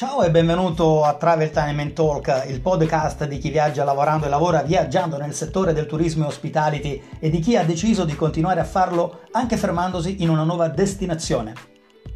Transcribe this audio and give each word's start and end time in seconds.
Ciao 0.00 0.22
e 0.22 0.30
benvenuto 0.30 1.04
a 1.04 1.12
Travel 1.12 1.50
Time 1.50 1.82
and 1.82 1.92
Talk, 1.92 2.46
il 2.48 2.62
podcast 2.62 3.26
di 3.26 3.36
chi 3.36 3.50
viaggia 3.50 3.84
lavorando 3.84 4.24
e 4.24 4.30
lavora 4.30 4.62
viaggiando 4.62 5.18
nel 5.18 5.34
settore 5.34 5.74
del 5.74 5.84
turismo 5.84 6.24
e 6.24 6.28
hospitality 6.28 7.02
e 7.18 7.28
di 7.28 7.38
chi 7.38 7.54
ha 7.54 7.64
deciso 7.64 8.06
di 8.06 8.16
continuare 8.16 8.60
a 8.60 8.64
farlo 8.64 9.24
anche 9.32 9.58
fermandosi 9.58 10.22
in 10.22 10.30
una 10.30 10.44
nuova 10.44 10.68
destinazione. 10.68 11.52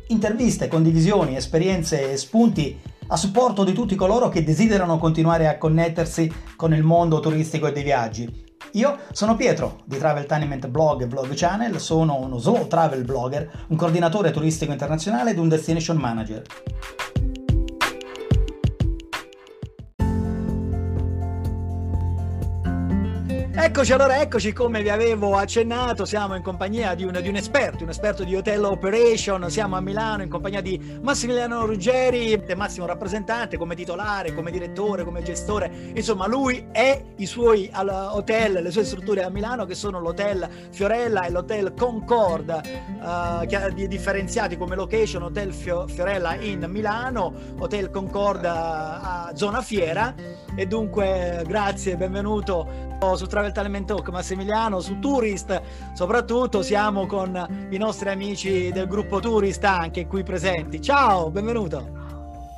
Interviste, 0.06 0.66
condivisioni, 0.66 1.36
esperienze 1.36 2.10
e 2.10 2.16
spunti 2.16 2.80
a 3.08 3.18
supporto 3.18 3.64
di 3.64 3.74
tutti 3.74 3.96
coloro 3.96 4.30
che 4.30 4.42
desiderano 4.42 4.96
continuare 4.96 5.46
a 5.46 5.58
connettersi 5.58 6.32
con 6.56 6.72
il 6.72 6.82
mondo 6.82 7.20
turistico 7.20 7.66
e 7.66 7.72
dei 7.72 7.82
viaggi. 7.82 8.46
Io 8.72 8.96
sono 9.12 9.36
Pietro 9.36 9.82
di 9.84 9.98
Travel 9.98 10.24
Tenement 10.24 10.68
Blog 10.68 11.02
e 11.02 11.06
Blog 11.06 11.32
Channel, 11.34 11.78
sono 11.78 12.16
uno 12.18 12.38
slow 12.38 12.66
travel 12.66 13.04
blogger, 13.04 13.66
un 13.68 13.76
coordinatore 13.76 14.30
turistico 14.30 14.72
internazionale 14.72 15.32
ed 15.32 15.38
un 15.38 15.50
destination 15.50 15.98
manager. 15.98 16.42
Eccoci 23.56 23.92
allora, 23.92 24.20
eccoci 24.20 24.52
come 24.52 24.82
vi 24.82 24.88
avevo 24.88 25.36
accennato, 25.36 26.04
siamo 26.04 26.34
in 26.34 26.42
compagnia 26.42 26.92
di 26.96 27.04
un, 27.04 27.16
di 27.22 27.28
un, 27.28 27.36
esperto, 27.36 27.84
un 27.84 27.90
esperto 27.90 28.24
di 28.24 28.34
hotel 28.34 28.64
operation, 28.64 29.48
siamo 29.48 29.76
a 29.76 29.80
Milano 29.80 30.24
in 30.24 30.28
compagnia 30.28 30.60
di 30.60 30.98
Massimiliano 31.00 31.64
Ruggeri, 31.64 32.42
massimo 32.56 32.84
rappresentante 32.84 33.56
come 33.56 33.76
titolare, 33.76 34.34
come 34.34 34.50
direttore, 34.50 35.04
come 35.04 35.22
gestore, 35.22 35.70
insomma 35.94 36.26
lui 36.26 36.66
e 36.72 37.12
i 37.16 37.26
suoi 37.26 37.70
hotel, 37.72 38.60
le 38.60 38.72
sue 38.72 38.84
strutture 38.84 39.22
a 39.22 39.30
Milano 39.30 39.66
che 39.66 39.76
sono 39.76 40.00
l'hotel 40.00 40.48
Fiorella 40.70 41.22
e 41.22 41.30
l'hotel 41.30 41.74
Concord, 41.74 42.60
uh, 43.00 43.86
differenziati 43.86 44.56
come 44.56 44.74
location, 44.74 45.22
hotel 45.22 45.54
Fiorella 45.54 46.34
in 46.34 46.66
Milano, 46.68 47.32
hotel 47.58 47.90
Concord 47.90 48.44
a, 48.44 49.26
a 49.28 49.36
zona 49.36 49.62
fiera. 49.62 50.42
E 50.56 50.66
dunque 50.66 51.42
grazie, 51.46 51.96
benvenuto 51.96 52.92
su 53.16 53.26
Travel 53.44 53.52
Talent 53.52 53.86
Talk 53.86 54.08
Massimiliano, 54.08 54.80
su 54.80 54.98
Tourist, 54.98 55.60
soprattutto 55.92 56.62
siamo 56.62 57.06
con 57.06 57.66
i 57.70 57.76
nostri 57.76 58.08
amici 58.08 58.70
del 58.72 58.86
gruppo 58.86 59.20
Tourist 59.20 59.62
anche 59.64 60.06
qui 60.06 60.22
presenti. 60.22 60.80
Ciao, 60.80 61.30
benvenuto. 61.30 62.02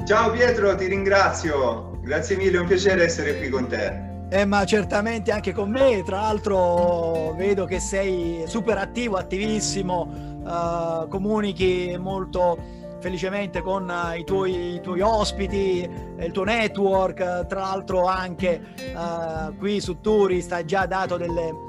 Ciao 0.06 0.30
Pietro, 0.30 0.76
ti 0.76 0.86
ringrazio. 0.86 1.98
Grazie 2.02 2.36
mille, 2.36 2.58
è 2.58 2.60
un 2.60 2.66
piacere 2.66 3.04
essere 3.04 3.36
qui 3.38 3.48
con 3.48 3.66
te. 3.66 4.14
Eh, 4.28 4.44
ma 4.44 4.64
certamente 4.64 5.32
anche 5.32 5.52
con 5.52 5.70
me, 5.70 6.02
tra 6.04 6.20
l'altro 6.20 7.32
vedo 7.36 7.64
che 7.64 7.80
sei 7.80 8.44
super 8.46 8.78
attivo, 8.78 9.16
attivissimo, 9.16 10.42
uh, 10.44 11.08
comunichi 11.08 11.96
molto 11.98 12.58
felicemente 13.00 13.60
con 13.60 13.88
uh, 13.88 14.16
i, 14.16 14.24
tuoi, 14.24 14.74
i, 14.74 14.80
tuoi, 14.80 15.00
ospiti, 15.00 15.88
il 16.18 16.32
tuo 16.32 16.44
network, 16.44 17.46
tra 17.46 17.60
l'altro 17.60 18.06
anche 18.06 18.60
uh, 18.94 19.56
qui 19.56 19.80
su 19.80 20.00
Tourist 20.00 20.52
hai 20.52 20.64
già 20.64 20.86
dato 20.86 21.16
delle 21.16 21.64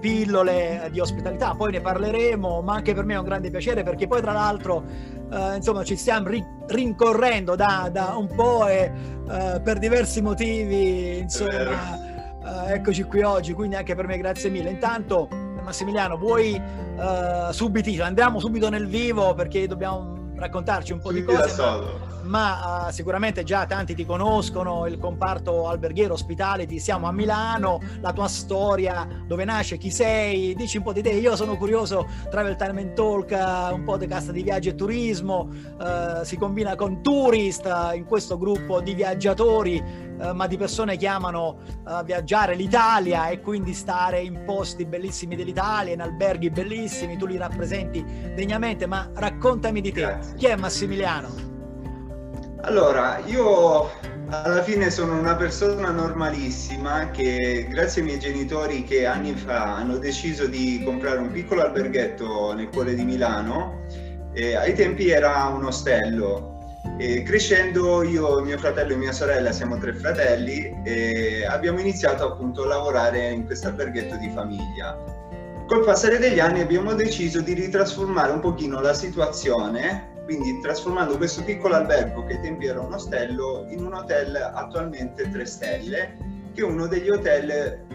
pillole 0.00 0.88
di 0.92 1.00
ospitalità, 1.00 1.54
poi 1.54 1.72
ne 1.72 1.80
parleremo, 1.80 2.60
ma 2.60 2.74
anche 2.74 2.94
per 2.94 3.04
me 3.04 3.14
è 3.14 3.18
un 3.18 3.24
grande 3.24 3.50
piacere 3.50 3.82
perché 3.82 4.06
poi 4.06 4.20
tra 4.20 4.32
l'altro 4.32 4.84
uh, 5.30 5.54
insomma 5.54 5.82
ci 5.82 5.96
stiamo 5.96 6.28
ri- 6.28 6.44
rincorrendo 6.66 7.56
da, 7.56 7.88
da, 7.90 8.14
un 8.16 8.28
po' 8.34 8.66
e 8.66 9.16
per 9.28 9.78
diversi 9.78 10.22
motivi, 10.22 11.18
insomma, 11.18 12.66
eccoci 12.68 13.02
qui 13.02 13.20
oggi, 13.20 13.52
quindi 13.52 13.76
anche 13.76 13.94
per 13.94 14.06
me 14.06 14.16
grazie 14.16 14.48
mille. 14.48 14.70
Intanto 14.70 15.28
Massimiliano, 15.62 16.16
vuoi 16.16 16.58
subito, 17.50 18.02
andiamo 18.02 18.40
subito 18.40 18.70
nel 18.70 18.86
vivo 18.86 19.34
perché 19.34 19.66
dobbiamo 19.66 20.17
raccontarci 20.38 20.92
un 20.92 21.00
po' 21.00 21.12
di 21.12 21.24
cose. 21.24 21.54
Ma, 22.28 22.86
uh, 22.86 22.90
sicuramente 22.92 23.42
già 23.42 23.64
tanti 23.64 23.94
ti 23.94 24.04
conoscono, 24.04 24.86
il 24.86 24.98
comparto 24.98 25.66
alberghiero, 25.66 26.12
ospitality, 26.12 26.78
siamo 26.78 27.06
a 27.06 27.12
Milano, 27.12 27.80
la 28.00 28.12
tua 28.12 28.28
storia, 28.28 29.08
dove 29.26 29.44
nasce, 29.44 29.78
chi 29.78 29.90
sei, 29.90 30.54
dici 30.54 30.76
un 30.76 30.82
po' 30.82 30.92
di 30.92 31.00
te. 31.02 31.10
Io 31.10 31.34
sono 31.36 31.56
curioso, 31.56 32.06
Travel 32.28 32.56
Time 32.56 32.82
and 32.82 32.92
Talk, 32.92 33.30
uh, 33.30 33.74
un 33.74 33.82
podcast 33.84 34.30
di 34.30 34.42
viaggio 34.42 34.68
e 34.68 34.74
turismo, 34.74 35.48
uh, 35.78 36.22
si 36.22 36.36
combina 36.36 36.74
con 36.76 37.02
Tourist 37.02 37.66
in 37.94 38.04
questo 38.04 38.36
gruppo 38.36 38.80
di 38.80 38.94
viaggiatori, 38.94 40.06
ma 40.34 40.48
di 40.48 40.56
persone 40.56 40.96
che 40.96 41.06
amano 41.06 41.58
viaggiare 42.04 42.56
l'Italia 42.56 43.28
e 43.28 43.40
quindi 43.40 43.72
stare 43.72 44.20
in 44.20 44.42
posti 44.44 44.84
bellissimi 44.84 45.36
dell'Italia, 45.36 45.94
in 45.94 46.00
alberghi 46.00 46.50
bellissimi, 46.50 47.16
tu 47.16 47.26
li 47.26 47.36
rappresenti 47.36 48.04
degnamente, 48.34 48.86
ma 48.86 49.08
raccontami 49.14 49.80
di 49.80 49.92
te. 49.92 50.00
Grazie. 50.00 50.34
Chi 50.34 50.46
è 50.46 50.56
Massimiliano? 50.56 51.57
Allora, 52.62 53.20
io 53.24 53.88
alla 54.30 54.62
fine 54.62 54.90
sono 54.90 55.16
una 55.16 55.36
persona 55.36 55.90
normalissima 55.90 57.10
che 57.10 57.66
grazie 57.70 58.00
ai 58.00 58.08
miei 58.08 58.18
genitori 58.18 58.82
che 58.82 59.06
anni 59.06 59.32
fa 59.34 59.76
hanno 59.76 59.96
deciso 59.96 60.46
di 60.46 60.82
comprare 60.84 61.18
un 61.18 61.30
piccolo 61.30 61.62
alberghetto 61.62 62.52
nel 62.54 62.68
cuore 62.68 62.94
di 62.94 63.04
Milano, 63.04 63.84
eh, 64.34 64.56
ai 64.56 64.74
tempi 64.74 65.08
era 65.08 65.44
un 65.46 65.66
ostello. 65.66 66.56
E 66.98 67.22
crescendo 67.22 68.02
io, 68.02 68.40
mio 68.40 68.58
fratello 68.58 68.92
e 68.94 68.96
mia 68.96 69.12
sorella, 69.12 69.52
siamo 69.52 69.78
tre 69.78 69.94
fratelli, 69.94 70.82
e 70.84 71.46
abbiamo 71.46 71.78
iniziato 71.78 72.26
appunto 72.26 72.64
a 72.64 72.66
lavorare 72.66 73.30
in 73.30 73.46
questo 73.46 73.68
alberghetto 73.68 74.16
di 74.16 74.30
famiglia. 74.34 74.98
Col 75.68 75.84
passare 75.84 76.18
degli 76.18 76.40
anni 76.40 76.60
abbiamo 76.60 76.94
deciso 76.94 77.40
di 77.40 77.54
ritrasformare 77.54 78.32
un 78.32 78.40
pochino 78.40 78.80
la 78.80 78.94
situazione 78.94 80.16
quindi 80.28 80.60
trasformando 80.60 81.16
questo 81.16 81.42
piccolo 81.42 81.74
albergo 81.74 82.22
che 82.24 82.34
ai 82.34 82.40
tempi 82.42 82.66
era 82.66 82.82
un 82.82 82.92
ostello 82.92 83.64
in 83.70 83.82
un 83.82 83.94
hotel 83.94 84.36
attualmente 84.36 85.30
3 85.30 85.46
stelle, 85.46 86.16
che 86.52 86.60
è 86.60 86.64
uno 86.64 86.86
degli 86.86 87.08
hotel 87.08 87.86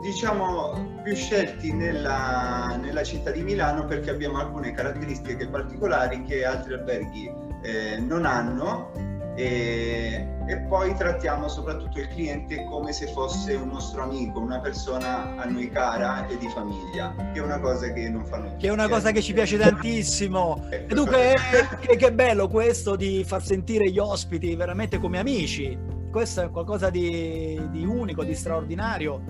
diciamo 0.00 1.00
più 1.02 1.16
scelti 1.16 1.72
nella, 1.72 2.78
nella 2.80 3.02
città 3.02 3.32
di 3.32 3.42
Milano 3.42 3.86
perché 3.86 4.10
abbiamo 4.10 4.38
alcune 4.38 4.70
caratteristiche 4.70 5.48
particolari 5.48 6.22
che 6.22 6.44
altri 6.44 6.74
alberghi 6.74 7.28
eh, 7.62 7.98
non 7.98 8.24
hanno 8.24 8.92
e, 9.40 10.26
e, 10.46 10.56
poi 10.68 10.94
trattiamo 10.94 11.48
soprattutto 11.48 11.98
il 11.98 12.08
cliente 12.08 12.62
come 12.64 12.92
se 12.92 13.06
fosse 13.06 13.54
un 13.54 13.68
nostro 13.68 14.02
amico, 14.02 14.38
una 14.38 14.60
persona 14.60 15.34
a 15.36 15.44
noi 15.46 15.70
cara 15.70 16.26
e 16.26 16.36
di 16.36 16.46
famiglia, 16.48 17.14
che 17.32 17.38
è 17.38 17.42
una 17.42 17.58
cosa 17.58 17.90
che 17.90 18.08
non 18.10 18.26
fanno. 18.26 18.56
Che 18.58 18.66
è 18.66 18.70
una 18.70 18.88
cosa 18.88 19.12
che 19.12 19.22
ci 19.22 19.32
piace 19.32 19.56
tantissimo. 19.56 20.66
e 20.68 20.84
dunque, 20.86 21.36
che, 21.80 21.96
che 21.96 22.12
bello 22.12 22.48
questo 22.48 22.96
di 22.96 23.24
far 23.24 23.42
sentire 23.42 23.90
gli 23.90 23.98
ospiti 23.98 24.54
veramente 24.54 24.98
come 24.98 25.18
amici. 25.18 25.78
Questo 26.10 26.42
è 26.42 26.50
qualcosa 26.50 26.90
di, 26.90 27.58
di 27.70 27.86
unico, 27.86 28.24
di 28.24 28.34
straordinario. 28.34 29.22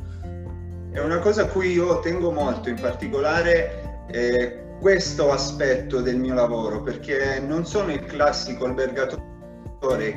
È 0.90 0.98
una 0.98 1.18
cosa 1.20 1.42
a 1.42 1.46
cui 1.46 1.72
io 1.72 2.00
tengo 2.00 2.32
molto, 2.32 2.68
in 2.68 2.80
particolare 2.80 4.06
eh, 4.10 4.64
questo 4.80 5.30
aspetto 5.30 6.00
del 6.00 6.16
mio 6.16 6.34
lavoro, 6.34 6.82
perché 6.82 7.38
non 7.38 7.64
sono 7.64 7.92
il 7.92 8.02
classico 8.04 8.64
albergatore 8.64 9.29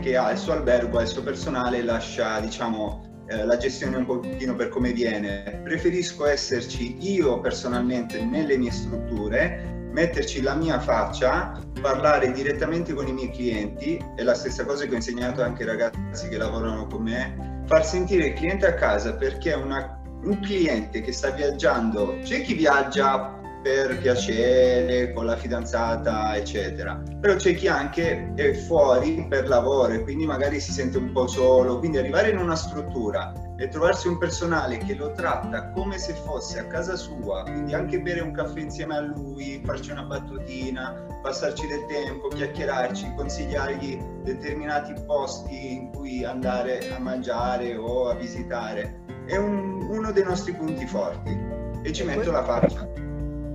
che 0.02 0.18
ha 0.18 0.30
il 0.32 0.38
suo 0.38 0.52
albergo, 0.54 0.98
ha 0.98 1.04
il 1.04 1.08
suo 1.08 1.24
personale 1.24 1.78
e 1.78 1.84
lascia, 1.84 2.40
diciamo, 2.42 3.24
eh, 3.28 3.46
la 3.46 3.56
gestione 3.56 3.96
un 3.96 4.06
pochino 4.06 4.56
per 4.56 4.68
come 4.68 4.92
viene. 4.92 5.62
Preferisco 5.64 6.26
esserci 6.26 6.98
io 7.00 7.40
personalmente 7.40 8.22
nelle 8.24 8.58
mie 8.58 8.72
strutture, 8.72 9.90
metterci 9.92 10.42
la 10.42 10.56
mia 10.56 10.80
faccia, 10.80 11.58
parlare 11.82 12.32
direttamente 12.34 12.94
con 12.94 13.08
i 13.08 13.14
miei 13.14 13.32
clienti, 13.32 14.04
è 14.18 14.24
la 14.24 14.34
stessa 14.34 14.66
cosa 14.66 14.86
che 14.86 14.92
ho 14.92 14.96
insegnato 14.96 15.42
anche 15.42 15.64
ai 15.64 15.70
ragazzi 15.70 16.28
che 16.28 16.38
lavorano 16.38 16.86
con 16.88 17.04
me, 17.04 17.64
far 17.66 17.86
sentire 17.86 18.28
il 18.28 18.34
cliente 18.34 18.66
a 18.66 18.74
casa 18.74 19.16
perché 19.16 19.54
una, 19.54 20.02
un 20.24 20.40
cliente 20.42 21.02
che 21.02 21.14
sta 21.14 21.30
viaggiando, 21.30 22.18
c'è 22.22 22.42
chi 22.42 22.54
viaggia 22.54 23.40
per 23.64 23.98
piacere, 23.98 25.14
con 25.14 25.26
la 25.26 25.38
fidanzata, 25.38 26.36
eccetera. 26.36 27.02
Però 27.20 27.36
c'è 27.36 27.56
chi 27.56 27.68
anche 27.68 28.34
è 28.36 28.54
fuori 28.54 29.26
per 29.28 29.48
lavoro 29.48 29.94
e 29.94 30.02
quindi 30.02 30.26
magari 30.26 30.60
si 30.60 30.74
sente 30.74 30.98
un 30.98 31.14
po' 31.14 31.28
solo. 31.28 31.80
Quindi 31.80 31.98
arrivare 31.98 32.30
in 32.30 32.38
una 32.38 32.56
struttura 32.56 33.32
e 33.58 33.70
trovarsi 33.70 34.10
un 34.10 34.18
personale 34.18 34.78
che 34.80 34.96
lo 34.96 35.14
tratta 35.14 35.72
come 35.72 35.98
se 35.98 36.14
fosse 36.14 36.60
a 36.60 36.68
casa 36.68 36.98
sua, 36.98 37.44
quindi 37.44 37.74
anche 37.74 38.02
bere 38.02 38.20
un 38.20 38.34
caffè 38.34 38.60
insieme 38.60 38.98
a 38.98 39.02
lui, 39.02 39.62
farci 39.64 39.92
una 39.92 40.04
battutina, 40.04 41.06
passarci 41.22 41.66
del 41.68 41.86
tempo, 41.86 42.28
chiacchierarci, 42.28 43.14
consigliargli 43.16 43.98
determinati 44.24 44.94
posti 45.06 45.74
in 45.74 45.92
cui 45.92 46.26
andare 46.26 46.92
a 46.94 47.00
mangiare 47.00 47.78
o 47.78 48.10
a 48.10 48.16
visitare, 48.16 49.02
è 49.26 49.38
un, 49.38 49.88
uno 49.90 50.12
dei 50.12 50.24
nostri 50.24 50.54
punti 50.54 50.86
forti 50.86 51.40
e 51.84 51.94
ci 51.94 52.04
metto 52.04 52.32
la 52.32 52.44
faccia. 52.44 53.13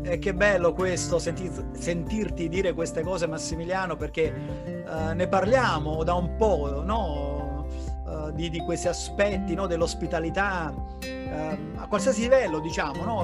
E 0.09 0.19
che 0.19 0.33
bello 0.33 0.73
questo, 0.73 1.19
sentir, 1.19 1.51
sentirti 1.73 2.49
dire 2.49 2.73
queste 2.73 3.03
cose 3.03 3.27
Massimiliano, 3.27 3.95
perché 3.97 4.33
uh, 4.33 5.13
ne 5.13 5.29
parliamo 5.29 6.03
da 6.03 6.15
un 6.15 6.35
po', 6.37 6.83
no? 6.83 7.67
uh, 8.07 8.33
di, 8.33 8.49
di, 8.49 8.59
questi 8.61 8.89
aspetti 8.89 9.55
no? 9.55 9.67
dell'ospitalità 9.67 10.73
uh, 10.75 11.77
a 11.77 11.87
qualsiasi 11.89 12.23
livello, 12.23 12.59
diciamo, 12.59 13.05
no? 13.05 13.21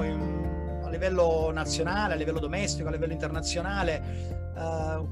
A 0.85 0.91
livello 0.91 1.51
nazionale, 1.53 2.13
a 2.13 2.17
livello 2.17 2.39
domestico, 2.39 2.89
a 2.89 2.91
livello 2.91 3.15
internazionale, 3.15 4.53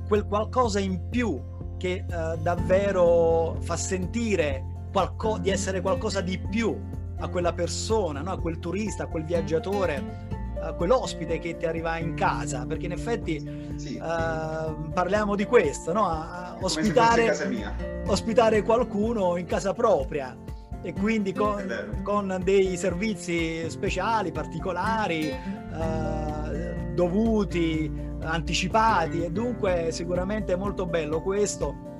quel 0.06 0.26
qualcosa 0.26 0.78
in 0.78 1.08
più 1.08 1.42
che 1.78 2.04
uh, 2.06 2.36
davvero 2.40 3.56
fa 3.60 3.76
sentire 3.76 4.62
qualco- 4.92 5.38
di 5.38 5.48
essere 5.48 5.80
qualcosa 5.80 6.20
di 6.20 6.38
più 6.38 6.78
a 7.18 7.28
quella 7.28 7.52
persona, 7.54 8.20
no? 8.20 8.32
a 8.32 8.38
quel 8.38 8.58
turista, 8.58 9.04
a 9.04 9.06
quel 9.06 9.24
viaggiatore, 9.24 10.31
a 10.62 10.72
quell'ospite 10.74 11.38
che 11.38 11.56
ti 11.56 11.66
arriva 11.66 11.98
in 11.98 12.14
casa, 12.14 12.64
perché 12.66 12.86
in 12.86 12.92
effetti 12.92 13.74
sì. 13.76 13.96
uh, 14.00 14.90
parliamo 14.92 15.34
di 15.34 15.44
questo, 15.44 15.92
no? 15.92 16.06
a, 16.06 16.56
ospitare, 16.60 18.02
ospitare 18.06 18.62
qualcuno 18.62 19.36
in 19.36 19.46
casa 19.46 19.74
propria 19.74 20.36
e 20.82 20.92
quindi 20.92 21.32
con, 21.32 22.00
con 22.02 22.40
dei 22.42 22.76
servizi 22.76 23.70
speciali, 23.70 24.32
particolari, 24.32 25.28
eh, 25.28 26.92
dovuti, 26.92 27.90
anticipati 28.20 29.22
e 29.22 29.30
dunque 29.30 29.88
sicuramente 29.92 30.52
è 30.52 30.56
molto 30.56 30.86
bello 30.86 31.22
questo. 31.22 31.90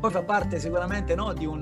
Poi 0.00 0.10
fa 0.10 0.22
parte 0.22 0.58
sicuramente 0.58 1.14
no, 1.14 1.32
di, 1.34 1.44
uh, 1.44 1.60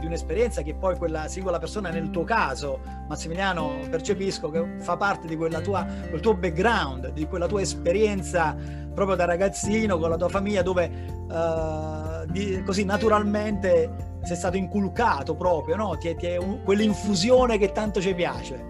di 0.00 0.06
un'esperienza 0.06 0.62
che 0.62 0.74
poi 0.74 0.96
quella 0.96 1.28
singola 1.28 1.58
persona, 1.58 1.90
nel 1.90 2.10
tuo 2.10 2.24
caso 2.24 2.80
Massimiliano, 3.08 3.78
percepisco 3.88 4.50
che 4.50 4.78
fa 4.78 4.96
parte 4.96 5.28
di 5.28 5.36
quella 5.36 5.60
tua, 5.60 5.86
quel 6.08 6.20
tuo 6.20 6.34
background, 6.34 7.12
di 7.12 7.26
quella 7.26 7.46
tua 7.46 7.60
esperienza 7.60 8.56
proprio 8.92 9.14
da 9.14 9.24
ragazzino 9.24 9.98
con 9.98 10.10
la 10.10 10.16
tua 10.16 10.28
famiglia 10.28 10.62
dove 10.62 10.90
uh, 11.28 12.26
di, 12.30 12.60
così 12.64 12.84
naturalmente 12.84 14.18
sei 14.22 14.36
stato 14.36 14.56
inculcato 14.56 15.34
proprio, 15.36 15.76
no? 15.76 15.96
Ti 15.96 16.08
è, 16.08 16.16
ti 16.16 16.26
è 16.26 16.36
un, 16.36 16.62
quell'infusione 16.64 17.58
che 17.58 17.72
tanto 17.72 18.00
ci 18.00 18.14
piace. 18.14 18.68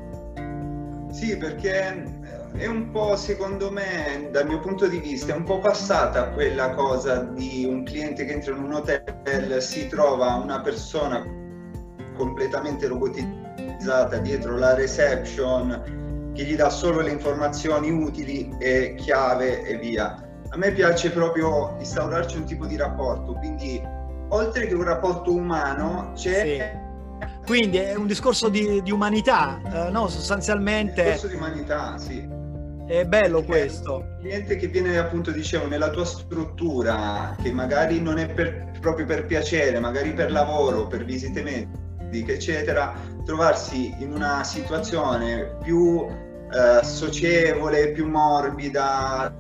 Sì, 1.11 1.37
perché 1.37 2.20
è 2.57 2.67
un 2.67 2.91
po', 2.91 3.17
secondo 3.17 3.71
me, 3.71 4.29
dal 4.31 4.47
mio 4.47 4.59
punto 4.61 4.87
di 4.87 4.99
vista, 4.99 5.33
è 5.33 5.37
un 5.37 5.45
po' 5.45 5.59
passata 5.59 6.31
quella 6.31 6.71
cosa 6.71 7.21
di 7.23 7.65
un 7.65 7.85
cliente 7.85 8.25
che 8.25 8.33
entra 8.33 8.55
in 8.55 8.63
un 8.63 8.75
hotel, 8.75 9.63
si 9.63 9.87
trova 9.89 10.35
una 10.35 10.61
persona 10.61 11.25
completamente 12.17 12.87
robotizzata 12.87 14.19
dietro 14.19 14.57
la 14.59 14.75
reception 14.75 16.33
che 16.35 16.45
gli 16.45 16.55
dà 16.55 16.69
solo 16.71 17.01
le 17.01 17.11
informazioni 17.11 17.91
utili 17.91 18.55
e 18.59 18.95
chiave 18.97 19.63
e 19.63 19.79
via. 19.79 20.23
A 20.51 20.57
me 20.57 20.73
piace 20.73 21.11
proprio 21.11 21.77
instaurarci 21.79 22.37
un 22.37 22.45
tipo 22.45 22.67
di 22.67 22.77
rapporto, 22.77 23.35
quindi 23.35 23.81
oltre 24.29 24.67
che 24.67 24.75
un 24.75 24.85
rapporto 24.85 25.33
umano 25.33 26.13
c'è... 26.15 26.45
Sì. 26.45 26.89
Quindi 27.45 27.79
è 27.79 27.95
un 27.95 28.07
discorso 28.07 28.49
di, 28.49 28.83
di 28.83 28.91
umanità, 28.91 29.61
eh, 29.87 29.91
no? 29.91 30.09
Sostanzialmente... 30.09 31.03
Un 31.03 31.11
discorso 31.13 31.27
di 31.27 31.35
umanità, 31.35 31.99
sì. 31.99 32.40
È 32.91 33.05
bello 33.05 33.45
questo. 33.45 33.99
Il 33.99 34.17
cliente 34.19 34.57
che 34.57 34.67
viene 34.67 34.99
appunto, 34.99 35.31
dicevo, 35.31 35.69
nella 35.69 35.91
tua 35.91 36.05
struttura, 36.05 37.37
che 37.41 37.53
magari 37.53 38.01
non 38.01 38.19
è 38.19 38.29
per, 38.29 38.73
proprio 38.81 39.07
per 39.07 39.27
piacere, 39.27 39.79
magari 39.79 40.13
per 40.13 40.33
lavoro, 40.33 40.89
per 40.89 41.05
visite 41.05 41.41
mediche, 41.41 42.33
eccetera, 42.33 42.93
trovarsi 43.25 43.95
in 44.01 44.13
una 44.13 44.43
situazione 44.43 45.57
più 45.63 46.05
eh, 46.05 46.85
socievole, 46.85 47.93
più 47.93 48.09
morbida, 48.09 49.33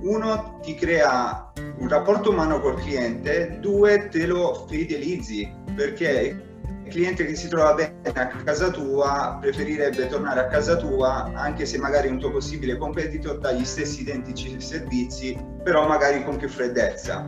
uno 0.00 0.58
ti 0.62 0.74
crea 0.74 1.52
un 1.80 1.86
rapporto 1.86 2.30
umano 2.30 2.62
col 2.62 2.80
cliente, 2.80 3.58
due 3.60 4.08
te 4.08 4.24
lo 4.24 4.64
fidelizzi 4.66 5.52
perché 5.76 6.49
cliente 6.90 7.24
che 7.24 7.34
si 7.34 7.48
trova 7.48 7.72
bene 7.74 7.94
a 8.02 8.26
casa 8.26 8.70
tua 8.70 9.38
preferirebbe 9.40 10.08
tornare 10.08 10.40
a 10.40 10.46
casa 10.48 10.76
tua 10.76 11.30
anche 11.34 11.64
se 11.64 11.78
magari 11.78 12.08
un 12.08 12.18
tuo 12.18 12.30
possibile 12.30 12.76
competitor 12.76 13.38
dà 13.38 13.52
gli 13.52 13.64
stessi 13.64 14.02
identici 14.02 14.60
servizi 14.60 15.38
però 15.62 15.86
magari 15.86 16.22
con 16.24 16.36
più 16.36 16.48
freddezza. 16.48 17.26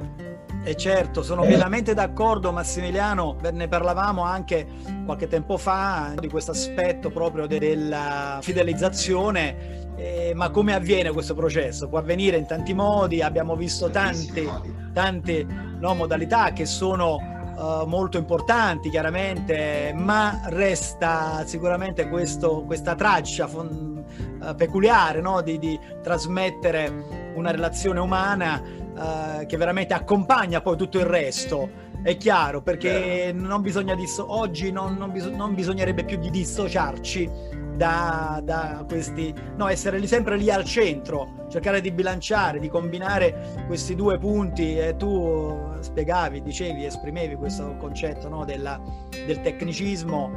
E 0.64 0.76
certo, 0.76 1.24
sono 1.24 1.42
pienamente 1.42 1.92
d'accordo 1.92 2.52
Massimiliano, 2.52 3.36
ne 3.50 3.66
parlavamo 3.66 4.22
anche 4.22 4.64
qualche 5.04 5.26
tempo 5.26 5.56
fa 5.56 6.14
di 6.16 6.28
questo 6.28 6.52
aspetto 6.52 7.10
proprio 7.10 7.48
della 7.48 8.38
fidelizzazione 8.40 9.82
eh, 9.96 10.32
ma 10.34 10.50
come 10.50 10.74
avviene 10.74 11.12
questo 11.12 11.34
processo? 11.34 11.88
Può 11.88 11.98
avvenire 11.98 12.36
in 12.36 12.46
tanti 12.46 12.74
modi, 12.74 13.22
abbiamo 13.22 13.54
visto 13.56 13.90
tante, 13.90 14.48
tante 14.92 15.46
no, 15.78 15.94
modalità 15.94 16.52
che 16.52 16.64
sono 16.64 17.31
uh, 17.56 17.86
molto 17.86 18.18
importanti 18.18 18.90
chiaramente, 18.90 19.92
ma 19.94 20.40
resta 20.44 21.44
sicuramente 21.46 22.08
questo, 22.08 22.62
questa 22.64 22.94
traccia 22.94 23.46
fon- 23.46 24.04
uh, 24.40 24.54
peculiare 24.54 25.20
no, 25.20 25.40
di, 25.42 25.58
di, 25.58 25.78
trasmettere 26.02 27.32
una 27.34 27.50
relazione 27.50 28.00
umana 28.00 28.60
uh, 28.60 29.46
che 29.46 29.56
veramente 29.56 29.94
accompagna 29.94 30.60
poi 30.60 30.76
tutto 30.76 30.98
il 30.98 31.06
resto 31.06 31.81
è 32.02 32.16
chiaro 32.16 32.62
perché 32.62 33.32
non 33.34 33.62
bisogna 33.62 33.94
disso- 33.94 34.30
oggi 34.32 34.72
non, 34.72 34.96
non, 34.96 35.12
bis- 35.12 35.26
non, 35.26 35.54
bisognerebbe 35.54 36.04
più 36.04 36.18
di 36.18 36.30
dissociarci 36.30 37.30
da, 37.76 38.40
da 38.42 38.84
questi, 38.86 39.32
no, 39.56 39.68
essere 39.68 39.98
lì, 39.98 40.06
sempre 40.06 40.36
lì 40.36 40.50
al 40.50 40.64
centro, 40.64 41.46
cercare 41.48 41.80
di 41.80 41.90
bilanciare, 41.90 42.58
di 42.58 42.68
combinare 42.68 43.64
questi 43.66 43.94
due 43.94 44.18
punti 44.18 44.76
e 44.76 44.96
tu 44.96 45.56
spiegavi, 45.80 46.42
dicevi, 46.42 46.84
esprimevi 46.84 47.36
questo 47.36 47.76
concetto 47.78 48.28
no, 48.28 48.44
della, 48.44 48.80
del 49.10 49.40
tecnicismo, 49.40 50.30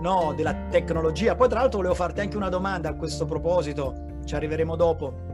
no, 0.00 0.32
della 0.36 0.54
tecnologia. 0.70 1.34
Poi 1.34 1.48
tra 1.48 1.60
l'altro 1.60 1.78
volevo 1.78 1.94
farti 1.94 2.20
anche 2.20 2.36
una 2.36 2.48
domanda 2.48 2.90
a 2.90 2.94
questo 2.94 3.26
proposito, 3.26 4.20
ci 4.24 4.34
arriveremo 4.34 4.76
dopo. 4.76 5.26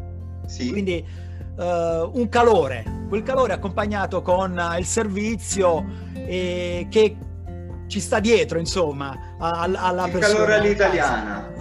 Sì. 0.47 0.71
Quindi 0.71 1.07
uh, 1.57 2.11
un 2.19 2.29
calore, 2.29 2.85
quel 3.09 3.23
calore 3.23 3.53
accompagnato 3.53 4.23
con 4.23 4.61
il 4.79 4.85
servizio 4.85 5.85
e 6.15 6.87
che 6.91 7.17
ci 7.87 8.01
sta 8.01 8.19
dietro, 8.21 8.59
insomma, 8.59 9.37
alla 9.39 10.07
il 10.07 10.13
persona. 10.13 10.29
Il 10.29 10.35
calore 10.35 10.55
all'italiana. 10.55 11.53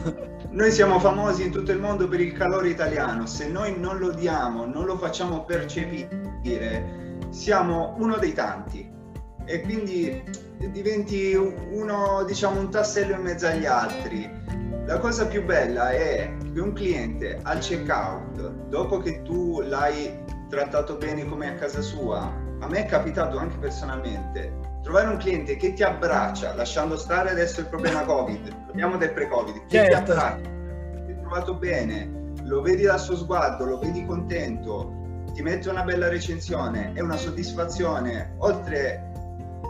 Noi 0.53 0.71
siamo 0.71 0.99
famosi 0.99 1.43
in 1.43 1.51
tutto 1.51 1.71
il 1.71 1.79
mondo 1.79 2.07
per 2.07 2.21
il 2.21 2.31
calore 2.31 2.69
italiano, 2.69 3.25
se 3.25 3.47
noi 3.47 3.75
non 3.77 3.97
lo 3.97 4.11
diamo, 4.11 4.65
non 4.65 4.85
lo 4.85 4.97
facciamo 4.97 5.43
percepire, 5.45 7.17
siamo 7.29 7.95
uno 7.97 8.17
dei 8.17 8.33
tanti 8.33 8.87
e 9.45 9.61
quindi 9.61 10.23
diventi 10.71 11.33
uno, 11.33 12.23
diciamo, 12.25 12.59
un 12.59 12.69
tassello 12.69 13.15
in 13.15 13.21
mezzo 13.21 13.47
agli 13.47 13.65
altri. 13.65 14.41
La 14.85 14.99
cosa 14.99 15.27
più 15.27 15.45
bella 15.45 15.91
è 15.91 16.29
che 16.53 16.59
un 16.59 16.73
cliente 16.73 17.39
al 17.43 17.59
checkout, 17.59 18.67
dopo 18.67 18.97
che 18.97 19.21
tu 19.21 19.61
l'hai 19.61 20.21
trattato 20.49 20.97
bene 20.97 21.25
come 21.25 21.47
a 21.47 21.53
casa 21.53 21.81
sua, 21.81 22.23
a 22.59 22.67
me 22.67 22.79
è 22.79 22.85
capitato 22.85 23.37
anche 23.37 23.57
personalmente, 23.59 24.53
trovare 24.81 25.07
un 25.07 25.17
cliente 25.17 25.55
che 25.55 25.71
ti 25.71 25.83
abbraccia, 25.83 26.53
lasciando 26.53 26.97
stare 26.97 27.29
adesso 27.29 27.61
il 27.61 27.67
problema 27.67 28.03
Covid, 28.05 28.65
parliamo 28.65 28.97
del 28.97 29.13
pre-Covid, 29.13 29.67
che 29.67 29.77
certo. 29.77 29.89
ti 29.89 30.11
abbraccia, 30.11 30.49
ti 31.05 31.11
hai 31.11 31.17
trovato 31.17 31.55
bene, 31.55 32.33
lo 32.43 32.61
vedi 32.61 32.83
dal 32.83 32.99
suo 32.99 33.15
sguardo, 33.15 33.63
lo 33.63 33.79
vedi 33.79 34.05
contento, 34.05 35.23
ti 35.33 35.41
mette 35.41 35.69
una 35.69 35.83
bella 35.83 36.09
recensione, 36.09 36.91
è 36.93 36.99
una 36.99 37.15
soddisfazione, 37.15 38.35
oltre 38.39 39.11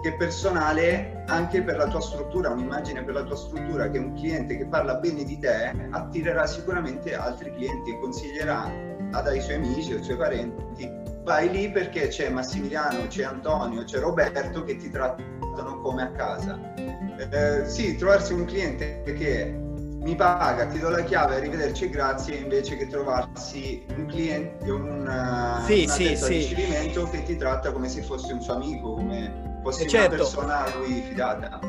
che 0.01 0.15
personale, 0.15 1.12
anche 1.27 1.61
per 1.61 1.77
la 1.77 1.87
tua 1.87 2.01
struttura, 2.01 2.49
un'immagine 2.49 3.03
per 3.03 3.13
la 3.13 3.23
tua 3.23 3.35
struttura, 3.35 3.89
che 3.89 3.97
un 3.97 4.13
cliente 4.13 4.57
che 4.57 4.65
parla 4.65 4.95
bene 4.95 5.23
di 5.23 5.37
te 5.39 5.73
attirerà 5.91 6.45
sicuramente 6.45 7.15
altri 7.15 7.53
clienti 7.53 7.91
e 7.91 7.99
consiglierà 7.99 8.71
ai 9.11 9.41
suoi 9.41 9.55
amici 9.55 9.93
o 9.93 9.97
ai 9.97 10.03
suoi 10.03 10.17
parenti 10.17 11.01
vai 11.23 11.49
lì 11.49 11.71
perché 11.71 12.07
c'è 12.07 12.29
Massimiliano, 12.29 13.07
c'è 13.07 13.23
Antonio, 13.23 13.83
c'è 13.83 13.99
Roberto 13.99 14.63
che 14.63 14.75
ti 14.75 14.89
trattano 14.89 15.79
come 15.81 16.03
a 16.03 16.11
casa. 16.11 16.59
Eh, 16.75 17.65
sì, 17.65 17.95
trovarsi 17.95 18.33
un 18.33 18.45
cliente 18.45 19.01
che 19.03 19.57
mi 20.03 20.15
paga, 20.15 20.65
ti 20.65 20.79
do 20.79 20.89
la 20.89 21.03
chiave, 21.03 21.35
arrivederci 21.35 21.85
e 21.85 21.89
grazie, 21.89 22.35
invece 22.35 22.75
che 22.75 22.87
trovarsi 22.87 23.85
un 23.95 24.05
cliente, 24.07 24.69
un 24.69 25.61
sì, 25.65 25.87
sì, 25.87 26.15
sì. 26.17 26.33
ricevimento 26.33 27.09
che 27.09 27.23
ti 27.23 27.37
tratta 27.37 27.71
come 27.71 27.87
se 27.87 28.01
fosse 28.01 28.33
un 28.33 28.41
suo 28.41 28.55
amico, 28.55 28.95
come 28.95 29.52
fosse 29.63 29.87
certo. 29.87 30.13
una 30.13 30.23
persona 30.23 30.65
a 30.65 30.75
lui 30.77 31.01
fidata. 31.01 31.59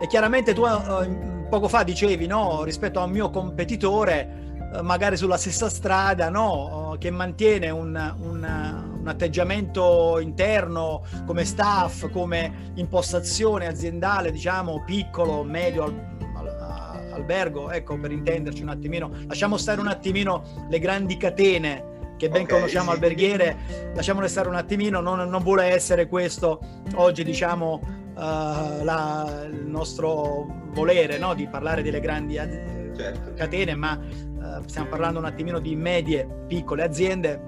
E 0.00 0.06
chiaramente 0.08 0.52
tu 0.52 0.62
uh, 0.62 1.48
poco 1.48 1.68
fa 1.68 1.84
dicevi, 1.84 2.26
no, 2.26 2.64
rispetto 2.64 2.98
a 2.98 3.04
un 3.04 3.10
mio 3.10 3.30
competitore, 3.30 4.56
uh, 4.74 4.82
magari 4.82 5.16
sulla 5.16 5.36
stessa 5.36 5.68
strada, 5.68 6.28
no, 6.28 6.90
uh, 6.90 6.98
che 6.98 7.10
mantiene 7.10 7.70
un, 7.70 8.14
un 8.20 8.90
un 9.02 9.08
atteggiamento 9.08 10.20
interno 10.20 11.02
come 11.26 11.44
staff, 11.44 12.08
come 12.10 12.70
impostazione 12.74 13.66
aziendale, 13.66 14.30
diciamo 14.30 14.84
piccolo, 14.86 15.42
medio, 15.42 15.82
al, 15.82 15.98
al, 16.34 17.10
albergo, 17.12 17.70
ecco 17.70 17.98
per 17.98 18.12
intenderci 18.12 18.62
un 18.62 18.68
attimino, 18.68 19.10
lasciamo 19.26 19.56
stare 19.56 19.80
un 19.80 19.88
attimino 19.88 20.66
le 20.70 20.78
grandi 20.78 21.16
catene 21.16 21.90
che 22.22 22.28
ben 22.28 22.42
okay, 22.42 22.54
conosciamo 22.54 22.90
sì. 22.90 22.94
alberghiere, 22.94 23.56
lasciamole 23.94 24.28
stare 24.28 24.48
un 24.48 24.54
attimino, 24.54 25.00
non, 25.00 25.28
non 25.28 25.42
vuole 25.42 25.64
essere 25.64 26.06
questo 26.06 26.60
oggi 26.94 27.24
diciamo 27.24 27.80
uh, 27.82 28.14
la, 28.14 29.44
il 29.50 29.66
nostro 29.66 30.46
volere 30.66 31.18
no? 31.18 31.34
di 31.34 31.48
parlare 31.48 31.82
delle 31.82 31.98
grandi 31.98 32.34
certo. 32.34 33.32
catene, 33.34 33.74
ma 33.74 33.98
uh, 33.98 34.62
stiamo 34.66 34.88
parlando 34.88 35.18
un 35.18 35.24
attimino 35.24 35.58
di 35.58 35.74
medie, 35.74 36.44
piccole 36.46 36.84
aziende 36.84 37.44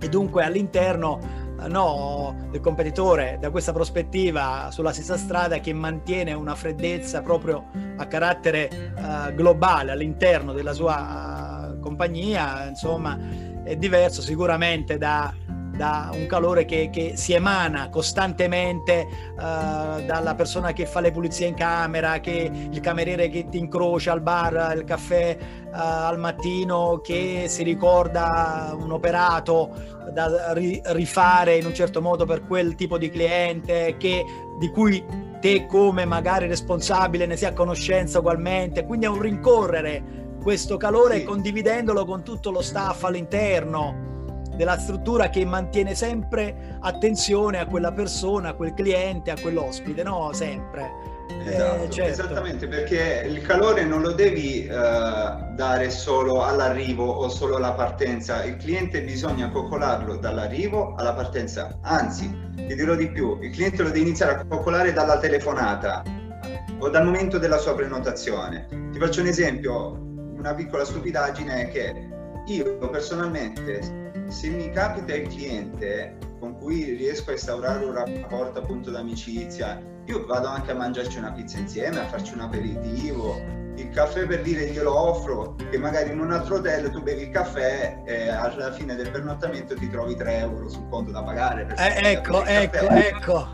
e 0.00 0.08
dunque 0.08 0.44
all'interno 0.44 1.20
no, 1.68 2.48
del 2.50 2.62
competitore 2.62 3.36
da 3.38 3.50
questa 3.50 3.72
prospettiva 3.74 4.70
sulla 4.70 4.94
stessa 4.94 5.18
strada 5.18 5.58
che 5.58 5.74
mantiene 5.74 6.32
una 6.32 6.54
freddezza 6.54 7.20
proprio 7.20 7.66
a 7.96 8.06
carattere 8.06 8.94
uh, 8.96 9.34
globale 9.34 9.92
all'interno 9.92 10.54
della 10.54 10.72
sua 10.72 11.74
uh, 11.74 11.80
compagnia, 11.80 12.66
insomma, 12.66 13.18
è 13.64 13.76
diverso 13.76 14.22
sicuramente 14.22 14.98
da 14.98 15.34
da 15.80 16.10
un 16.12 16.26
calore 16.26 16.66
che, 16.66 16.90
che 16.92 17.12
si 17.16 17.32
emana 17.32 17.88
costantemente 17.88 19.06
uh, 19.34 20.04
dalla 20.04 20.34
persona 20.36 20.74
che 20.74 20.84
fa 20.84 21.00
le 21.00 21.10
pulizie 21.10 21.46
in 21.46 21.54
camera, 21.54 22.20
che 22.20 22.50
il 22.70 22.80
cameriere 22.80 23.30
che 23.30 23.48
ti 23.48 23.56
incrocia 23.56 24.12
al 24.12 24.20
bar, 24.20 24.76
il 24.76 24.84
caffè 24.84 25.38
uh, 25.40 25.68
al 25.72 26.18
mattino, 26.18 27.00
che 27.02 27.46
si 27.48 27.62
ricorda 27.62 28.76
un 28.78 28.92
operato 28.92 29.70
da 30.12 30.52
ri- 30.52 30.82
rifare 30.84 31.56
in 31.56 31.64
un 31.64 31.72
certo 31.72 32.02
modo 32.02 32.26
per 32.26 32.46
quel 32.46 32.74
tipo 32.74 32.98
di 32.98 33.08
cliente, 33.08 33.96
che, 33.96 34.22
di 34.58 34.68
cui 34.68 35.02
te 35.40 35.64
come 35.64 36.04
magari 36.04 36.46
responsabile 36.46 37.24
ne 37.24 37.38
sia 37.38 37.48
a 37.48 37.52
conoscenza 37.54 38.18
ugualmente, 38.18 38.84
quindi 38.84 39.06
è 39.06 39.08
un 39.08 39.22
rincorrere 39.22 40.20
questo 40.42 40.76
calore 40.76 41.18
sì. 41.18 41.24
condividendolo 41.24 42.04
con 42.04 42.22
tutto 42.22 42.50
lo 42.50 42.62
staff 42.62 43.04
all'interno 43.04 44.08
della 44.56 44.78
struttura 44.78 45.30
che 45.30 45.44
mantiene 45.44 45.94
sempre 45.94 46.76
attenzione 46.80 47.58
a 47.58 47.66
quella 47.66 47.92
persona, 47.92 48.50
a 48.50 48.54
quel 48.54 48.74
cliente, 48.74 49.30
a 49.30 49.36
quell'ospite, 49.40 50.02
no? 50.02 50.30
Sempre. 50.34 50.90
Eh, 51.30 51.48
esatto, 51.48 51.82
eh, 51.84 51.90
certo. 51.90 52.10
Esattamente, 52.10 52.68
perché 52.68 53.24
il 53.26 53.40
calore 53.40 53.84
non 53.84 54.02
lo 54.02 54.12
devi 54.12 54.68
uh, 54.68 55.54
dare 55.54 55.90
solo 55.90 56.42
all'arrivo 56.42 57.06
o 57.06 57.28
solo 57.28 57.56
alla 57.56 57.72
partenza, 57.72 58.44
il 58.44 58.56
cliente 58.56 59.02
bisogna 59.02 59.48
coccolarlo 59.48 60.16
dall'arrivo 60.16 60.94
alla 60.96 61.14
partenza, 61.14 61.78
anzi, 61.82 62.30
ti 62.54 62.74
dirò 62.74 62.94
di 62.94 63.10
più, 63.10 63.38
il 63.40 63.50
cliente 63.52 63.82
lo 63.82 63.88
devi 63.88 64.02
iniziare 64.02 64.32
a 64.32 64.44
coccolare 64.46 64.92
dalla 64.92 65.18
telefonata 65.18 66.02
o 66.80 66.88
dal 66.88 67.04
momento 67.04 67.38
della 67.38 67.58
sua 67.58 67.74
prenotazione. 67.74 68.66
Ti 68.92 68.98
faccio 68.98 69.20
un 69.20 69.28
esempio, 69.28 70.09
una 70.40 70.54
piccola 70.54 70.84
stupidaggine 70.84 71.68
è 71.68 71.70
che 71.70 72.08
io 72.46 72.78
personalmente 72.88 74.10
se 74.28 74.48
mi 74.48 74.70
capita 74.70 75.14
il 75.14 75.28
cliente 75.28 76.16
con 76.38 76.56
cui 76.56 76.94
riesco 76.94 77.28
a 77.28 77.34
instaurare 77.34 77.84
un 77.84 77.92
rapporto 77.92 78.58
appunto 78.58 78.90
d'amicizia, 78.90 79.80
io 80.06 80.24
vado 80.24 80.48
anche 80.48 80.70
a 80.70 80.74
mangiarci 80.74 81.18
una 81.18 81.32
pizza 81.32 81.58
insieme, 81.58 82.00
a 82.00 82.06
farci 82.06 82.32
un 82.32 82.40
aperitivo, 82.40 83.38
il 83.76 83.90
caffè 83.90 84.26
per 84.26 84.40
dire 84.40 84.68
glielo 84.68 84.98
offro, 84.98 85.56
che 85.70 85.76
magari 85.76 86.10
in 86.10 86.20
un 86.20 86.32
altro 86.32 86.56
hotel 86.56 86.90
tu 86.90 87.02
bevi 87.02 87.24
il 87.24 87.30
caffè 87.30 88.02
e 88.06 88.28
alla 88.28 88.72
fine 88.72 88.94
del 88.94 89.10
pernottamento 89.10 89.74
ti 89.74 89.90
trovi 89.90 90.16
3 90.16 90.38
euro 90.38 90.68
sul 90.68 90.88
conto 90.88 91.10
da 91.10 91.22
pagare. 91.22 91.66
Eh, 91.76 92.12
ecco, 92.12 92.44
ecco, 92.44 92.88
ecco. 92.88 93.48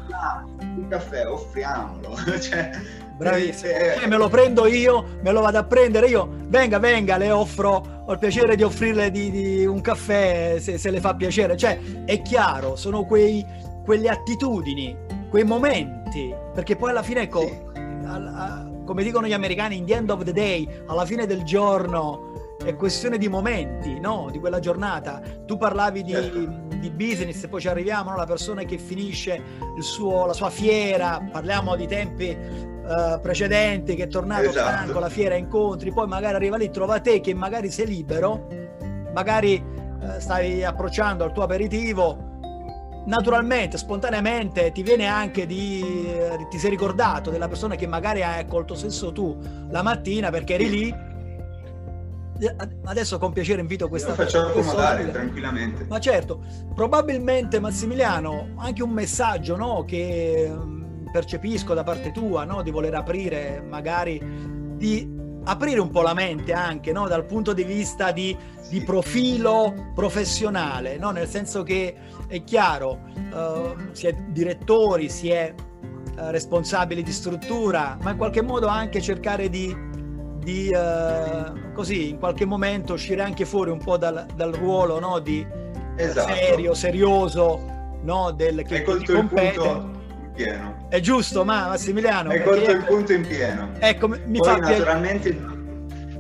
Il 0.61 0.87
caffè 0.89 1.27
offriamolo. 1.27 2.15
cioè, 2.39 2.71
Bravissimo. 3.17 3.73
Eh, 3.73 4.07
me 4.07 4.17
lo 4.17 4.29
prendo 4.29 4.67
io, 4.67 5.19
me 5.23 5.33
lo 5.33 5.41
vado 5.41 5.59
a 5.59 5.65
prendere 5.65 6.09
io. 6.09 6.29
Venga, 6.49 6.79
venga, 6.79 7.17
le 7.17 7.31
offro. 7.31 8.05
Ho 8.07 8.13
il 8.13 8.19
piacere 8.19 8.57
di 8.57 8.63
offrirle 8.63 9.11
di, 9.11 9.31
di 9.31 9.67
un 9.67 9.81
caffè 9.81 10.59
se, 10.61 10.79
se, 10.79 10.91
le 10.91 11.01
fa 11.01 11.15
piacere. 11.15 11.57
Cioè, 11.57 12.05
è 12.05 12.21
chiaro, 12.23 12.77
sono 12.77 13.05
quei, 13.05 13.45
quelle 13.85 14.09
attitudini, 14.09 14.97
quei 15.31 15.45
momenti. 15.45 16.33
Perché 16.55 16.77
poi 16.77 16.91
alla 16.91 17.03
fine, 17.03 17.23
ecco, 17.23 17.41
sì. 17.41 17.59
al, 18.05 18.27
a, 18.27 18.71
come 18.85 19.03
dicono 19.03 19.27
gli 19.27 19.33
americani, 19.33 19.79
in 19.79 19.87
the 19.87 19.95
end 19.95 20.11
of 20.11 20.23
the 20.23 20.33
day, 20.33 20.69
alla 20.87 21.07
fine 21.07 21.27
del 21.27 21.43
giorno, 21.43 22.35
è 22.63 22.75
questione 22.77 23.17
di 23.17 23.29
momenti, 23.29 23.99
no? 23.99 24.29
Di 24.31 24.39
quella 24.39 24.61
giornata. 24.61 25.23
Tu 25.47 25.57
parlavi 25.57 26.03
di, 26.03 26.13
certo. 26.13 26.39
di 26.77 26.91
business 26.91 27.43
e 27.43 27.49
poi 27.49 27.63
ci 27.63 27.69
arriviamo, 27.69 28.11
no? 28.11 28.17
la 28.17 28.27
persona 28.27 28.63
che 28.65 28.77
finisce 28.77 29.43
suo, 29.79 30.27
la 30.27 30.33
sua 30.35 30.51
fiera, 30.51 31.27
parliamo 31.33 31.75
di 31.77 31.87
tempi 31.87 32.75
uh, 32.87 33.21
precedenti, 33.21 33.95
che 33.95 34.05
è 34.05 34.09
tornato 34.09 34.49
esatto. 34.49 34.69
stanco, 34.69 34.99
la 34.99 35.09
fiera, 35.09 35.35
incontri, 35.35 35.93
poi 35.93 36.07
magari 36.07 36.35
arriva 36.35 36.57
lì, 36.57 36.71
trova 36.71 37.01
te 37.01 37.21
che 37.21 37.35
magari 37.35 37.71
sei 37.71 37.87
libero, 37.87 38.47
magari 39.13 39.63
uh, 39.63 40.19
stai 40.19 40.65
approcciando 40.65 41.25
al 41.25 41.33
tuo 41.33 41.43
aperitivo, 41.43 42.35
naturalmente, 43.07 43.79
spontaneamente 43.79 44.73
ti 44.73 44.83
viene 44.83 45.07
anche 45.07 45.47
di, 45.47 45.83
eh, 45.83 46.47
ti 46.49 46.59
sei 46.59 46.71
ricordato 46.71 47.31
della 47.31 47.49
persona 47.49 47.75
che 47.75 47.87
magari 47.87 48.23
hai 48.23 48.47
colto 48.47 48.75
stesso 48.75 49.13
tu 49.13 49.37
la 49.71 49.83
mattina 49.83 50.31
perché 50.31 50.55
eri 50.55 50.71
lì. 50.71 51.05
Adesso 52.85 53.17
con 53.19 53.33
piacere 53.33 53.63
invito 53.63 53.89
questa 53.89 54.11
Io 54.11 54.15
faccio 54.15 54.41
accomodare 54.41 55.11
tranquillamente. 55.11 55.87
Ma 55.89 55.99
certo 55.99 56.43
probabilmente 56.75 57.59
Massimiliano 57.61 58.49
anche 58.59 58.83
un 58.83 58.91
messaggio 58.91 59.57
no, 59.57 59.87
che 59.87 60.53
percepisco 61.17 61.73
da 61.73 61.83
parte 61.83 62.13
tua 62.13 62.45
no, 62.45 62.61
di 62.61 62.71
voler 62.71 62.95
aprire 62.95 63.65
magari 63.67 64.21
di 64.77 65.11
aprire 65.45 65.81
un 65.81 65.89
po' 65.89 66.03
la 66.03 66.13
mente 66.13 66.53
anche 66.53 66.93
no, 66.93 67.09
dal 67.09 67.25
punto 67.25 67.55
di 67.55 67.65
vista 67.65 68.13
di, 68.13 68.37
di 68.69 68.83
profilo 68.83 69.93
professionale 69.95 70.99
no? 70.99 71.13
nel 71.13 71.27
senso 71.27 71.63
che 71.63 71.95
è 72.27 72.45
chiaro 72.45 73.01
uh, 73.33 73.93
si 73.93 74.09
è 74.09 74.13
direttori 74.29 75.09
si 75.09 75.31
è 75.31 75.55
uh, 75.57 76.31
responsabili 76.31 77.03
di 77.03 77.13
struttura 77.13 77.97
ma 78.03 78.11
in 78.11 78.19
qualche 78.19 78.43
modo 78.43 78.67
anche 78.67 79.01
cercare 79.01 79.49
di 79.49 79.75
di 80.37 80.71
uh, 80.71 81.73
così 81.73 82.11
in 82.11 82.19
qualche 82.19 82.45
momento 82.45 82.93
uscire 82.93 83.23
anche 83.23 83.47
fuori 83.47 83.71
un 83.71 83.79
po' 83.79 83.97
dal, 83.97 84.27
dal 84.35 84.53
ruolo 84.53 85.01
no, 85.01 85.19
di 85.19 85.45
esatto. 85.97 86.35
serio, 86.35 86.75
serioso 86.75 87.59
no, 88.03 88.33
del 88.33 88.63
che, 88.67 88.83
che 88.83 88.97
ti 88.99 89.13
compete. 89.13 89.65
in 89.65 89.96
pieno. 90.37 90.87
È 90.89 91.01
giusto, 91.01 91.45
ma 91.45 91.67
Massimiliano? 91.67 92.31
Hai 92.31 92.43
colto 92.43 92.71
il 92.71 92.85
punto 92.85 93.13
in 93.13 93.27
pieno. 93.27 93.73
Ecco, 93.81 94.09
mi 94.09 94.39
Poi, 94.39 94.47
fa 94.47 94.57
naturalmente 94.59 95.55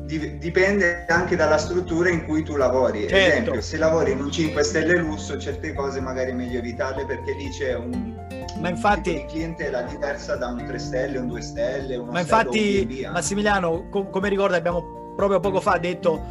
dipende 0.06 1.04
anche 1.08 1.34
dalla 1.34 1.58
struttura 1.58 2.08
in 2.08 2.24
cui 2.24 2.42
tu 2.42 2.56
lavori. 2.56 3.08
Certo. 3.08 3.16
esempio, 3.16 3.60
se 3.60 3.76
lavori 3.76 4.12
in 4.12 4.20
un 4.20 4.30
5 4.30 4.62
stelle 4.62 4.96
lusso, 4.96 5.38
certe 5.38 5.72
cose 5.74 6.00
magari 6.00 6.30
è 6.30 6.34
meglio 6.34 6.58
evitarle 6.58 7.04
perché 7.04 7.32
lì 7.32 7.48
c'è 7.50 7.74
un 7.74 8.14
ma 8.60 8.70
infatti 8.70 9.12
di 9.12 9.24
clientela 9.26 9.82
diversa 9.82 10.36
da 10.36 10.48
un 10.48 10.64
3 10.64 10.78
stelle, 10.78 11.18
un 11.18 11.28
2 11.28 11.40
stelle, 11.42 11.98
ma 11.98 12.20
infatti 12.20 13.06
Massimiliano, 13.12 13.88
com- 13.90 14.08
come 14.08 14.28
ricorda 14.28 14.56
abbiamo 14.56 15.12
proprio 15.14 15.40
poco 15.40 15.60
fa 15.60 15.76
detto 15.76 16.24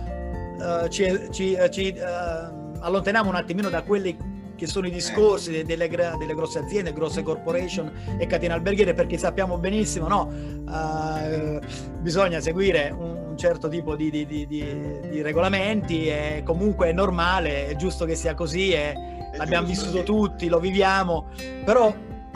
uh, 0.57 0.87
ci, 0.87 1.27
ci, 1.31 1.57
ci 1.69 1.95
uh, 1.95 2.79
allontaniamo 2.79 3.29
un 3.29 3.35
attimino 3.35 3.69
da 3.69 3.83
quelli 3.83 4.17
che 4.55 4.67
sono 4.67 4.87
i 4.87 4.91
discorsi 4.91 5.59
eh. 5.59 5.63
delle, 5.63 5.87
delle, 5.87 6.33
grosse 6.33 6.59
aziende, 6.59 6.93
grosse 6.93 7.23
corporation 7.23 7.91
e 8.17 8.25
catene 8.27 8.53
alberghiere 8.53 8.93
perché 8.93 9.17
sappiamo 9.17 9.57
benissimo 9.57 10.07
no 10.07 10.31
uh, 10.65 11.59
bisogna 11.99 12.39
seguire 12.39 12.93
un, 12.97 13.25
un 13.35 13.37
certo 13.37 13.67
tipo 13.67 13.95
di, 13.95 14.09
di, 14.09 14.25
di, 14.25 14.45
di, 14.47 15.21
regolamenti 15.21 16.07
e 16.07 16.41
comunque 16.45 16.87
è 16.87 16.93
normale, 16.93 17.67
è 17.67 17.75
giusto 17.75 18.05
che 18.05 18.15
sia 18.15 18.33
così 18.33 18.71
e 18.71 18.93
è 18.93 19.37
l'abbiamo 19.37 19.67
giusto, 19.67 19.85
vissuto 19.87 19.99
sì. 19.99 20.05
tutti, 20.05 20.47
lo 20.47 20.59
viviamo, 20.59 21.27
però 21.65 21.93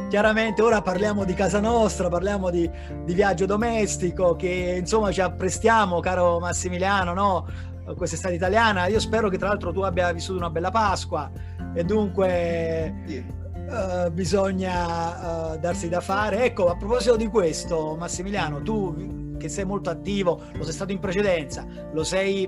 chiaramente 0.09 0.61
ora 0.61 0.81
parliamo 0.81 1.23
di 1.23 1.33
casa 1.33 1.61
nostra, 1.61 2.09
parliamo 2.09 2.49
di, 2.49 2.69
di, 3.05 3.13
viaggio 3.13 3.45
domestico 3.45 4.35
che 4.35 4.75
insomma 4.79 5.11
ci 5.11 5.21
apprestiamo, 5.21 6.01
caro 6.01 6.39
Massimiliano, 6.39 7.13
no? 7.13 7.47
quest'estate 7.95 8.35
italiana. 8.35 8.87
Io 8.87 8.99
spero 8.99 9.29
che 9.29 9.37
tra 9.37 9.47
l'altro 9.47 9.71
tu 9.71 9.81
abbia 9.81 10.11
vissuto 10.11 10.37
una 10.37 10.49
bella 10.49 10.69
Pasqua 10.69 11.31
e 11.73 11.83
dunque 11.83 13.03
sì. 13.05 13.23
uh, 13.67 14.11
bisogna 14.11 15.53
uh, 15.53 15.59
darsi 15.59 15.89
da 15.89 16.01
fare. 16.01 16.45
Ecco, 16.45 16.69
a 16.69 16.75
proposito 16.75 17.15
di 17.15 17.27
questo, 17.27 17.95
Massimiliano, 17.97 18.61
tu 18.61 19.37
che 19.37 19.49
sei 19.49 19.65
molto 19.65 19.89
attivo, 19.89 20.41
lo 20.53 20.63
sei 20.63 20.73
stato 20.73 20.91
in 20.91 20.99
precedenza, 20.99 21.65
lo 21.93 22.03
sei 22.03 22.47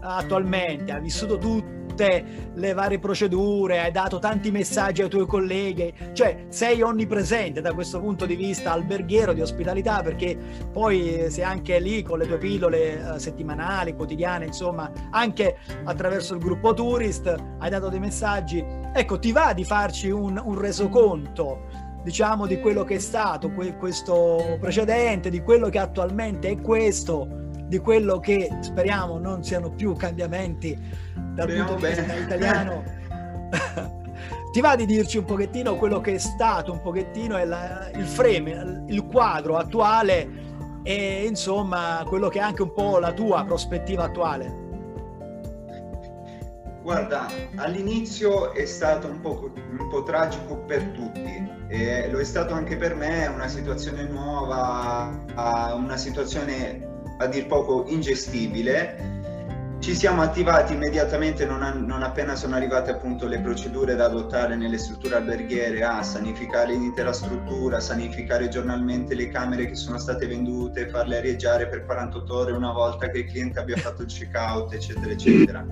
attualmente, 0.00 0.92
hai 0.92 1.00
vissuto 1.00 1.36
tutte 1.98 2.24
le 2.54 2.72
varie 2.74 3.00
procedure, 3.00 3.80
hai 3.80 3.90
dato 3.90 4.20
tanti 4.20 4.52
messaggi 4.52 5.02
ai 5.02 5.08
tuoi 5.08 5.26
colleghi, 5.26 5.92
cioè 6.12 6.44
sei 6.48 6.80
onnipresente 6.80 7.60
da 7.60 7.72
questo 7.72 7.98
punto 8.00 8.24
di 8.24 8.36
vista 8.36 8.70
alberghiero 8.70 9.32
di 9.32 9.40
ospitalità 9.40 10.00
perché 10.02 10.38
poi 10.72 11.26
sei 11.28 11.42
anche 11.42 11.80
lì 11.80 12.02
con 12.04 12.18
le 12.18 12.26
tue 12.26 12.38
pillole 12.38 13.14
eh, 13.14 13.18
settimanali, 13.18 13.94
quotidiane, 13.94 14.46
insomma, 14.46 14.90
anche 15.10 15.56
attraverso 15.84 16.34
il 16.34 16.40
gruppo 16.40 16.72
Tourist 16.72 17.34
hai 17.58 17.70
dato 17.70 17.88
dei 17.88 17.98
messaggi. 17.98 18.64
Ecco, 18.94 19.18
ti 19.18 19.32
va 19.32 19.52
di 19.52 19.64
farci 19.64 20.08
un, 20.10 20.40
un 20.42 20.56
resoconto 20.56 21.86
diciamo 22.04 22.46
di 22.46 22.60
quello 22.60 22.84
che 22.84 22.94
è 22.94 23.00
stato 23.00 23.50
que- 23.50 23.76
questo 23.76 24.56
precedente, 24.60 25.30
di 25.30 25.42
quello 25.42 25.68
che 25.68 25.78
attualmente 25.78 26.48
è 26.48 26.60
questo, 26.60 27.47
di 27.68 27.78
quello 27.78 28.18
che 28.18 28.48
speriamo 28.60 29.18
non 29.18 29.44
siano 29.44 29.70
più 29.70 29.94
cambiamenti 29.94 30.76
dal 31.34 31.48
Speriamo 31.48 31.74
punto 31.74 31.86
di 31.86 31.94
vista 31.94 32.14
italiano. 32.14 32.84
Ti 34.50 34.60
va 34.60 34.74
di 34.74 34.86
dirci 34.86 35.18
un 35.18 35.24
pochettino 35.24 35.76
quello 35.76 36.00
che 36.00 36.14
è 36.14 36.18
stato 36.18 36.72
un 36.72 36.80
pochettino 36.80 37.40
il, 37.40 37.90
il 37.94 38.06
frame, 38.06 38.84
il 38.88 39.04
quadro 39.04 39.56
attuale 39.56 40.46
e 40.82 41.26
insomma 41.26 42.02
quello 42.06 42.28
che 42.28 42.38
è 42.38 42.42
anche 42.42 42.62
un 42.62 42.72
po' 42.72 42.98
la 42.98 43.12
tua 43.12 43.44
prospettiva 43.44 44.04
attuale? 44.04 44.66
Guarda, 46.82 47.26
all'inizio 47.56 48.54
è 48.54 48.64
stato 48.64 49.08
un 49.08 49.20
po', 49.20 49.52
un 49.78 49.88
po', 49.90 50.02
tragico 50.04 50.56
per 50.56 50.82
tutti 50.84 51.46
e 51.68 52.08
lo 52.10 52.18
è 52.18 52.24
stato 52.24 52.54
anche 52.54 52.78
per 52.78 52.94
me, 52.94 53.26
una 53.26 53.48
situazione 53.48 54.04
nuova, 54.04 55.24
una 55.74 55.98
situazione 55.98 56.97
a 57.18 57.26
dir 57.26 57.46
poco 57.46 57.84
ingestibile 57.88 59.18
ci 59.80 59.94
siamo 59.94 60.22
attivati 60.22 60.72
immediatamente 60.72 61.46
non, 61.46 61.62
a, 61.62 61.72
non, 61.72 62.02
appena 62.02 62.34
sono 62.34 62.56
arrivate 62.56 62.90
appunto 62.90 63.26
le 63.26 63.38
procedure 63.38 63.94
da 63.94 64.06
adottare 64.06 64.56
nelle 64.56 64.76
strutture 64.76 65.16
alberghiere 65.16 65.84
a 65.84 66.02
sanificare 66.02 66.72
l'intera 66.72 67.12
struttura, 67.12 67.78
sanificare 67.78 68.48
giornalmente 68.48 69.14
le 69.14 69.28
camere 69.28 69.66
che 69.66 69.76
sono 69.76 69.98
state 69.98 70.26
vendute, 70.26 70.88
farle 70.88 71.18
arieggiare 71.18 71.68
per 71.68 71.84
48 71.84 72.34
ore 72.34 72.52
una 72.52 72.72
volta 72.72 73.08
che 73.08 73.18
il 73.18 73.30
cliente 73.30 73.60
abbia 73.60 73.76
fatto 73.76 74.02
il 74.02 74.08
check-out, 74.08 74.72
eccetera, 74.72 75.12
eccetera. 75.12 75.64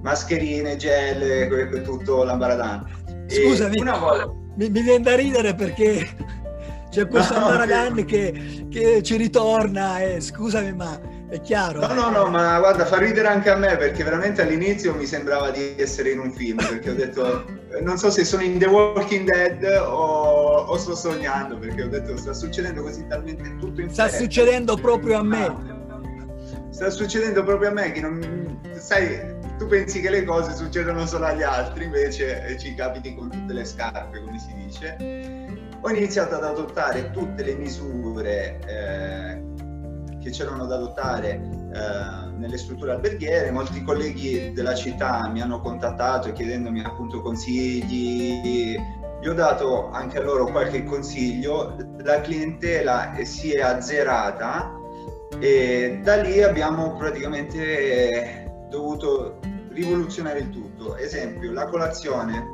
Mascherine, 0.00 0.76
gel, 0.76 1.82
tutto 1.84 2.22
l'ambaradan. 2.22 2.86
Scusami, 3.26 3.82
volta... 3.82 4.26
mi, 4.56 4.70
mi 4.70 4.82
viene 4.82 5.02
da 5.02 5.14
ridere 5.14 5.54
perché 5.54 6.08
c'è 6.90 7.06
questo 7.06 7.38
no, 7.38 7.46
ambaradan 7.46 8.04
che, 8.04 8.66
che 8.70 9.02
ci 9.02 9.16
ritorna 9.16 10.00
e 10.00 10.20
scusami 10.20 10.72
ma 10.72 11.16
è 11.28 11.40
chiaro. 11.42 11.86
No, 11.86 11.92
no, 11.92 12.10
no, 12.10 12.26
ma 12.30 12.58
guarda, 12.58 12.86
fa 12.86 12.98
ridere 12.98 13.28
anche 13.28 13.50
a 13.50 13.56
me 13.56 13.76
perché 13.76 14.02
veramente 14.02 14.40
all'inizio 14.40 14.94
mi 14.94 15.04
sembrava 15.04 15.50
di 15.50 15.74
essere 15.76 16.10
in 16.10 16.20
un 16.20 16.32
film, 16.32 16.56
perché 16.56 16.90
ho 16.90 16.94
detto, 16.94 17.44
non 17.82 17.98
so 17.98 18.10
se 18.10 18.24
sono 18.24 18.42
in 18.42 18.58
The 18.58 18.66
Walking 18.66 19.30
Dead 19.30 19.62
o, 19.86 20.64
o 20.66 20.76
sto 20.78 20.96
sognando, 20.96 21.58
perché 21.58 21.82
ho 21.82 21.88
detto, 21.88 22.16
sta 22.16 22.32
succedendo 22.32 22.82
così 22.82 23.06
talmente 23.06 23.56
tutto 23.58 23.82
in 23.82 23.90
Sta 23.90 24.08
fretta. 24.08 24.22
succedendo 24.24 24.76
proprio 24.76 25.18
a 25.18 25.22
me. 25.22 25.76
Sta 26.70 26.88
succedendo 26.88 27.42
proprio 27.42 27.68
a 27.68 27.72
me, 27.72 27.92
che 27.92 28.00
non, 28.00 28.60
sai, 28.78 29.20
tu 29.58 29.66
pensi 29.66 30.00
che 30.00 30.08
le 30.08 30.24
cose 30.24 30.54
succedono 30.54 31.04
solo 31.04 31.26
agli 31.26 31.42
altri, 31.42 31.84
invece 31.84 32.56
ci 32.58 32.74
capiti 32.74 33.14
con 33.14 33.28
tutte 33.28 33.52
le 33.52 33.66
scarpe, 33.66 34.22
come 34.22 34.38
si 34.38 34.54
dice. 34.54 34.96
Ho 35.80 35.90
iniziato 35.90 36.34
ad 36.34 36.44
adottare 36.44 37.10
tutte 37.10 37.44
le 37.44 37.54
misure 37.54 38.58
eh, 38.66 39.42
che 40.20 40.30
c'erano 40.30 40.66
da 40.66 40.74
adottare 40.74 41.34
eh, 41.34 42.30
nelle 42.36 42.58
strutture 42.58 42.92
alberghiere. 42.92 43.50
Molti 43.50 43.82
colleghi 43.84 44.52
della 44.52 44.74
città 44.74 45.28
mi 45.28 45.40
hanno 45.40 45.60
contattato 45.60 46.32
chiedendomi 46.32 46.82
appunto 46.82 47.20
consigli. 47.20 48.76
Gli 49.20 49.26
ho 49.26 49.34
dato 49.34 49.90
anche 49.90 50.18
a 50.18 50.22
loro 50.22 50.46
qualche 50.46 50.84
consiglio, 50.84 51.76
la 51.98 52.20
clientela 52.20 53.12
si 53.22 53.52
è 53.52 53.60
azzerata 53.60 54.72
e 55.40 56.00
da 56.02 56.16
lì 56.16 56.40
abbiamo 56.42 56.96
praticamente 56.96 58.66
dovuto 58.70 59.38
rivoluzionare 59.70 60.40
il 60.40 60.50
tutto. 60.50 60.96
Esempio, 60.96 61.52
la 61.52 61.66
colazione. 61.66 62.44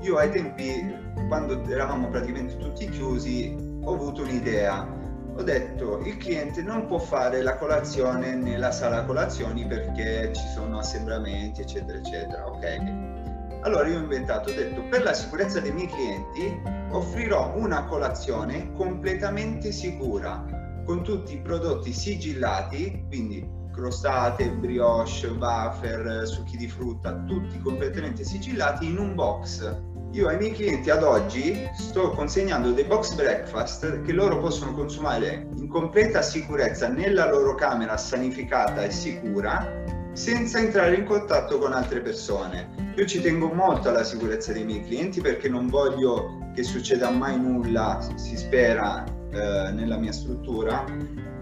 Io 0.00 0.16
ai 0.16 0.30
tempi, 0.30 0.94
quando 1.28 1.62
eravamo 1.70 2.08
praticamente 2.08 2.56
tutti 2.56 2.88
chiusi, 2.88 3.54
ho 3.84 3.94
avuto 3.94 4.22
un'idea. 4.22 4.96
Ho 5.36 5.42
detto 5.42 6.00
il 6.00 6.16
cliente 6.16 6.62
non 6.62 6.86
può 6.86 6.98
fare 6.98 7.42
la 7.42 7.56
colazione 7.56 8.34
nella 8.34 8.72
sala 8.72 9.04
colazioni 9.04 9.64
perché 9.66 10.32
ci 10.34 10.46
sono 10.48 10.78
assembramenti 10.78 11.60
eccetera 11.60 11.98
eccetera 11.98 12.44
ok? 12.48 13.60
Allora 13.60 13.86
io 13.86 13.98
ho 13.98 14.00
inventato 14.00 14.50
ho 14.50 14.54
detto 14.54 14.82
per 14.88 15.04
la 15.04 15.12
sicurezza 15.12 15.60
dei 15.60 15.70
miei 15.70 15.86
clienti 15.86 16.60
offrirò 16.90 17.52
una 17.54 17.84
colazione 17.84 18.72
completamente 18.72 19.70
sicura 19.70 20.44
con 20.84 21.04
tutti 21.04 21.34
i 21.34 21.40
prodotti 21.40 21.92
sigillati 21.92 23.04
quindi 23.06 23.48
crostate, 23.72 24.50
brioche, 24.50 25.28
wafer, 25.28 26.26
succhi 26.26 26.56
di 26.56 26.66
frutta, 26.66 27.14
tutti 27.28 27.60
completamente 27.60 28.24
sigillati 28.24 28.86
in 28.86 28.98
un 28.98 29.14
box 29.14 29.96
io 30.12 30.28
ai 30.28 30.38
miei 30.38 30.52
clienti 30.52 30.88
ad 30.88 31.02
oggi 31.02 31.68
sto 31.74 32.10
consegnando 32.10 32.72
dei 32.72 32.84
box 32.84 33.14
breakfast 33.14 34.02
che 34.02 34.12
loro 34.12 34.38
possono 34.38 34.72
consumare 34.72 35.48
in 35.56 35.68
completa 35.68 36.22
sicurezza 36.22 36.88
nella 36.88 37.30
loro 37.30 37.54
camera 37.54 37.96
sanificata 37.96 38.84
e 38.84 38.90
sicura 38.90 39.84
senza 40.12 40.58
entrare 40.58 40.96
in 40.96 41.04
contatto 41.04 41.58
con 41.58 41.72
altre 41.72 42.00
persone. 42.00 42.92
Io 42.96 43.06
ci 43.06 43.20
tengo 43.20 43.52
molto 43.52 43.90
alla 43.90 44.02
sicurezza 44.02 44.52
dei 44.52 44.64
miei 44.64 44.82
clienti 44.82 45.20
perché 45.20 45.48
non 45.48 45.68
voglio 45.68 46.50
che 46.54 46.62
succeda 46.64 47.10
mai 47.10 47.38
nulla, 47.38 48.00
si 48.16 48.36
spera, 48.36 49.04
eh, 49.30 49.70
nella 49.72 49.96
mia 49.96 50.12
struttura 50.12 50.84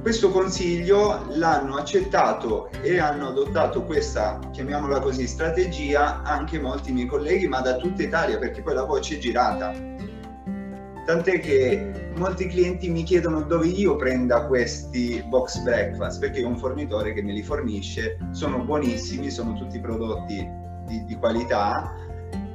questo 0.07 0.31
consiglio 0.31 1.27
l'hanno 1.31 1.75
accettato 1.75 2.71
e 2.81 3.01
hanno 3.01 3.27
adottato 3.27 3.83
questa, 3.83 4.39
chiamiamola 4.53 5.01
così, 5.01 5.27
strategia 5.27 6.23
anche 6.23 6.61
molti 6.61 6.93
miei 6.93 7.09
colleghi, 7.09 7.49
ma 7.49 7.61
da 7.61 7.75
tutta 7.75 8.05
Italia, 8.05 8.39
perché 8.39 8.63
poi 8.63 8.75
la 8.75 8.85
voce 8.85 9.17
è 9.17 9.19
girata. 9.19 9.73
Tant'è 11.05 11.41
che 11.41 12.11
molti 12.15 12.47
clienti 12.47 12.89
mi 12.89 13.03
chiedono 13.03 13.43
dove 13.43 13.67
io 13.67 13.97
prenda 13.97 14.47
questi 14.47 15.25
box 15.27 15.61
breakfast, 15.63 16.21
perché 16.21 16.45
ho 16.45 16.49
un 16.51 16.59
fornitore 16.59 17.13
che 17.13 17.23
me 17.25 17.33
li 17.33 17.43
fornisce, 17.43 18.17
sono 18.31 18.63
buonissimi, 18.63 19.29
sono 19.29 19.55
tutti 19.55 19.81
prodotti 19.81 20.49
di, 20.87 21.05
di 21.05 21.17
qualità 21.17 21.93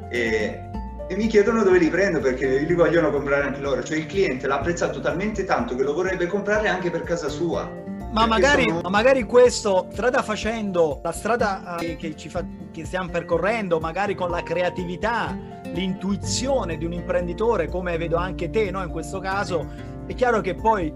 e 0.09 0.69
e 1.11 1.17
mi 1.17 1.27
chiedono 1.27 1.61
dove 1.61 1.77
li 1.77 1.89
prendo 1.89 2.21
perché 2.21 2.59
li 2.59 2.73
vogliono 2.73 3.11
comprare 3.11 3.43
anche 3.43 3.59
loro. 3.59 3.83
Cioè 3.83 3.97
il 3.97 4.05
cliente 4.05 4.47
l'ha 4.47 4.59
apprezzato 4.59 5.01
talmente 5.01 5.43
tanto 5.43 5.75
che 5.75 5.83
lo 5.83 5.93
vorrebbe 5.93 6.25
comprare 6.25 6.69
anche 6.69 6.89
per 6.89 7.03
casa 7.03 7.27
sua. 7.27 7.69
Ma 8.13 8.25
magari, 8.25 8.63
sono... 8.63 8.79
ma 8.79 8.89
magari, 8.89 9.23
questo, 9.23 9.89
strada 9.91 10.21
facendo, 10.21 11.01
la 11.03 11.11
strada 11.11 11.75
eh, 11.79 11.97
che, 11.97 12.15
ci 12.15 12.29
fa, 12.29 12.45
che 12.71 12.85
stiamo 12.85 13.09
percorrendo, 13.09 13.81
magari 13.81 14.15
con 14.15 14.29
la 14.29 14.41
creatività, 14.41 15.37
l'intuizione 15.73 16.77
di 16.77 16.85
un 16.85 16.93
imprenditore, 16.93 17.67
come 17.67 17.97
vedo 17.97 18.15
anche 18.15 18.49
te 18.49 18.71
no? 18.71 18.81
in 18.81 18.89
questo 18.89 19.19
caso, 19.19 19.67
è 20.05 20.13
chiaro 20.13 20.39
che 20.39 20.55
poi 20.55 20.93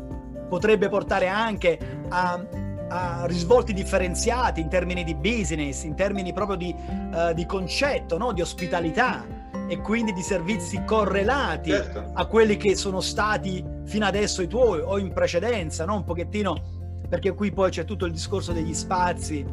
potrebbe 0.47 0.87
portare 0.87 1.27
anche 1.27 1.77
a, 2.07 2.41
a 2.87 3.25
risvolti 3.25 3.73
differenziati 3.73 4.61
in 4.61 4.69
termini 4.69 5.03
di 5.03 5.13
business, 5.13 5.83
in 5.83 5.93
termini 5.93 6.31
proprio 6.31 6.55
di, 6.55 6.73
uh, 6.73 7.33
di 7.33 7.45
concetto, 7.45 8.17
no? 8.17 8.31
di 8.31 8.39
ospitalità 8.39 9.34
e 9.67 9.79
quindi 9.79 10.13
di 10.13 10.21
servizi 10.21 10.83
correlati 10.85 11.71
certo. 11.71 12.11
a 12.13 12.25
quelli 12.25 12.57
che 12.57 12.75
sono 12.75 13.01
stati 13.01 13.63
fino 13.85 14.05
adesso 14.05 14.41
i 14.41 14.47
tuoi 14.47 14.79
o 14.81 14.97
in 14.97 15.11
precedenza, 15.13 15.85
no? 15.85 15.95
Un 15.95 16.03
pochettino 16.03 16.73
perché 17.09 17.33
qui 17.33 17.51
poi 17.51 17.69
c'è 17.69 17.85
tutto 17.85 18.05
il 18.05 18.11
discorso 18.11 18.51
degli 18.51 18.73
spazi. 18.73 19.45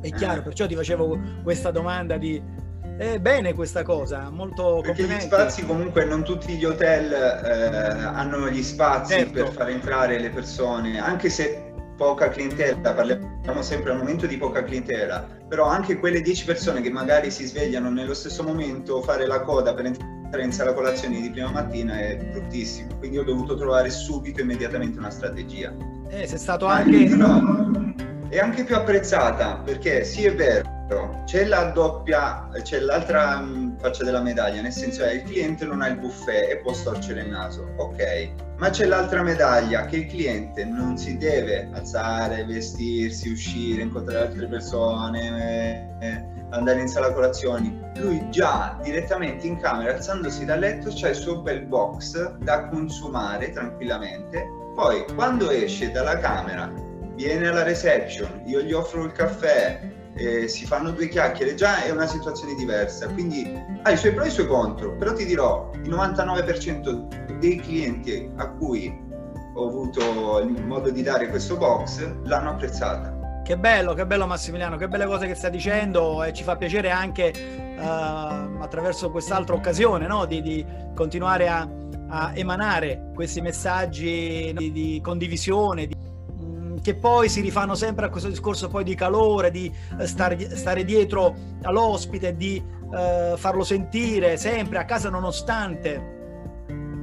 È 0.00 0.10
chiaro, 0.10 0.42
perciò 0.42 0.66
ti 0.66 0.76
facevo 0.76 1.18
questa 1.42 1.70
domanda 1.70 2.16
di 2.16 2.40
è 2.98 3.20
bene 3.20 3.54
questa 3.54 3.84
cosa, 3.84 4.28
molto 4.28 4.80
Perché 4.82 5.04
gli 5.04 5.20
spazi 5.20 5.64
comunque 5.64 6.04
non 6.04 6.24
tutti 6.24 6.54
gli 6.54 6.64
hotel 6.64 7.12
eh, 7.12 8.04
hanno 8.04 8.50
gli 8.50 8.62
spazi 8.62 9.12
certo. 9.12 9.32
per 9.32 9.52
far 9.52 9.68
entrare 9.68 10.18
le 10.18 10.30
persone, 10.30 10.98
anche 10.98 11.30
se 11.30 11.67
poca 11.98 12.28
clientela, 12.28 12.94
parliamo 12.94 13.60
sempre 13.60 13.90
al 13.90 13.98
momento 13.98 14.26
di 14.26 14.38
poca 14.38 14.62
clientela, 14.62 15.26
però 15.48 15.66
anche 15.66 15.98
quelle 15.98 16.20
10 16.20 16.44
persone 16.44 16.80
che 16.80 16.90
magari 16.90 17.30
si 17.32 17.44
svegliano 17.44 17.90
nello 17.90 18.14
stesso 18.14 18.44
momento, 18.44 19.02
fare 19.02 19.26
la 19.26 19.40
coda 19.40 19.74
per 19.74 19.86
entrare 19.86 20.44
in 20.44 20.52
sala 20.52 20.72
colazione 20.72 21.20
di 21.20 21.28
prima 21.28 21.50
mattina 21.50 21.98
è 21.98 22.16
bruttissimo, 22.16 22.96
quindi 22.98 23.18
ho 23.18 23.24
dovuto 23.24 23.56
trovare 23.56 23.90
subito, 23.90 24.40
immediatamente 24.40 24.96
una 24.96 25.10
strategia. 25.10 25.74
Eh, 26.08 26.26
sei 26.26 26.38
stato 26.38 26.66
anche... 26.66 27.08
No, 27.08 27.94
è 28.28 28.38
anche 28.38 28.62
più 28.62 28.76
apprezzata, 28.76 29.60
perché 29.64 30.04
sì 30.04 30.24
è 30.24 30.34
vero, 30.34 30.77
c'è 31.24 31.44
la 31.44 31.64
doppia, 31.64 32.48
c'è 32.62 32.80
l'altra 32.80 33.40
mm, 33.40 33.76
faccia 33.76 34.04
della 34.04 34.22
medaglia, 34.22 34.62
nel 34.62 34.72
senso 34.72 35.04
che 35.04 35.12
il 35.12 35.22
cliente 35.22 35.66
non 35.66 35.82
ha 35.82 35.88
il 35.88 35.98
buffet 35.98 36.50
e 36.50 36.56
può 36.58 36.72
storcere 36.72 37.20
il 37.20 37.28
naso, 37.28 37.74
ok, 37.76 38.30
ma 38.56 38.70
c'è 38.70 38.86
l'altra 38.86 39.22
medaglia 39.22 39.84
che 39.84 39.96
il 39.96 40.06
cliente 40.06 40.64
non 40.64 40.96
si 40.96 41.18
deve 41.18 41.68
alzare, 41.74 42.44
vestirsi, 42.44 43.30
uscire, 43.30 43.82
incontrare 43.82 44.28
altre 44.28 44.46
persone, 44.46 45.96
eh, 46.00 46.24
andare 46.50 46.80
in 46.80 46.88
sala 46.88 47.12
colazioni, 47.12 47.78
lui 47.96 48.26
già 48.30 48.78
direttamente 48.82 49.46
in 49.46 49.58
camera, 49.58 49.92
alzandosi 49.92 50.46
dal 50.46 50.60
letto, 50.60 50.90
c'ha 50.94 51.08
il 51.08 51.16
suo 51.16 51.42
bel 51.42 51.66
box 51.66 52.36
da 52.38 52.68
consumare 52.68 53.52
tranquillamente, 53.52 54.46
poi 54.74 55.04
quando 55.14 55.50
esce 55.50 55.90
dalla 55.90 56.18
camera 56.18 56.72
viene 57.14 57.48
alla 57.48 57.64
reception, 57.64 58.42
io 58.46 58.62
gli 58.62 58.72
offro 58.72 59.04
il 59.04 59.12
caffè, 59.12 59.96
eh, 60.18 60.48
si 60.48 60.66
fanno 60.66 60.90
due 60.90 61.08
chiacchiere, 61.08 61.54
già 61.54 61.84
è 61.84 61.90
una 61.90 62.06
situazione 62.06 62.54
diversa, 62.54 63.06
quindi 63.08 63.50
ha 63.82 63.90
i 63.90 63.96
suoi 63.96 64.12
pro 64.12 64.24
e 64.24 64.26
i 64.26 64.30
suoi 64.30 64.46
contro, 64.46 64.96
però 64.96 65.12
ti 65.12 65.24
dirò, 65.24 65.70
il 65.74 65.88
99% 65.88 67.38
dei 67.38 67.60
clienti 67.60 68.28
a 68.36 68.50
cui 68.50 69.06
ho 69.54 69.68
avuto 69.68 70.40
il 70.40 70.64
modo 70.64 70.90
di 70.90 71.02
dare 71.02 71.28
questo 71.28 71.56
box 71.56 72.06
l'hanno 72.24 72.50
apprezzata. 72.50 73.16
Che 73.44 73.56
bello, 73.56 73.94
che 73.94 74.04
bello 74.04 74.26
Massimiliano, 74.26 74.76
che 74.76 74.88
belle 74.88 75.06
cose 75.06 75.26
che 75.26 75.34
stai 75.34 75.50
dicendo 75.50 76.22
e 76.22 76.32
ci 76.34 76.42
fa 76.42 76.56
piacere 76.56 76.90
anche 76.90 77.32
uh, 77.78 78.60
attraverso 78.60 79.10
quest'altra 79.10 79.54
occasione 79.54 80.06
no? 80.06 80.26
di, 80.26 80.42
di, 80.42 80.64
continuare 80.94 81.48
a, 81.48 81.66
a, 82.08 82.32
emanare 82.34 83.10
questi 83.14 83.40
messaggi 83.40 84.52
di, 84.54 84.70
di 84.70 85.00
condivisione, 85.02 85.86
di 85.86 85.96
che 86.88 86.94
poi 86.94 87.28
si 87.28 87.42
rifanno 87.42 87.74
sempre 87.74 88.06
a 88.06 88.08
questo 88.08 88.30
discorso 88.30 88.68
poi 88.68 88.82
di 88.82 88.94
calore, 88.94 89.50
di 89.50 89.70
eh, 89.98 90.06
stare, 90.06 90.56
stare 90.56 90.86
dietro 90.86 91.34
all'ospite, 91.64 92.34
di 92.34 92.62
eh, 92.94 93.34
farlo 93.36 93.62
sentire 93.62 94.38
sempre 94.38 94.78
a 94.78 94.86
casa 94.86 95.10
nonostante 95.10 96.16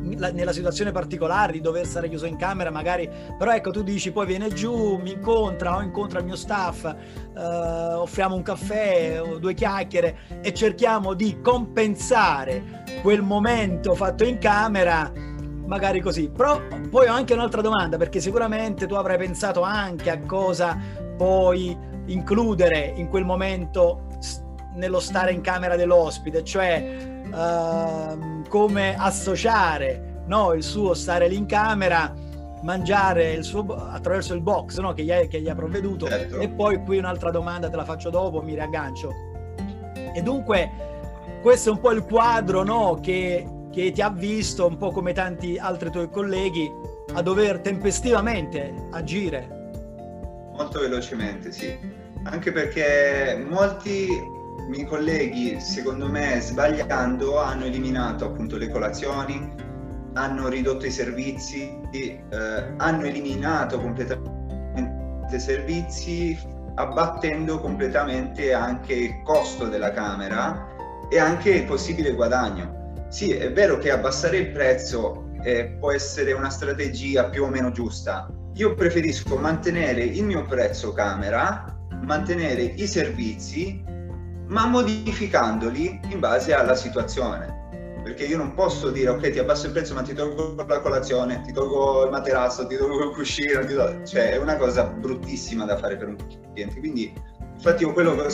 nella 0.06 0.54
situazione 0.54 0.91
particolare 0.91 1.52
di 1.52 1.62
dover 1.62 1.86
stare 1.86 2.10
chiuso 2.10 2.26
in 2.26 2.36
camera 2.36 2.71
magari. 2.71 3.08
Però 3.38 3.52
ecco 3.52 3.69
tu 3.69 3.84
dici 3.84 4.12
poi 4.12 4.26
viene 4.26 4.48
giù 4.48 4.98
mi 4.98 5.12
incontra 5.12 5.76
o 5.76 5.82
incontra 5.84 6.17
il 6.17 6.26
mio 6.26 6.36
staff 6.36 6.84
eh, 6.86 7.39
offriamo 7.39 8.34
un 8.34 8.41
caffè 8.41 9.21
due 9.39 9.54
chiacchiere 9.54 10.17
e 10.41 10.52
cerchiamo 10.52 11.13
di 11.13 11.41
compensare 11.41 12.84
quel 13.04 13.21
momento 13.21 13.93
fatto 13.93 14.24
in 14.24 14.39
camera 14.39 15.12
magari 15.65 15.99
così 15.99 16.30
però 16.30 16.62
poi 16.89 17.08
ho 17.08 17.13
anche 17.13 17.34
un'altra 17.34 17.62
domanda 17.62 17.97
perché 17.97 18.19
sicuramente 18.19 18.86
tu 18.86 18.95
avrai 18.95 19.17
pensato 19.17 19.62
anche 19.62 20.10
a 20.10 20.19
cosa 20.19 20.78
poi 21.17 21.78
includere 22.08 22.93
in 22.95 23.08
quel 23.08 23.25
momento 23.25 24.04
nello 24.75 24.99
stare 24.99 25.32
in 25.32 25.41
camera 25.41 25.75
dell'ospite 25.75 26.43
cioè 26.43 27.23
uh, 27.32 28.43
come 28.47 28.95
associare 28.97 30.13
no, 30.28 30.54
il 30.54 30.63
suo 30.63 30.93
stare 30.93 31.28
lì 31.28 31.38
in 31.38 31.45
camera, 31.45 32.13
mangiare 32.62 33.34
il 33.34 33.43
suo, 33.43 33.65
attraverso 33.75 34.34
il 34.34 34.41
box 34.41 34.80
no, 34.80 34.93
che, 34.93 35.04
gli 35.04 35.12
ha, 35.12 35.19
che, 35.28 35.41
gli 35.41 35.49
ha, 35.49 35.56
provveduto. 35.56 36.08
Certo. 36.08 36.39
E 36.39 36.49
poi 36.49 36.84
qui 36.84 36.97
un'altra 36.97 37.32
domanda 37.32 37.69
te 37.69 37.75
la 37.75 37.86
faccio 37.86 38.10
dopo, 38.10 38.41
mi 38.41 38.54
riaggancio. 38.54 39.12
E 40.13 40.21
dunque 40.21 40.69
questo 41.41 41.69
è 41.69 41.71
un 41.71 41.80
po' 41.80 41.91
il 41.91 42.04
quadro 42.04 42.63
no, 42.63 42.99
che, 43.01 43.45
che 43.76 43.92
ti 43.92 44.02
ha 44.02 44.10
visto, 44.10 44.66
un 44.66 44.78
po' 44.78 44.92
come 44.92 45.12
tanti 45.12 45.58
altri 45.58 45.92
tuoi 45.92 46.10
colleghi, 46.10 46.72
a 47.14 47.22
dover 47.22 47.60
tempestivamente 47.60 48.74
agire. 48.92 49.48
Molto 50.56 50.80
velocemente, 50.80 51.52
sì. 51.52 51.78
Anche 52.24 52.54
perché 52.54 53.46
molti 53.46 54.08
miei 54.70 54.86
colleghi, 54.86 55.60
secondo 55.60 56.08
me, 56.08 56.40
sbagliando, 56.40 57.38
hanno 57.38 57.66
eliminato 57.66 58.24
appunto 58.24 58.56
le 58.56 58.70
colazioni, 58.70 59.54
hanno 60.14 60.48
ridotto 60.48 60.86
i 60.86 60.92
servizi, 60.92 61.78
eh, 61.92 62.22
hanno 62.78 63.04
eliminato 63.04 63.78
completamente 63.78 65.36
i 65.36 65.40
servizi, 65.40 66.40
abbattendo 66.76 67.60
completamente 67.60 68.54
anche 68.54 68.94
il 68.94 69.22
costo 69.24 69.68
della 69.68 69.92
camera 69.92 70.66
e 71.10 71.20
anche 71.20 71.50
il 71.50 71.66
possibile 71.66 72.14
guadagno. 72.14 72.84
Sì, 73.15 73.32
è 73.32 73.49
vero 73.49 73.78
che 73.78 73.91
abbassare 73.91 74.39
il 74.39 74.51
prezzo 74.51 75.30
eh, 75.41 75.78
può 75.80 75.93
essere 75.93 76.34
una 76.34 76.49
strategia 76.49 77.30
più 77.30 77.43
o 77.43 77.47
meno 77.47 77.71
giusta. 77.71 78.30
Io 78.56 78.73
preferisco 78.73 79.38
mantenere 79.38 80.04
il 80.04 80.25
mio 80.25 80.43
prezzo 80.43 80.91
camera, 80.91 81.88
mantenere 82.04 82.63
i 82.63 82.86
servizi 82.86 83.82
ma 84.47 84.65
modificandoli 84.65 86.01
in 86.10 86.19
base 86.19 86.54
alla 86.54 86.75
situazione. 86.75 88.01
Perché 88.04 88.25
io 88.25 88.36
non 88.36 88.54
posso 88.54 88.89
dire 88.89 89.12
ok 89.12 89.30
ti 89.30 89.39
abbasso 89.39 89.67
il 89.67 89.71
prezzo 89.71 89.93
ma 89.93 90.01
ti 90.01 90.13
tolgo 90.13 90.54
la 90.67 90.82
colazione, 90.82 91.41
ti 91.45 91.54
tolgo 91.54 92.04
il 92.04 92.12
materasso, 92.12 92.67
ti 92.67 92.75
tolgo 92.75 93.01
il 93.01 93.12
cuscino, 93.12 93.63
tolgo... 93.63 94.04
cioè 94.06 94.32
è 94.32 94.38
una 94.38 94.58
cosa 94.58 94.84
bruttissima 94.84 95.63
da 95.63 95.78
fare 95.78 95.95
per 95.95 96.10
un 96.10 96.17
cliente. 96.54 96.80
Quindi 96.80 97.13
infatti 97.54 97.84
io 97.84 97.93
quello 97.93 98.13
che 98.13 98.21
ho 98.23 98.30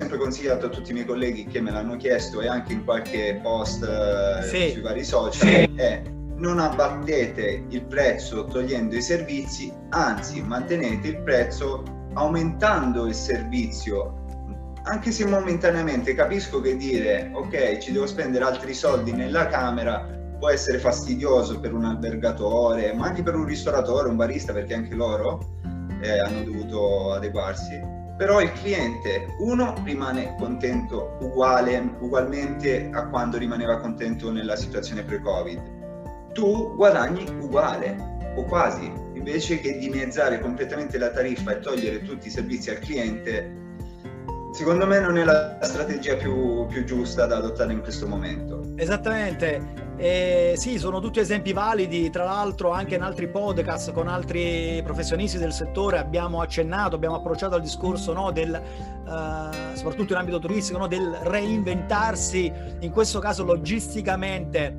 sempre 0.00 0.16
consigliato 0.16 0.66
a 0.66 0.68
tutti 0.70 0.90
i 0.90 0.94
miei 0.94 1.04
colleghi 1.04 1.44
che 1.44 1.60
me 1.60 1.70
l'hanno 1.70 1.96
chiesto 1.96 2.40
e 2.40 2.48
anche 2.48 2.72
in 2.72 2.84
qualche 2.84 3.38
post 3.42 3.84
eh, 3.84 4.42
sì. 4.42 4.70
sui 4.70 4.80
vari 4.80 5.04
social 5.04 5.48
sì. 5.48 5.70
è 5.76 6.02
non 6.36 6.58
abbattete 6.58 7.64
il 7.68 7.84
prezzo 7.84 8.46
togliendo 8.46 8.96
i 8.96 9.02
servizi, 9.02 9.70
anzi 9.90 10.40
mantenete 10.40 11.08
il 11.08 11.22
prezzo 11.22 11.82
aumentando 12.14 13.06
il 13.06 13.14
servizio 13.14 14.14
anche 14.84 15.10
se 15.10 15.26
momentaneamente 15.26 16.14
capisco 16.14 16.62
che 16.62 16.76
dire 16.76 17.30
ok 17.34 17.76
ci 17.76 17.92
devo 17.92 18.06
spendere 18.06 18.44
altri 18.44 18.72
soldi 18.72 19.12
nella 19.12 19.48
camera 19.48 20.18
può 20.38 20.48
essere 20.48 20.78
fastidioso 20.78 21.60
per 21.60 21.74
un 21.74 21.84
albergatore 21.84 22.94
ma 22.94 23.04
anche 23.04 23.22
per 23.22 23.34
un 23.34 23.44
ristoratore, 23.44 24.08
un 24.08 24.16
barista 24.16 24.54
perché 24.54 24.72
anche 24.72 24.94
loro 24.94 25.58
eh, 26.00 26.18
hanno 26.20 26.42
dovuto 26.42 27.12
adeguarsi 27.12 27.98
però 28.20 28.42
il 28.42 28.52
cliente 28.52 29.34
uno 29.38 29.74
rimane 29.82 30.34
contento 30.38 31.16
uguale, 31.22 31.78
ugualmente 32.00 32.90
a 32.92 33.08
quando 33.08 33.38
rimaneva 33.38 33.78
contento 33.78 34.30
nella 34.30 34.56
situazione 34.56 35.04
pre-covid. 35.04 36.32
Tu 36.34 36.76
guadagni 36.76 37.24
uguale 37.40 38.18
o 38.36 38.44
quasi. 38.44 38.92
Invece 39.14 39.58
che 39.60 39.78
dimezzare 39.78 40.38
completamente 40.38 40.98
la 40.98 41.08
tariffa 41.08 41.52
e 41.52 41.60
togliere 41.60 42.02
tutti 42.02 42.26
i 42.26 42.30
servizi 42.30 42.68
al 42.68 42.80
cliente 42.80 43.59
secondo 44.52 44.86
me 44.86 45.00
non 45.00 45.16
è 45.16 45.24
la 45.24 45.58
strategia 45.60 46.16
più, 46.16 46.66
più, 46.66 46.84
giusta 46.84 47.26
da 47.26 47.36
adottare 47.36 47.72
in 47.72 47.80
questo 47.80 48.06
momento. 48.06 48.72
Esattamente. 48.76 49.88
Eh, 49.96 50.54
sì, 50.56 50.78
sono 50.78 50.98
tutti 50.98 51.20
esempi 51.20 51.52
validi, 51.52 52.08
tra 52.08 52.24
l'altro 52.24 52.70
anche 52.70 52.94
in 52.94 53.02
altri 53.02 53.28
podcast 53.28 53.92
con 53.92 54.08
altri 54.08 54.80
professionisti 54.82 55.36
del 55.36 55.52
settore 55.52 55.98
abbiamo 55.98 56.40
accennato, 56.40 56.96
abbiamo 56.96 57.16
approcciato 57.16 57.54
al 57.54 57.60
discorso 57.60 58.14
no, 58.14 58.30
del, 58.30 58.54
eh, 58.54 59.76
soprattutto 59.76 60.14
in 60.14 60.18
ambito 60.18 60.38
turistico, 60.38 60.78
no, 60.78 60.86
del 60.86 61.18
reinventarsi, 61.22 62.50
in 62.80 62.90
questo 62.92 63.18
caso 63.18 63.44
logisticamente 63.44 64.74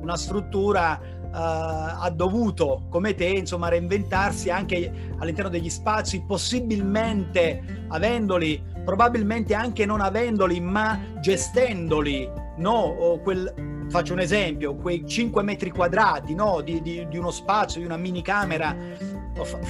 una 0.00 0.16
struttura 0.16 0.98
uh, 1.02 1.28
ha 1.32 2.10
dovuto, 2.14 2.86
come 2.88 3.14
te, 3.14 3.26
insomma, 3.26 3.68
reinventarsi 3.68 4.50
anche 4.50 4.92
all'interno 5.18 5.50
degli 5.50 5.70
spazi, 5.70 6.24
possibilmente 6.26 7.84
avendoli, 7.88 8.62
probabilmente 8.90 9.54
anche 9.54 9.86
non 9.86 10.00
avendoli, 10.00 10.58
ma 10.58 10.98
gestendoli, 11.20 12.28
no? 12.56 13.20
Quel, 13.22 13.86
faccio 13.88 14.14
un 14.14 14.18
esempio, 14.18 14.74
quei 14.74 15.06
5 15.06 15.44
metri 15.44 15.70
quadrati 15.70 16.34
no? 16.34 16.60
di, 16.60 16.82
di, 16.82 17.06
di 17.08 17.16
uno 17.16 17.30
spazio, 17.30 17.78
di 17.78 17.86
una 17.86 17.96
mini 17.96 18.20
camera, 18.20 18.76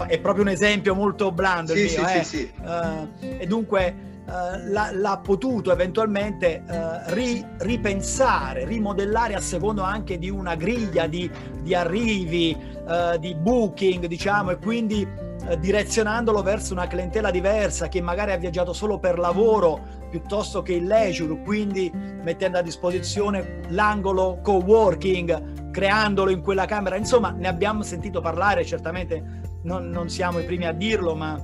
è 0.06 0.18
proprio 0.20 0.42
un 0.42 0.48
esempio 0.48 0.94
molto 0.94 1.32
blando 1.32 1.74
sì, 1.74 1.80
il 1.80 1.90
mio, 1.90 2.06
sì, 2.08 2.16
eh? 2.16 2.24
sì, 2.24 2.52
uh, 2.62 3.08
e 3.20 3.46
dunque 3.46 3.94
l'ha, 4.30 4.90
l'ha, 4.92 5.20
potuto 5.22 5.72
eventualmente 5.72 6.62
uh, 6.66 7.12
ri, 7.12 7.44
ripensare, 7.58 8.64
rimodellare 8.64 9.34
a 9.34 9.40
secondo 9.40 9.82
anche 9.82 10.18
di 10.18 10.30
una 10.30 10.54
griglia 10.54 11.06
di, 11.06 11.30
di 11.62 11.74
arrivi, 11.74 12.56
uh, 12.56 13.18
di 13.18 13.34
booking, 13.34 14.06
diciamo, 14.06 14.50
e 14.50 14.58
quindi 14.58 15.28
direzionandolo 15.58 16.42
verso 16.42 16.74
una 16.74 16.86
clientela 16.86 17.30
diversa 17.30 17.88
che 17.88 18.00
magari 18.00 18.32
ha 18.32 18.36
viaggiato 18.36 18.72
solo 18.72 18.98
per 18.98 19.18
lavoro 19.18 19.80
piuttosto 20.10 20.62
che 20.62 20.74
in 20.74 20.86
leisure, 20.86 21.40
quindi 21.42 21.90
mettendo 21.92 22.58
a 22.58 22.62
disposizione 22.62 23.62
l'angolo 23.68 24.40
co-working, 24.42 25.70
creandolo 25.70 26.30
in 26.30 26.42
quella 26.42 26.66
camera. 26.66 26.96
Insomma, 26.96 27.30
ne 27.30 27.48
abbiamo 27.48 27.82
sentito 27.82 28.20
parlare, 28.20 28.64
certamente 28.64 29.40
non, 29.62 29.88
non 29.88 30.08
siamo 30.08 30.40
i 30.40 30.44
primi 30.44 30.66
a 30.66 30.72
dirlo, 30.72 31.14
ma 31.14 31.40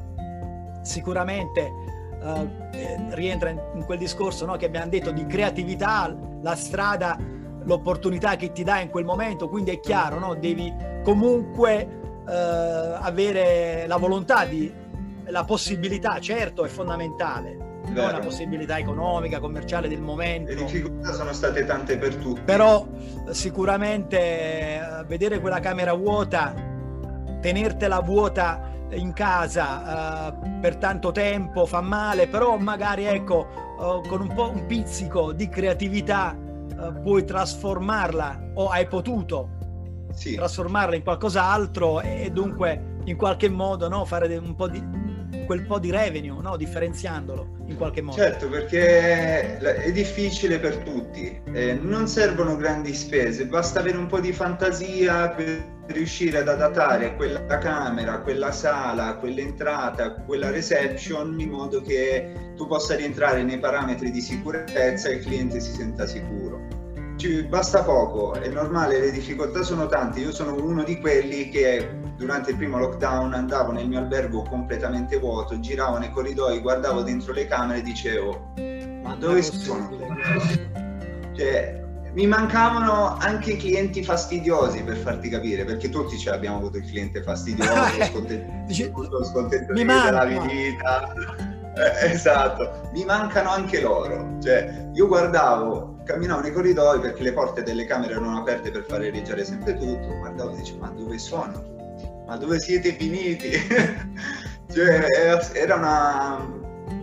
sicuramente 0.83 1.86
uh, 2.21 2.49
rientra 3.11 3.51
in, 3.51 3.61
in, 3.75 3.85
quel 3.85 3.99
discorso 3.99 4.47
no, 4.47 4.57
che 4.57 4.67
abbiamo 4.67 4.89
detto 4.89 5.11
di 5.11 5.27
creatività, 5.27 6.15
la 6.43 6.55
strada, 6.55 7.19
l'opportunità 7.65 8.37
che 8.37 8.53
ti 8.53 8.63
dà 8.63 8.81
in 8.81 8.91
quel 8.91 9.05
momento, 9.05 9.49
quindi 9.49 9.71
è 9.71 9.81
chiaro, 9.81 10.19
no, 10.19 10.35
devi 10.35 10.73
comunque 11.03 11.89
uh, 12.25 12.31
avere 12.31 13.87
la 13.87 13.97
volontà 13.97 14.45
di, 14.45 14.73
la 15.27 15.45
possibilità, 15.45 16.19
certo 16.21 16.65
è 16.65 16.69
fondamentale, 16.69 17.65
non 17.87 18.11
la 18.11 18.19
possibilità 18.19 18.79
economica, 18.79 19.39
commerciale 19.39 19.89
del 19.89 20.01
momento. 20.01 20.53
Le 20.53 20.57
difficoltà 20.57 21.13
sono 21.13 21.33
state 21.33 21.65
tante 21.65 21.99
per 21.99 22.17
tutti. 22.17 22.41
Però 22.45 22.87
sicuramente 23.31 25.05
vedere 25.07 25.41
quella 25.41 25.61
camera 25.61 25.93
vuota, 25.95 26.55
tenertela 27.41 28.01
vuota 28.01 28.75
in 28.91 29.13
casa 29.13 30.29
uh, 30.29 30.61
per 30.61 30.77
tanto 30.77 31.13
tempo 31.13 31.67
fa 31.67 31.81
male, 31.81 32.29
però 32.29 32.57
magari 32.57 33.05
ecco 33.05 33.47
uh, 33.79 34.07
con 34.09 34.21
un 34.21 34.33
po' 34.35 34.51
un 34.51 34.67
pizzico 34.67 35.33
di 35.33 35.49
creatività 35.49 36.37
uh, 36.37 37.01
puoi 37.03 37.25
trasformarla 37.25 38.53
o 38.55 38.69
hai 38.69 38.87
potuto 38.87 39.51
sì. 40.13 40.35
trasformarla 40.35 40.95
in 40.97 41.03
qualcos'altro 41.03 42.01
e, 42.01 42.25
e 42.25 42.31
dunque 42.31 42.95
in 43.05 43.17
qualche 43.17 43.49
modo 43.49 43.89
no, 43.89 44.05
fare 44.05 44.37
un 44.37 44.55
po' 44.55 44.69
di 44.69 45.06
quel 45.47 45.63
po' 45.63 45.79
di 45.79 45.91
revenue, 45.91 46.43
no? 46.43 46.57
differenziandolo 46.57 47.65
in 47.67 47.77
qualche 47.77 48.03
modo. 48.03 48.19
Certo, 48.19 48.49
perché 48.49 49.59
è 49.59 49.93
difficile 49.93 50.59
per 50.59 50.77
tutti, 50.79 51.41
eh, 51.53 51.79
non 51.81 52.07
servono 52.09 52.57
grandi 52.57 52.93
spese, 52.93 53.47
basta 53.47 53.81
avere 53.81 53.97
un 53.97 54.07
po' 54.07 54.21
di 54.21 54.33
fantasia 54.33 55.31
per 55.31 55.75
riuscire 55.87 56.39
ad 56.39 56.49
adattare 56.49 57.15
quella 57.17 57.59
camera, 57.59 58.21
quella 58.21 58.51
sala, 58.51 59.17
quell'entrata, 59.17 60.15
quella 60.15 60.51
reception 60.51 61.39
in 61.39 61.51
modo 61.51 61.81
che 61.81 62.53
tu 62.57 62.67
possa 62.67 62.97
rientrare 62.97 63.43
nei 63.43 63.59
parametri 63.59 64.11
di 64.11 64.21
sicurezza 64.21 65.09
e 65.09 65.15
il 65.15 65.25
cliente 65.25 65.61
si 65.61 65.73
senta 65.73 66.07
sicuro. 66.07 66.56
Ci 67.17 67.43
basta 67.45 67.83
poco, 67.83 68.35
è 68.35 68.49
normale, 68.49 69.01
le 69.01 69.11
difficoltà 69.11 69.63
sono 69.63 69.87
tante. 69.87 70.21
Io 70.21 70.33
sono 70.33 70.55
uno 70.55 70.85
di 70.85 71.01
quelli 71.01 71.49
che 71.49 71.89
durante 72.17 72.51
il 72.51 72.57
primo 72.57 72.79
lockdown 72.79 73.33
andavo 73.35 73.73
nel 73.73 73.89
mio 73.89 73.99
albergo 73.99 74.43
completamente 74.43 75.19
vuoto, 75.19 75.59
giravo 75.59 75.99
nei 75.99 76.11
corridoi, 76.11 76.61
guardavo 76.61 77.03
dentro 77.03 77.33
le 77.33 77.47
camere 77.47 77.79
e 77.81 77.83
dicevo: 77.83 78.53
Ma 79.03 79.15
dove 79.17 79.43
sono? 79.43 79.91
Cioè, 81.35 81.85
mi 82.13 82.27
mancavano 82.27 83.17
anche 83.19 83.53
i 83.53 83.57
clienti 83.57 84.03
fastidiosi 84.03 84.83
per 84.83 84.97
farti 84.97 85.29
capire, 85.29 85.65
perché 85.65 85.91
tutti 85.91 86.19
ce 86.19 86.31
l'abbiamo 86.31 86.57
avuto 86.57 86.79
il 86.79 86.87
cliente 86.87 87.23
fastidioso, 87.23 87.73
scontento, 88.11 89.25
scontento 89.25 89.73
della 89.73 90.25
vita. 90.25 91.55
Eh, 91.77 92.13
esatto, 92.13 92.89
mi 92.93 93.05
mancano 93.05 93.51
anche 93.51 93.81
loro. 93.81 94.39
Cioè, 94.41 94.89
io 94.95 95.07
guardavo, 95.07 95.99
camminavo 96.05 96.41
nei 96.41 96.53
corridoi 96.53 97.01
perché 97.01 97.23
le 97.23 97.33
porte 97.33 97.63
delle 97.63 97.85
camere 97.85 98.15
erano 98.15 98.39
aperte 98.39 98.71
per 98.71 98.85
fare 98.89 99.11
reggere 99.11 99.45
sempre 99.45 99.75
tutto, 99.75 100.17
guardavo 100.17 100.53
e 100.53 100.57
dicevo, 100.57 100.79
ma 100.79 100.89
dove 100.89 101.19
sono? 101.19 101.75
Ma 102.27 102.37
dove 102.39 102.59
siete 102.59 102.93
finiti? 102.93 103.51
cioè, 104.73 105.07
era 105.53 105.75
una, 105.75 106.49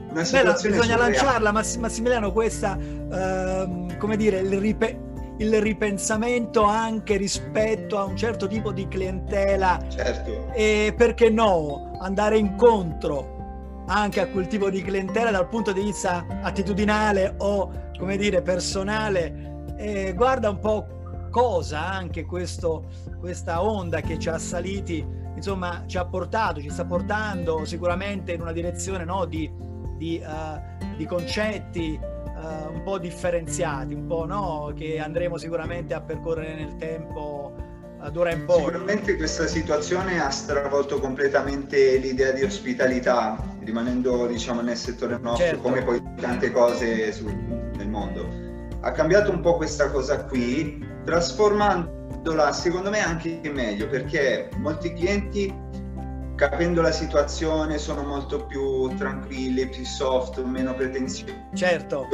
una 0.10 0.24
situazione 0.24 0.76
Beh, 0.76 0.82
bisogna 0.82 0.98
surreale. 0.98 0.98
lanciarla, 0.98 1.52
Massimiliano, 1.52 2.32
questa, 2.32 2.76
uh, 2.76 3.98
come 3.98 4.18
dire, 4.18 4.40
il, 4.40 4.60
rip- 4.60 4.98
il, 5.38 5.62
ripensamento 5.62 6.64
anche 6.64 7.16
rispetto 7.16 8.00
a 8.00 8.06
un 8.06 8.18
certo 8.18 8.48
tipo 8.48 8.72
di 8.72 8.88
clientela. 8.88 9.80
Certo. 9.88 10.52
E 10.54 10.96
perché 10.98 11.30
no, 11.30 11.96
andare 12.00 12.38
incontro 12.38 13.33
anche 13.86 14.22
a 14.22 14.28
quel 14.28 14.48
tipo 14.48 14.70
di 14.70 14.82
clientela 14.82 15.32
dal 15.32 15.48
punto 15.48 15.72
di 15.72 15.82
vista 15.82 16.26
attitudinale 16.42 17.36
o 17.38 17.92
come 17.98 18.18
dire 18.18 18.42
personale. 18.42 19.52
E 19.78 20.14
guarda 20.14 20.50
un 20.50 20.60
po' 20.60 20.88
cosa 21.30 21.86
anche 21.86 22.26
questo, 22.26 22.86
questa 23.20 23.64
onda 23.64 24.02
che 24.02 24.20
ci 24.20 24.30
ha 24.30 24.38
saliti 24.38 25.22
insomma 25.36 25.84
ci 25.88 25.98
ha 25.98 26.06
portato 26.06 26.62
ci 26.62 26.70
sta 26.70 26.86
portando 26.86 27.66
sicuramente 27.66 28.34
in 28.34 28.42
una 28.42 28.52
direzione 28.52 29.04
no, 29.04 29.26
di, 29.26 29.52
di, 29.98 30.22
uh, 30.24 30.96
di, 30.96 31.06
concetti 31.06 32.00
uh, 32.00 32.72
un 32.72 32.82
po' 32.84 33.00
differenziati 33.00 33.94
un 33.94 34.06
po' 34.06 34.26
no, 34.26 34.72
che 34.76 35.00
andremo 35.00 35.38
sicuramente 35.38 35.94
a 35.94 36.02
percorrere 36.02 36.56
nel 36.56 36.76
tempo 36.76 37.72
d'ora 38.10 38.32
in 38.32 38.46
poi. 38.46 38.58
Sicuramente 38.58 39.16
questa 39.16 39.48
situazione 39.48 40.22
ha 40.22 40.30
stravolto 40.30 41.00
completamente 41.00 41.98
l'idea 41.98 42.32
di 42.32 42.44
ospitalità, 42.44 43.38
rimanendo 43.60 44.28
diciamo 44.28 44.62
nel 44.62 44.78
settore 44.78 45.18
nostro, 45.22 45.46
certo. 45.46 45.62
come 45.62 45.84
poi 45.84 46.02
tante 46.20 46.52
cose 46.52 47.12
su, 47.12 47.26
nel 47.26 47.90
mondo. 47.90 48.28
Ha 48.82 48.92
cambiato 48.92 49.32
un 49.32 49.40
po' 49.40 49.56
questa 49.56 49.90
cosa 49.90 50.26
qui, 50.26 50.86
trasformandola 51.06 52.52
secondo 52.52 52.90
me 52.90 53.00
anche 53.00 53.40
meglio, 53.52 53.88
perché 53.88 54.50
molti 54.58 54.94
clienti 54.94 55.54
capendo 56.50 56.82
la 56.82 56.92
situazione 56.92 57.78
sono 57.78 58.04
molto 58.04 58.46
più 58.46 58.94
tranquilli, 58.98 59.70
più 59.70 59.86
soft, 59.86 60.44
meno 60.44 60.74
pretenziosi, 60.74 61.34
certo. 61.54 62.06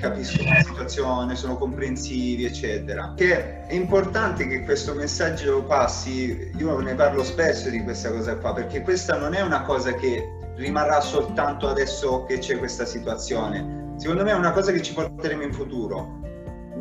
capiscono 0.00 0.48
la 0.48 0.62
situazione, 0.64 1.36
sono 1.36 1.56
comprensivi, 1.56 2.44
eccetera. 2.44 3.14
Che 3.16 3.66
è 3.66 3.72
importante 3.74 4.48
che 4.48 4.64
questo 4.64 4.92
messaggio 4.94 5.62
passi, 5.62 6.50
io 6.56 6.80
ne 6.80 6.94
parlo 6.96 7.22
spesso 7.22 7.70
di 7.70 7.80
questa 7.84 8.10
cosa 8.10 8.36
qua, 8.38 8.54
perché 8.54 8.82
questa 8.82 9.16
non 9.16 9.34
è 9.34 9.40
una 9.40 9.62
cosa 9.62 9.94
che 9.94 10.36
rimarrà 10.56 11.00
soltanto 11.00 11.68
adesso 11.68 12.24
che 12.24 12.38
c'è 12.38 12.58
questa 12.58 12.84
situazione. 12.84 13.94
Secondo 13.98 14.24
me 14.24 14.32
è 14.32 14.34
una 14.34 14.50
cosa 14.50 14.72
che 14.72 14.82
ci 14.82 14.94
porteremo 14.94 15.44
in 15.44 15.52
futuro. 15.52 16.18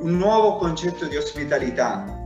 Un 0.01 0.17
nuovo 0.17 0.55
concetto 0.55 1.05
di 1.05 1.17
ospitalità, 1.17 2.18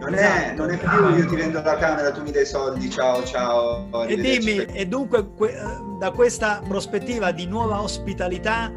non 0.00 0.14
è, 0.14 0.18
esatto. 0.18 0.66
non 0.66 0.70
è, 0.70 0.78
più 0.78 1.16
io 1.16 1.26
ti 1.26 1.36
vendo 1.36 1.60
la 1.60 1.76
camera, 1.76 2.10
tu 2.12 2.22
mi 2.22 2.30
dai 2.30 2.46
soldi, 2.46 2.88
ciao 2.90 3.24
ciao. 3.24 3.88
E 4.06 4.16
dimmi, 4.16 4.64
e 4.64 4.86
dunque 4.86 5.32
que- 5.34 5.56
da 5.98 6.10
questa 6.12 6.60
prospettiva 6.66 7.32
di 7.32 7.46
nuova 7.46 7.82
ospitalità 7.82 8.70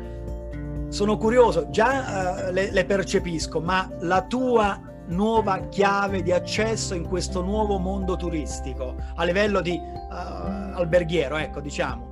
sono 0.90 1.18
curioso, 1.18 1.70
già 1.70 2.48
uh, 2.48 2.52
le, 2.52 2.72
le 2.72 2.86
percepisco, 2.86 3.62
ma 3.62 3.90
la 4.00 4.24
tua 4.24 4.80
nuova 5.08 5.68
chiave 5.70 6.24
di 6.24 6.32
accesso 6.32 6.94
in 6.96 7.08
questo 7.08 7.42
nuovo 7.42 7.78
mondo 7.78 8.16
turistico 8.16 8.96
a 9.16 9.24
livello 9.24 9.62
di 9.62 9.80
uh, 9.80 10.76
alberghiero, 10.76 11.38
ecco, 11.38 11.60
diciamo. 11.62 12.10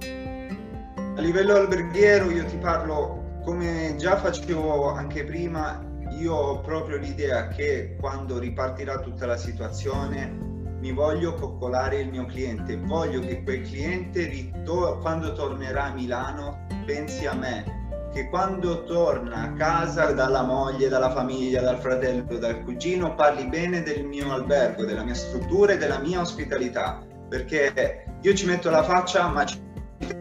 A 1.15 1.21
livello 1.21 1.55
alberghiero 1.55 2.29
io 2.29 2.45
ti 2.45 2.57
parlo 2.57 3.41
come 3.43 3.95
già 3.97 4.17
facevo 4.17 4.91
anche 4.91 5.23
prima 5.23 5.88
io 6.11 6.33
ho 6.33 6.61
proprio 6.61 6.97
l'idea 6.97 7.47
che 7.47 7.95
quando 7.99 8.39
ripartirà 8.39 8.99
tutta 8.99 9.25
la 9.25 9.37
situazione 9.37 10.47
mi 10.79 10.91
voglio 10.91 11.33
coccolare 11.33 11.99
il 11.99 12.09
mio 12.09 12.25
cliente, 12.25 12.77
voglio 12.77 13.19
che 13.19 13.43
quel 13.43 13.61
cliente 13.61 14.25
ritor- 14.25 15.01
quando 15.01 15.33
tornerà 15.33 15.85
a 15.85 15.93
Milano 15.93 16.67
pensi 16.85 17.25
a 17.25 17.33
me, 17.33 18.09
che 18.13 18.29
quando 18.29 18.85
torna 18.85 19.43
a 19.43 19.53
casa 19.53 20.11
dalla 20.13 20.43
moglie, 20.43 20.87
dalla 20.87 21.11
famiglia, 21.11 21.61
dal 21.61 21.79
fratello, 21.79 22.37
dal 22.37 22.63
cugino 22.63 23.13
parli 23.13 23.45
bene 23.47 23.83
del 23.83 24.05
mio 24.05 24.31
albergo, 24.33 24.85
della 24.85 25.03
mia 25.03 25.13
struttura 25.13 25.73
e 25.73 25.77
della 25.77 25.99
mia 25.99 26.21
ospitalità, 26.21 27.05
perché 27.27 28.05
io 28.21 28.33
ci 28.33 28.45
metto 28.45 28.69
la 28.69 28.83
faccia 28.83 29.27
ma 29.27 29.45
ci 29.45 29.61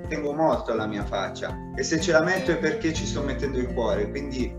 tengo 0.09 0.33
molto 0.33 0.73
alla 0.73 0.87
mia 0.87 1.05
faccia. 1.05 1.57
E 1.77 1.83
se 1.83 2.01
ce 2.01 2.13
la 2.13 2.23
metto 2.23 2.51
è 2.51 2.59
perché 2.59 2.93
ci 2.93 3.07
sto 3.07 3.23
mettendo 3.23 3.59
il 3.59 3.73
cuore, 3.73 4.11
quindi 4.11 4.55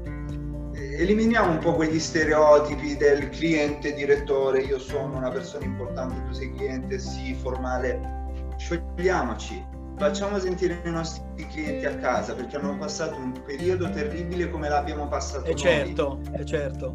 eliminiamo 1.02 1.52
un 1.52 1.60
po' 1.60 1.74
quegli 1.76 2.00
stereotipi 2.00 2.98
del 2.98 3.30
cliente 3.30 3.94
direttore, 3.94 4.60
io 4.60 4.78
sono 4.80 5.16
una 5.16 5.30
persona 5.30 5.64
importante, 5.64 6.22
tu 6.26 6.34
sei 6.34 6.54
cliente, 6.54 7.00
sì, 7.00 7.34
formale. 7.36 8.18
Sciogliamoci, 8.58 9.66
facciamo 9.98 10.38
sentire 10.40 10.82
i 10.84 10.92
nostri 10.92 11.48
clienti 11.48 11.86
a 11.86 11.96
casa 11.96 12.34
perché 12.34 12.58
hanno 12.58 12.78
passato 12.78 13.16
un 13.16 13.32
periodo 13.46 13.90
terribile 13.90 14.50
come 14.50 14.68
l'abbiamo 14.68 15.08
passato 15.08 15.46
e 15.46 15.56
certo, 15.56 16.20
E 16.34 16.46
certo. 16.46 16.94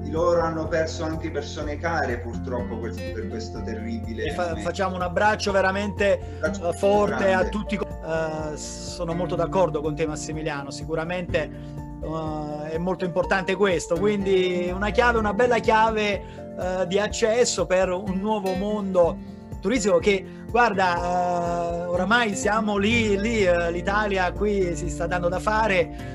Di 0.00 0.10
loro 0.10 0.40
hanno 0.40 0.66
perso 0.68 1.04
anche 1.04 1.30
persone 1.30 1.76
care 1.78 2.18
purtroppo 2.20 2.78
per 2.78 3.28
questo 3.28 3.60
terribile. 3.62 4.30
Fa- 4.30 4.54
facciamo 4.56 4.94
un 4.94 5.02
abbraccio 5.02 5.50
veramente 5.52 6.18
abbraccio 6.36 6.68
uh, 6.68 6.72
forte 6.72 7.32
a 7.32 7.44
tutti. 7.48 7.76
Uh, 7.76 8.54
sono 8.54 9.12
molto 9.12 9.34
d'accordo 9.34 9.82
con 9.82 9.96
te 9.96 10.06
Massimiliano, 10.06 10.70
sicuramente 10.70 11.84
Uh, 12.00 12.62
è 12.68 12.78
molto 12.78 13.04
importante 13.04 13.54
questo, 13.56 13.98
quindi 13.98 14.70
una 14.72 14.90
chiave, 14.90 15.18
una 15.18 15.32
bella 15.32 15.58
chiave 15.58 16.22
uh, 16.56 16.86
di 16.86 16.98
accesso 16.98 17.66
per 17.66 17.90
un 17.90 18.18
nuovo 18.20 18.52
mondo 18.54 19.16
turistico 19.60 19.98
che 19.98 20.24
guarda 20.48 21.86
uh, 21.86 21.90
oramai 21.90 22.36
siamo 22.36 22.76
lì, 22.76 23.18
lì 23.18 23.44
l'Italia 23.72 24.30
qui 24.30 24.76
si 24.76 24.88
sta 24.88 25.06
dando 25.06 25.28
da 25.28 25.40
fare 25.40 26.14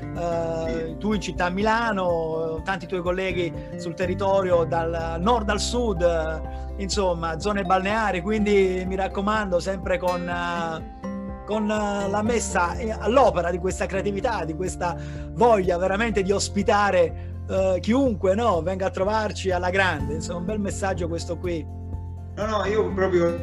sì. 0.66 0.96
tu 0.98 1.12
in 1.12 1.20
città 1.20 1.46
a 1.46 1.50
Milano 1.50 2.62
tanti 2.64 2.86
tuoi 2.86 3.02
colleghi 3.02 3.52
sul 3.76 3.94
territorio 3.94 4.64
dal 4.64 5.16
nord 5.20 5.50
al 5.50 5.60
sud 5.60 6.42
insomma 6.78 7.38
zone 7.40 7.64
balneari 7.64 8.22
quindi 8.22 8.84
mi 8.86 8.94
raccomando 8.94 9.60
sempre 9.60 9.98
con 9.98 10.30
con 11.44 11.70
eh, 11.70 12.08
la 12.08 12.22
messa 12.22 12.76
all'opera 12.98 13.50
di 13.50 13.58
questa 13.58 13.86
creatività, 13.86 14.44
di 14.44 14.54
questa 14.54 14.96
voglia 15.32 15.76
veramente 15.78 16.22
di 16.22 16.32
ospitare 16.32 17.44
uh, 17.48 17.78
chiunque 17.80 18.34
no? 18.34 18.62
venga 18.62 18.86
a 18.86 18.90
trovarci 18.90 19.50
alla 19.50 19.70
grande. 19.70 20.14
Insomma, 20.14 20.38
un 20.38 20.44
bel 20.44 20.60
messaggio 20.60 21.08
questo 21.08 21.36
qui. 21.38 21.64
No, 22.34 22.46
no, 22.46 22.64
io 22.64 22.92
proprio 22.92 23.34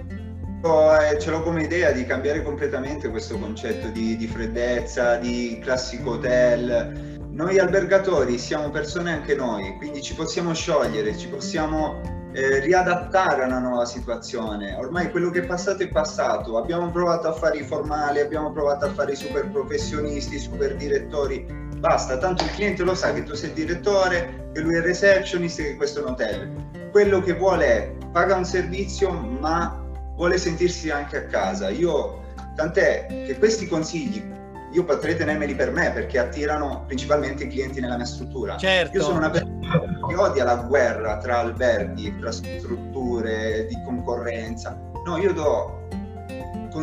eh, 0.61 1.19
ce 1.19 1.29
l'ho 1.29 1.41
come 1.41 1.63
idea 1.63 1.91
di 1.91 2.05
cambiare 2.05 2.43
completamente 2.43 3.09
questo 3.09 3.37
concetto 3.37 3.87
di, 3.89 4.17
di 4.17 4.27
freddezza, 4.27 5.15
di 5.15 5.59
classico 5.61 6.11
hotel. 6.11 7.17
Noi 7.31 7.59
albergatori 7.59 8.37
siamo 8.37 8.69
persone 8.69 9.13
anche 9.13 9.35
noi, 9.35 9.75
quindi 9.77 10.01
ci 10.01 10.15
possiamo 10.15 10.53
sciogliere, 10.53 11.15
ci 11.17 11.29
possiamo 11.29 12.18
eh, 12.31 12.59
riadattare 12.59 13.43
a 13.43 13.45
una 13.45 13.59
nuova 13.59 13.85
situazione. 13.85 14.75
Ormai 14.75 15.09
quello 15.09 15.29
che 15.29 15.39
è 15.39 15.45
passato 15.45 15.83
è 15.83 15.89
passato. 15.89 16.57
Abbiamo 16.57 16.89
provato 16.91 17.27
a 17.27 17.33
fare 17.33 17.57
i 17.57 17.63
formali, 17.63 18.19
abbiamo 18.19 18.51
provato 18.51 18.85
a 18.85 18.93
fare 18.93 19.13
i 19.13 19.15
super 19.15 19.47
professionisti, 19.49 20.35
i 20.35 20.39
super 20.39 20.75
direttori. 20.75 21.45
Basta, 21.77 22.17
tanto 22.17 22.43
il 22.43 22.51
cliente 22.51 22.83
lo 22.83 22.93
sa 22.93 23.13
che 23.13 23.23
tu 23.23 23.33
sei 23.33 23.49
il 23.49 23.55
direttore, 23.55 24.49
che 24.53 24.61
lui 24.61 24.75
è 24.75 24.81
receptionist, 24.81 25.61
che 25.61 25.75
questo 25.75 25.99
è 25.99 26.03
un 26.03 26.09
hotel. 26.09 26.51
Quello 26.91 27.21
che 27.21 27.33
vuole 27.33 27.65
è 27.65 27.91
paga 28.11 28.35
un 28.35 28.45
servizio, 28.45 29.11
ma 29.11 29.85
vuole 30.15 30.37
sentirsi 30.37 30.89
anche 30.89 31.17
a 31.17 31.25
casa. 31.25 31.69
Io, 31.69 32.23
tant'è 32.55 33.23
che 33.25 33.37
questi 33.37 33.67
consigli 33.67 34.37
io 34.71 34.83
potrei 34.83 35.15
tenermeli 35.15 35.55
per 35.55 35.71
me 35.71 35.91
perché 35.91 36.19
attirano 36.19 36.83
principalmente 36.85 37.45
i 37.45 37.47
clienti 37.47 37.79
nella 37.79 37.95
mia 37.95 38.05
struttura. 38.05 38.55
Certo. 38.57 38.97
Io 38.97 39.03
sono 39.03 39.17
una 39.17 39.29
persona 39.31 39.58
che 40.07 40.15
odia 40.15 40.43
la 40.43 40.55
guerra 40.55 41.17
tra 41.17 41.39
alberghi, 41.39 42.17
tra 42.19 42.31
strutture 42.31 43.65
di 43.67 43.75
concorrenza. 43.85 44.77
No, 45.05 45.17
io 45.17 45.33
do 45.33 45.77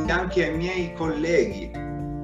anche 0.08 0.44
ai 0.44 0.56
miei 0.56 0.92
colleghi 0.94 1.70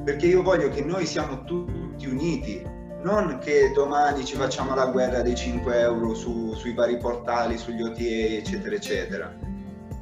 perché 0.04 0.26
io 0.26 0.42
voglio 0.42 0.68
che 0.68 0.82
noi 0.82 1.06
siamo 1.06 1.44
tutti 1.44 2.06
uniti. 2.06 2.70
non 3.02 3.38
che 3.40 3.72
domani 3.74 4.24
ci 4.24 4.36
facciamo 4.36 4.76
la 4.76 4.86
guerra 4.86 5.22
dei 5.22 5.34
5 5.34 5.80
euro 5.80 6.14
su, 6.14 6.54
sui 6.54 6.72
vari 6.72 6.98
portali, 6.98 7.58
sugli 7.58 7.82
OTA, 7.82 8.36
eccetera, 8.38 8.76
eccetera. 8.76 9.34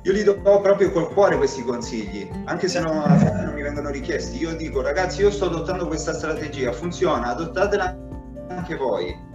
Io 0.03 0.13
li 0.13 0.23
do 0.23 0.39
proprio 0.41 0.91
col 0.93 1.13
cuore 1.13 1.37
questi 1.37 1.63
consigli, 1.63 2.29
anche 2.45 2.69
se 2.69 2.81
non, 2.81 2.97
non 2.97 3.53
mi 3.55 3.63
vengono 3.63 3.91
richiesti. 3.91 4.39
Io 4.39 4.55
dico, 4.55 4.83
ragazzi, 4.83 5.23
io 5.23 5.31
sto 5.31 5.47
adottando 5.47 5.87
questa 5.87 6.13
strategia, 6.13 6.73
funziona, 6.73 7.29
adottatela 7.29 7.97
anche 8.49 8.77
voi. 8.77 9.29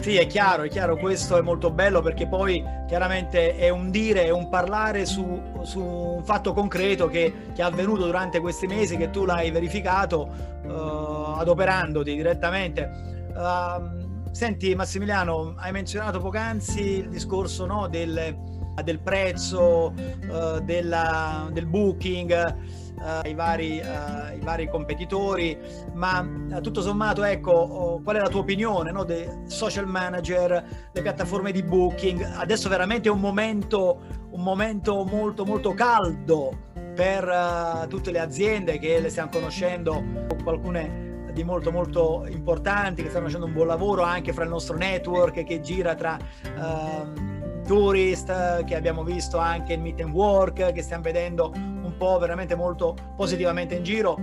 Sì, 0.00 0.16
è 0.16 0.28
chiaro, 0.28 0.62
è 0.62 0.68
chiaro, 0.68 0.96
questo 0.96 1.36
è 1.36 1.40
molto 1.40 1.72
bello 1.72 2.00
perché 2.00 2.28
poi 2.28 2.64
chiaramente 2.86 3.56
è 3.56 3.68
un 3.68 3.90
dire, 3.90 4.26
è 4.26 4.30
un 4.30 4.48
parlare 4.48 5.04
su, 5.04 5.42
su 5.62 5.80
un 5.80 6.22
fatto 6.24 6.52
concreto 6.52 7.08
che, 7.08 7.34
che, 7.52 7.62
è 7.62 7.64
avvenuto 7.64 8.04
durante 8.04 8.38
questi 8.38 8.68
mesi, 8.68 8.96
che 8.96 9.10
tu 9.10 9.24
l'hai 9.24 9.50
verificato 9.50 10.30
uh, 10.62 11.38
adoperandoti 11.38 12.14
direttamente. 12.14 13.26
Uh, 13.34 14.30
senti 14.30 14.72
Massimiliano, 14.76 15.54
hai 15.58 15.72
menzionato 15.72 16.20
poc'anzi 16.20 17.00
il 17.00 17.08
discorso 17.08 17.66
no, 17.66 17.88
del, 17.88 18.36
del, 18.84 19.00
prezzo, 19.00 19.92
uh, 19.92 20.60
della, 20.60 21.48
del 21.50 21.66
booking 21.66 22.77
uh, 23.00 23.26
i, 23.26 23.34
vari, 23.34 23.80
uh, 23.80 24.36
i, 24.36 24.40
vari, 24.40 24.68
competitori, 24.68 25.58
ma 25.94 26.20
uh, 26.20 26.60
tutto 26.60 26.80
sommato, 26.80 27.22
ecco, 27.24 27.50
oh, 27.50 28.02
qual 28.02 28.16
è 28.16 28.20
la 28.20 28.28
tua 28.28 28.40
opinione 28.40 28.90
no, 28.90 29.04
dei 29.04 29.28
social 29.46 29.86
manager, 29.86 30.90
le 30.92 31.02
piattaforme 31.02 31.52
di 31.52 31.62
booking? 31.62 32.20
Adesso 32.36 32.68
veramente 32.68 33.08
è 33.08 33.12
un 33.12 33.20
momento, 33.20 34.00
un 34.30 34.42
momento 34.42 35.04
molto, 35.04 35.44
molto 35.44 35.74
caldo 35.74 36.66
per 36.94 37.86
tutte 37.88 38.10
le 38.10 38.18
aziende 38.18 38.78
che 38.78 38.98
le 38.98 39.08
stiamo 39.08 39.30
conoscendo, 39.30 40.02
alcune 40.44 41.06
di 41.38 41.44
molto 41.44 41.70
molto 41.70 42.26
importanti 42.28 43.02
che 43.02 43.10
stanno 43.10 43.26
facendo 43.26 43.46
un 43.46 43.52
buon 43.52 43.68
lavoro 43.68 44.02
anche 44.02 44.32
fra 44.32 44.42
il 44.42 44.50
nostro 44.50 44.76
network 44.76 45.44
che 45.44 45.60
gira 45.60 45.94
tra 45.94 46.18
uh, 46.56 47.62
tourist 47.62 48.64
che 48.64 48.74
abbiamo 48.74 49.04
visto 49.04 49.38
anche 49.38 49.74
il 49.74 49.80
meet 49.80 50.00
and 50.00 50.12
work 50.12 50.72
che 50.72 50.82
stiamo 50.82 51.02
vedendo 51.02 51.52
po' 51.98 52.18
veramente 52.18 52.54
molto 52.54 52.96
positivamente 53.16 53.74
in 53.74 53.82
giro 53.82 54.18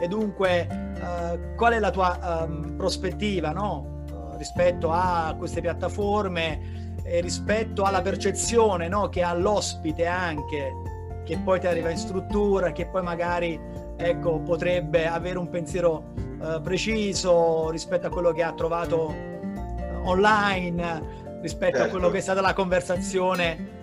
e 0.00 0.08
dunque 0.08 0.66
uh, 0.70 1.54
qual 1.54 1.74
è 1.74 1.78
la 1.78 1.90
tua 1.90 2.46
um, 2.46 2.74
prospettiva 2.76 3.52
no? 3.52 4.04
uh, 4.10 4.36
rispetto 4.36 4.90
a 4.90 5.34
queste 5.36 5.60
piattaforme 5.60 6.96
e 7.04 7.20
rispetto 7.20 7.84
alla 7.84 8.02
percezione 8.02 8.88
no? 8.88 9.08
che 9.08 9.22
ha 9.22 9.34
l'ospite 9.34 10.06
anche 10.06 10.72
che 11.24 11.38
poi 11.38 11.60
ti 11.60 11.66
arriva 11.66 11.90
in 11.90 11.98
struttura 11.98 12.72
che 12.72 12.86
poi 12.86 13.02
magari 13.02 13.60
ecco, 13.96 14.40
potrebbe 14.40 15.06
avere 15.06 15.38
un 15.38 15.48
pensiero 15.48 16.12
uh, 16.40 16.60
preciso 16.62 17.70
rispetto 17.70 18.06
a 18.06 18.10
quello 18.10 18.32
che 18.32 18.42
ha 18.42 18.52
trovato 18.52 19.14
online 20.04 21.40
rispetto 21.42 21.76
certo. 21.76 21.88
a 21.88 21.90
quello 21.90 22.10
che 22.10 22.18
è 22.18 22.20
stata 22.20 22.40
la 22.40 22.54
conversazione 22.54 23.76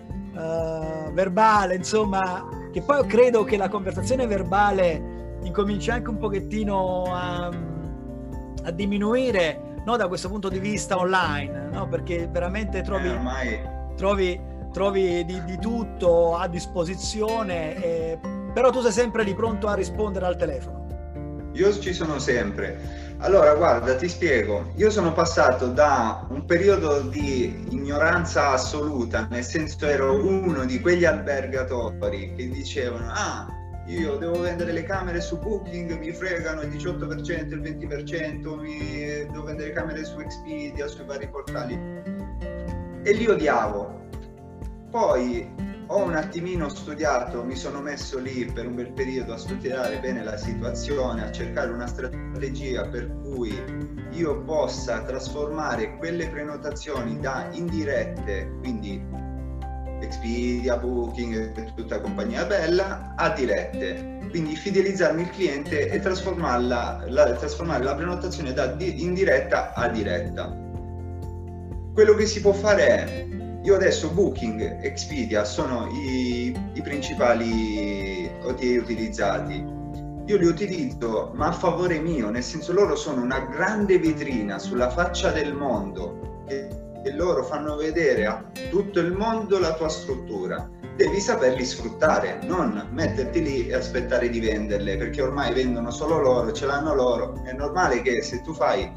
verbale 1.12 1.76
insomma 1.76 2.46
che 2.76 2.82
poi 2.82 3.06
credo 3.06 3.42
che 3.42 3.56
la 3.56 3.70
conversazione 3.70 4.26
verbale 4.26 5.38
incominci 5.44 5.90
anche 5.90 6.10
un 6.10 6.18
pochettino 6.18 7.04
a, 7.06 7.46
a 7.46 8.70
diminuire 8.70 9.80
no, 9.86 9.96
da 9.96 10.06
questo 10.08 10.28
punto 10.28 10.50
di 10.50 10.58
vista 10.58 10.98
online, 10.98 11.70
no? 11.72 11.88
perché 11.88 12.28
veramente 12.30 12.82
trovi, 12.82 13.08
eh, 13.08 13.94
trovi, 13.96 14.38
trovi 14.74 15.24
di, 15.24 15.42
di, 15.44 15.58
tutto 15.58 16.36
a 16.36 16.48
disposizione, 16.48 17.82
eh, 17.82 18.18
però 18.52 18.68
tu 18.68 18.82
sei 18.82 18.92
sempre 18.92 19.22
lì 19.22 19.34
pronto 19.34 19.68
a 19.68 19.74
rispondere 19.74 20.26
al 20.26 20.36
telefono. 20.36 21.50
Io 21.52 21.72
ci 21.72 21.94
sono 21.94 22.18
sempre. 22.18 23.05
Allora, 23.18 23.54
guarda, 23.54 23.96
ti 23.96 24.08
spiego. 24.08 24.72
Io 24.76 24.90
sono 24.90 25.12
passato 25.12 25.68
da 25.68 26.26
un 26.28 26.44
periodo 26.44 27.00
di 27.00 27.66
ignoranza 27.70 28.50
assoluta, 28.50 29.26
nel 29.30 29.42
senso 29.42 29.86
ero 29.86 30.22
uno 30.22 30.64
di 30.66 30.80
quegli 30.80 31.06
albergatori 31.06 32.34
che 32.36 32.48
dicevano 32.50 33.10
ah, 33.10 33.46
io 33.86 34.16
devo 34.16 34.40
vendere 34.40 34.72
le 34.72 34.82
camere 34.82 35.20
su 35.20 35.38
Booking, 35.38 35.96
mi 35.98 36.12
fregano 36.12 36.62
il 36.62 36.68
18%, 36.68 37.52
il 37.52 37.60
20%, 37.60 38.60
mi... 38.60 38.78
devo 39.30 39.44
vendere 39.44 39.72
camere 39.72 40.04
su 40.04 40.18
Expedia, 40.18 40.86
sui 40.86 41.04
vari 41.04 41.28
portali. 41.28 41.74
E 43.02 43.12
li 43.12 43.26
odiavo. 43.26 44.08
Poi 44.90 45.48
ho 45.88 46.02
un 46.02 46.14
attimino 46.14 46.68
studiato, 46.68 47.44
mi 47.44 47.54
sono 47.54 47.80
messo 47.80 48.18
lì 48.18 48.44
per 48.46 48.66
un 48.66 48.74
bel 48.74 48.92
periodo 48.92 49.34
a 49.34 49.38
studiare 49.38 49.98
bene 50.00 50.24
la 50.24 50.36
situazione, 50.36 51.24
a 51.24 51.30
cercare 51.30 51.70
una 51.70 51.86
strategia 51.86 52.88
per 52.88 53.08
cui 53.22 53.54
io 54.10 54.42
possa 54.42 55.02
trasformare 55.02 55.96
quelle 55.96 56.28
prenotazioni 56.28 57.20
da 57.20 57.48
indirette, 57.52 58.50
quindi 58.60 59.00
Expedia, 60.00 60.76
Booking, 60.76 61.74
tutta 61.74 62.00
compagnia 62.00 62.44
bella, 62.44 63.14
a 63.16 63.30
dirette. 63.30 64.14
Quindi 64.28 64.56
fidelizzarmi 64.56 65.22
il 65.22 65.30
cliente 65.30 65.88
e 65.88 66.00
trasformarla, 66.00 67.04
la, 67.08 67.32
trasformare 67.32 67.84
la 67.84 67.94
prenotazione 67.94 68.52
da 68.52 68.66
di, 68.66 69.02
indiretta 69.02 69.72
a 69.72 69.88
diretta. 69.88 70.54
Quello 71.94 72.14
che 72.14 72.26
si 72.26 72.40
può 72.40 72.52
fare 72.52 72.86
è 72.86 73.26
io 73.66 73.74
adesso 73.74 74.10
Booking, 74.10 74.78
Expedia 74.80 75.44
sono 75.44 75.88
i, 75.90 76.56
i 76.74 76.82
principali 76.82 78.30
OTA 78.44 78.80
utilizzati. 78.80 79.54
Io 80.26 80.36
li 80.36 80.46
utilizzo 80.46 81.32
ma 81.34 81.48
a 81.48 81.52
favore 81.52 81.98
mio, 81.98 82.30
nel 82.30 82.44
senso 82.44 82.72
loro 82.72 82.94
sono 82.94 83.22
una 83.22 83.40
grande 83.40 83.98
vetrina 83.98 84.60
sulla 84.60 84.88
faccia 84.88 85.32
del 85.32 85.52
mondo 85.52 86.44
e, 86.46 86.68
e 87.04 87.12
loro 87.12 87.42
fanno 87.42 87.74
vedere 87.74 88.26
a 88.26 88.44
tutto 88.70 89.00
il 89.00 89.10
mondo 89.10 89.58
la 89.58 89.74
tua 89.74 89.88
struttura 89.88 90.70
devi 90.94 91.20
saperli 91.20 91.64
sfruttare, 91.64 92.38
non 92.44 92.88
metterti 92.90 93.42
lì 93.42 93.66
e 93.68 93.74
aspettare 93.74 94.30
di 94.30 94.40
venderle, 94.40 94.96
perché 94.96 95.20
ormai 95.20 95.52
vendono 95.52 95.90
solo 95.90 96.18
loro, 96.20 96.52
ce 96.52 96.64
l'hanno 96.64 96.94
loro. 96.94 97.42
È 97.44 97.52
normale 97.52 98.00
che 98.00 98.22
se 98.22 98.40
tu 98.40 98.54
fai 98.54 98.90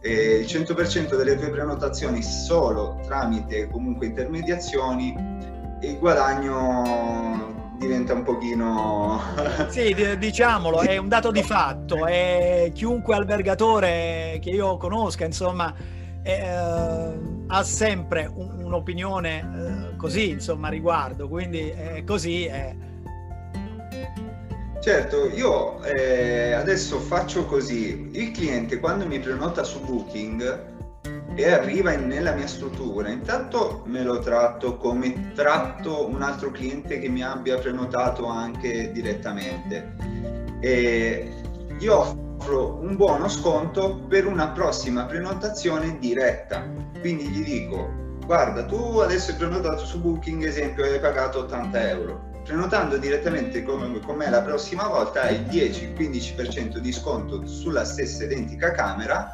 eh, 0.00 0.38
il 0.38 0.46
100% 0.46 1.16
delle 1.16 1.36
tue 1.36 1.50
prenotazioni 1.50 2.22
solo 2.22 3.00
tramite 3.04 3.68
comunque 3.68 4.06
intermediazioni, 4.06 5.14
il 5.82 5.98
guadagno 5.98 7.74
diventa 7.78 8.14
un 8.14 8.22
pochino... 8.22 9.20
sì, 9.68 9.94
diciamolo, 10.18 10.80
è 10.80 10.96
un 10.96 11.08
dato 11.08 11.30
di 11.30 11.42
fatto, 11.42 12.06
è 12.06 12.70
chiunque 12.74 13.14
albergatore 13.14 14.38
che 14.40 14.50
io 14.50 14.76
conosca, 14.76 15.24
insomma, 15.24 15.74
eh, 16.22 17.18
ha 17.46 17.62
sempre 17.62 18.30
un, 18.32 18.62
un'opinione 18.64 19.90
eh, 19.92 19.96
così, 19.96 20.30
insomma, 20.30 20.68
riguardo, 20.68 21.28
quindi 21.28 21.68
è 21.68 22.04
così... 22.04 22.44
È 22.46 22.88
Certo, 24.80 25.28
io 25.28 25.82
eh, 25.82 26.52
adesso 26.52 27.00
faccio 27.00 27.44
così, 27.44 28.08
il 28.12 28.30
cliente 28.30 28.80
quando 28.80 29.06
mi 29.06 29.20
prenota 29.20 29.62
su 29.62 29.78
Booking 29.84 30.68
e 31.34 31.52
arriva 31.52 31.92
in, 31.92 32.06
nella 32.06 32.32
mia 32.32 32.46
struttura, 32.46 33.10
intanto 33.10 33.82
me 33.84 34.02
lo 34.02 34.20
tratto 34.20 34.78
come 34.78 35.32
tratto 35.34 36.08
un 36.08 36.22
altro 36.22 36.50
cliente 36.50 36.98
che 36.98 37.10
mi 37.10 37.22
abbia 37.22 37.58
prenotato 37.58 38.24
anche 38.24 38.90
direttamente. 38.90 39.96
E 40.60 41.30
io 41.78 41.98
offro 41.98 42.78
un 42.80 42.96
buono 42.96 43.28
sconto 43.28 44.06
per 44.08 44.24
una 44.26 44.48
prossima 44.48 45.04
prenotazione 45.04 45.98
diretta, 45.98 46.64
quindi 47.00 47.24
gli 47.24 47.44
dico 47.44 47.98
guarda 48.24 48.64
tu 48.64 48.98
adesso 49.00 49.32
hai 49.32 49.36
prenotato 49.36 49.84
su 49.84 50.00
Booking 50.00 50.42
esempio 50.42 50.84
hai 50.84 51.00
pagato 51.00 51.40
80 51.40 51.88
euro 51.90 52.29
prenotando 52.44 52.96
direttamente 52.96 53.62
con, 53.62 54.00
con 54.04 54.16
me 54.16 54.30
la 54.30 54.42
prossima 54.42 54.86
volta 54.88 55.22
hai 55.22 55.36
il 55.36 55.42
10-15% 55.42 56.78
di 56.78 56.92
sconto 56.92 57.46
sulla 57.46 57.84
stessa 57.84 58.24
identica 58.24 58.72
camera. 58.72 59.30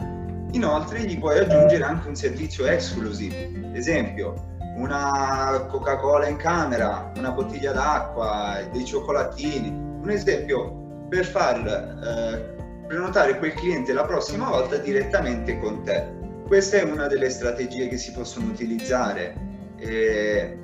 Inoltre 0.52 1.00
gli 1.00 1.18
puoi 1.18 1.38
aggiungere 1.38 1.84
anche 1.84 2.08
un 2.08 2.14
servizio 2.14 2.66
exclusive 2.66 3.56
esempio 3.76 4.54
una 4.76 5.66
Coca-Cola 5.68 6.28
in 6.28 6.36
camera 6.36 7.10
una 7.16 7.30
bottiglia 7.30 7.72
d'acqua 7.72 8.60
dei 8.70 8.84
cioccolatini. 8.84 9.68
Un 10.02 10.10
esempio 10.10 11.06
per 11.08 11.24
far 11.24 11.66
eh, 11.66 12.54
prenotare 12.86 13.38
quel 13.38 13.54
cliente 13.54 13.92
la 13.92 14.04
prossima 14.04 14.48
volta 14.48 14.76
direttamente 14.76 15.58
con 15.58 15.82
te. 15.82 16.14
Questa 16.46 16.76
è 16.76 16.82
una 16.82 17.06
delle 17.06 17.30
strategie 17.30 17.88
che 17.88 17.96
si 17.96 18.12
possono 18.12 18.46
utilizzare. 18.46 19.34
Eh, 19.78 20.58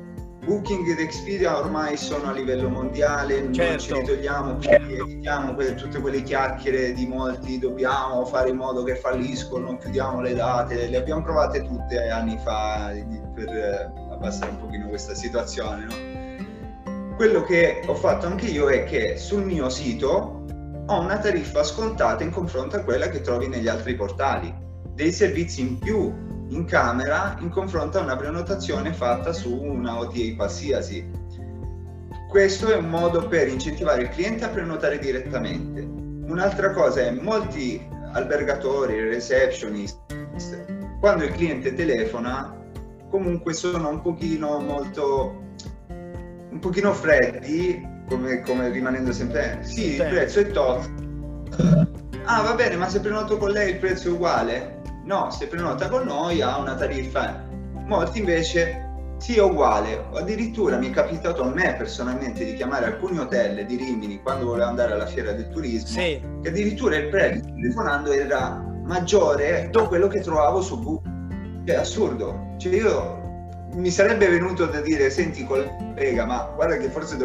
Booking 0.44 0.88
ed 0.88 0.98
Expedia 0.98 1.56
ormai 1.56 1.96
sono 1.96 2.30
a 2.30 2.32
livello 2.32 2.68
mondiale, 2.68 3.48
certo. 3.52 3.62
non 3.62 3.78
ci 3.78 3.92
ritogliamo, 3.92 4.60
certo. 4.60 4.92
evitiamo 4.92 5.54
que- 5.54 5.74
tutte 5.76 6.00
quelle 6.00 6.20
chiacchiere 6.24 6.92
di 6.92 7.06
molti, 7.06 7.60
dobbiamo 7.60 8.24
fare 8.24 8.50
in 8.50 8.56
modo 8.56 8.82
che 8.82 8.96
falliscono, 8.96 9.66
non 9.66 9.78
chiudiamo 9.78 10.20
le 10.20 10.34
date, 10.34 10.88
le 10.88 10.96
abbiamo 10.96 11.22
provate 11.22 11.62
tutte 11.62 12.08
anni 12.08 12.36
fa 12.42 12.90
per 13.34 13.48
eh, 13.48 13.92
abbassare 14.10 14.50
un 14.50 14.58
pochino 14.58 14.88
questa 14.88 15.14
situazione. 15.14 15.84
No? 15.84 17.14
Quello 17.14 17.44
che 17.44 17.80
ho 17.86 17.94
fatto 17.94 18.26
anche 18.26 18.46
io 18.46 18.68
è 18.68 18.82
che 18.82 19.16
sul 19.18 19.44
mio 19.44 19.68
sito 19.68 20.44
ho 20.84 21.00
una 21.00 21.18
tariffa 21.18 21.62
scontata 21.62 22.24
in 22.24 22.32
confronto 22.32 22.74
a 22.74 22.80
quella 22.80 23.08
che 23.08 23.20
trovi 23.20 23.46
negli 23.46 23.68
altri 23.68 23.94
portali 23.94 24.52
dei 24.92 25.12
servizi 25.12 25.60
in 25.60 25.78
più 25.78 26.12
in 26.52 26.64
camera 26.64 27.36
in 27.40 27.48
confronto 27.48 27.98
a 27.98 28.02
una 28.02 28.16
prenotazione 28.16 28.92
fatta 28.92 29.32
su 29.32 29.54
una 29.54 29.98
OTA 29.98 30.34
qualsiasi. 30.36 31.08
Questo 32.28 32.72
è 32.72 32.76
un 32.76 32.88
modo 32.88 33.26
per 33.28 33.48
incentivare 33.48 34.02
il 34.02 34.08
cliente 34.08 34.44
a 34.44 34.48
prenotare 34.48 34.98
direttamente. 34.98 35.80
Un'altra 35.82 36.72
cosa 36.72 37.02
è 37.02 37.10
molti 37.10 37.84
albergatori, 38.12 39.08
receptionist, 39.08 39.98
quando 41.00 41.24
il 41.24 41.32
cliente 41.32 41.74
telefona 41.74 42.56
comunque 43.10 43.52
sono 43.52 43.88
un 43.88 44.00
pochino 44.00 44.58
molto 44.60 45.40
un 46.50 46.58
pochino 46.60 46.92
freddi 46.94 47.86
come, 48.08 48.40
come 48.42 48.70
rimanendo 48.70 49.12
sempre 49.12 49.58
sì, 49.62 49.94
il 49.94 50.06
prezzo 50.08 50.40
è 50.40 50.46
tot 50.50 50.90
ah 52.24 52.42
va 52.42 52.54
bene 52.54 52.76
ma 52.76 52.88
se 52.88 53.00
prenoto 53.00 53.36
con 53.36 53.50
lei 53.50 53.72
il 53.72 53.78
prezzo 53.78 54.08
è 54.08 54.12
uguale 54.12 54.81
no 55.04 55.30
se 55.30 55.46
prenota 55.46 55.88
con 55.88 56.04
noi 56.04 56.40
ha 56.40 56.58
una 56.58 56.74
tariffa 56.74 57.44
molti 57.86 58.20
invece 58.20 58.90
sì 59.18 59.36
è 59.36 59.42
uguale 59.42 60.06
addirittura 60.14 60.76
mi 60.76 60.88
è 60.88 60.92
capitato 60.92 61.42
a 61.42 61.48
me 61.48 61.74
personalmente 61.76 62.44
di 62.44 62.54
chiamare 62.54 62.86
alcuni 62.86 63.18
hotel 63.18 63.64
di 63.66 63.76
Rimini 63.76 64.20
quando 64.20 64.46
volevo 64.46 64.68
andare 64.68 64.92
alla 64.92 65.06
fiera 65.06 65.32
del 65.32 65.48
turismo 65.48 65.88
sì. 65.88 66.20
che 66.42 66.48
addirittura 66.48 66.96
il 66.96 67.08
prezzo 67.08 67.44
telefonando 67.44 68.12
era 68.12 68.70
maggiore 68.84 69.68
da 69.70 69.82
quello 69.86 70.08
che 70.08 70.20
trovavo 70.20 70.60
su 70.60 70.82
Google 70.82 71.12
cioè, 71.64 71.76
è 71.76 71.78
assurdo. 71.78 72.54
Cioè, 72.58 72.74
io 72.74 73.20
mi 73.74 73.90
sarebbe 73.90 74.28
venuto 74.28 74.66
da 74.66 74.80
dire, 74.80 75.10
senti 75.10 75.44
collega, 75.44 76.26
ma 76.26 76.50
guarda 76.54 76.76
che 76.76 76.88
forse 76.88 77.16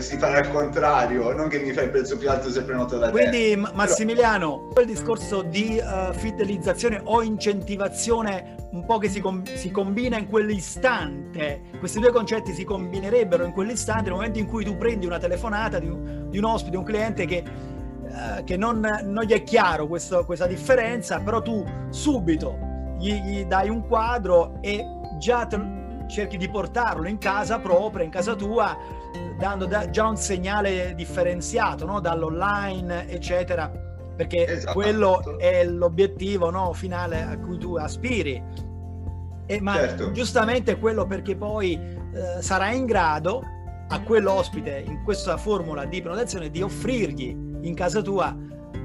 dovresti 0.00 0.16
fare 0.16 0.38
al 0.38 0.50
contrario, 0.50 1.32
non 1.32 1.48
che 1.48 1.58
mi 1.58 1.72
fai 1.72 1.84
il 1.84 1.90
prezzo 1.90 2.16
più 2.16 2.30
alto 2.30 2.50
se 2.50 2.62
prenoto 2.62 2.96
da 2.96 3.10
Quindi, 3.10 3.30
te. 3.30 3.54
Quindi 3.54 3.70
Massimiliano, 3.74 4.68
Però... 4.68 4.80
il 4.80 4.86
discorso 4.86 5.42
di 5.42 5.80
uh, 5.80 6.12
fidelizzazione 6.14 7.00
o 7.04 7.22
incentivazione 7.22 8.56
un 8.70 8.84
po' 8.86 8.98
che 8.98 9.08
si, 9.08 9.20
com- 9.20 9.42
si, 9.42 9.70
combina 9.70 10.16
in 10.16 10.28
quell'istante, 10.28 11.62
questi 11.78 11.98
due 11.98 12.12
concetti 12.12 12.52
si 12.52 12.64
combinerebbero 12.64 13.44
in 13.44 13.52
quell'istante 13.52 14.04
nel 14.04 14.12
momento 14.12 14.38
in 14.38 14.46
cui 14.46 14.64
tu 14.64 14.76
prendi 14.76 15.06
una 15.06 15.18
telefonata 15.18 15.78
di 15.78 15.88
un, 15.88 16.28
di 16.30 16.38
un 16.38 16.44
ospite, 16.44 16.76
un 16.76 16.84
cliente 16.84 17.26
che, 17.26 17.44
uh, 18.02 18.44
che 18.44 18.56
non, 18.56 18.80
non, 19.04 19.24
gli 19.24 19.32
è 19.32 19.42
chiaro 19.42 19.86
questo, 19.86 20.24
questa 20.24 20.46
differenza, 20.46 21.20
però 21.20 21.42
tu 21.42 21.64
subito 21.90 22.68
gli, 22.98 23.12
gli 23.12 23.44
dai 23.44 23.68
un 23.68 23.86
quadro 23.86 24.58
e 24.60 24.84
già 25.18 25.46
te, 25.46 25.58
cerchi 26.06 26.36
di 26.36 26.48
portarlo 26.48 27.06
in 27.06 27.18
casa 27.18 27.58
propria, 27.58 28.04
in 28.04 28.10
casa 28.10 28.34
tua, 28.34 28.76
dando 29.38 29.66
da, 29.66 29.90
già 29.90 30.06
un 30.06 30.16
segnale 30.16 30.94
differenziato 30.94 31.86
no? 31.86 32.00
dall'online, 32.00 33.08
eccetera, 33.08 33.70
perché 34.16 34.46
esatto. 34.46 34.74
quello 34.74 35.38
è 35.38 35.64
l'obiettivo 35.64 36.50
no? 36.50 36.72
finale 36.72 37.22
a 37.22 37.38
cui 37.38 37.58
tu 37.58 37.76
aspiri. 37.76 38.42
E, 39.46 39.60
ma 39.60 39.74
certo. 39.74 40.12
giustamente 40.12 40.78
quello 40.78 41.06
perché 41.06 41.34
poi 41.34 41.72
eh, 41.74 42.42
sarai 42.42 42.76
in 42.76 42.86
grado 42.86 43.42
a 43.88 44.00
quell'ospite 44.02 44.84
in 44.86 45.02
questa 45.02 45.36
formula 45.36 45.84
di 45.84 46.00
prenotazione 46.00 46.50
di 46.50 46.62
offrirgli 46.62 47.36
in 47.62 47.74
casa 47.74 48.00
tua 48.00 48.36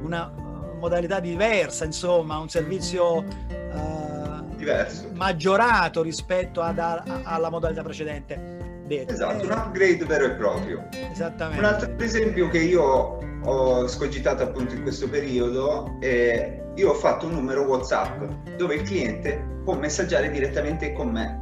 una 0.04 0.28
uh, 0.28 0.78
modalità 0.80 1.20
diversa, 1.20 1.86
insomma, 1.86 2.38
un 2.38 2.50
servizio 2.50 3.18
uh, 3.20 4.56
diverso. 4.56 5.10
maggiorato 5.14 6.02
rispetto 6.02 6.62
ad, 6.62 6.80
a, 6.80 7.04
alla 7.24 7.50
modalità 7.50 7.82
precedente. 7.84 8.65
Detto. 8.86 9.14
Esatto, 9.14 9.46
un 9.46 9.52
upgrade 9.52 10.06
vero 10.06 10.26
e 10.26 10.32
proprio. 10.32 10.88
Esattamente. 11.12 11.60
Un 11.60 11.66
altro 11.66 11.96
esempio 11.98 12.50
che 12.50 12.60
io 12.60 13.18
ho 13.44 13.88
scogitato 13.88 14.44
appunto 14.44 14.76
in 14.76 14.82
questo 14.82 15.10
periodo 15.10 15.98
è 16.00 16.62
io 16.76 16.90
ho 16.90 16.94
fatto 16.94 17.26
un 17.26 17.34
numero 17.34 17.64
WhatsApp 17.64 18.22
dove 18.58 18.76
il 18.76 18.82
cliente 18.82 19.44
può 19.64 19.76
messaggiare 19.76 20.30
direttamente 20.30 20.94
con 20.94 21.10
me. 21.10 21.42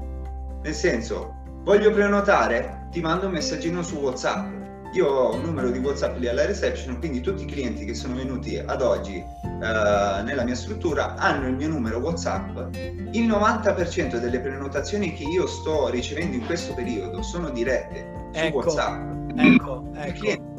Nel 0.62 0.74
senso, 0.74 1.36
voglio 1.64 1.92
prenotare, 1.92 2.88
ti 2.92 3.02
mando 3.02 3.26
un 3.26 3.34
messaggino 3.34 3.82
su 3.82 3.98
WhatsApp 3.98 4.63
io 4.94 5.08
ho 5.08 5.34
un 5.34 5.42
numero 5.42 5.72
di 5.72 5.80
WhatsApp 5.80 6.18
lì 6.20 6.28
alla 6.28 6.46
reception, 6.46 7.00
quindi 7.00 7.22
tutti 7.22 7.44
i 7.44 7.46
clienti 7.48 7.84
che 7.84 7.96
sono 7.96 8.16
venuti 8.16 8.58
ad 8.58 8.82
oggi 8.82 9.16
eh, 9.16 9.48
nella 9.50 10.44
mia 10.44 10.56
struttura 10.56 11.16
hanno 11.16 11.48
il 11.48 11.56
mio 11.56 11.68
numero 11.68 11.98
WhatsApp. 11.98 12.76
Il 12.76 13.28
90% 13.28 14.18
delle 14.18 14.40
prenotazioni 14.40 15.14
che 15.14 15.24
io 15.24 15.48
sto 15.48 15.90
ricevendo 15.90 16.36
in 16.36 16.46
questo 16.46 16.74
periodo 16.76 17.24
sono 17.24 17.50
dirette 17.50 18.30
su 18.34 18.40
ecco, 18.40 18.58
WhatsApp. 18.58 19.30
Ecco, 19.36 19.90
ecco. 19.96 20.08
Il 20.08 20.14
cliente 20.14 20.52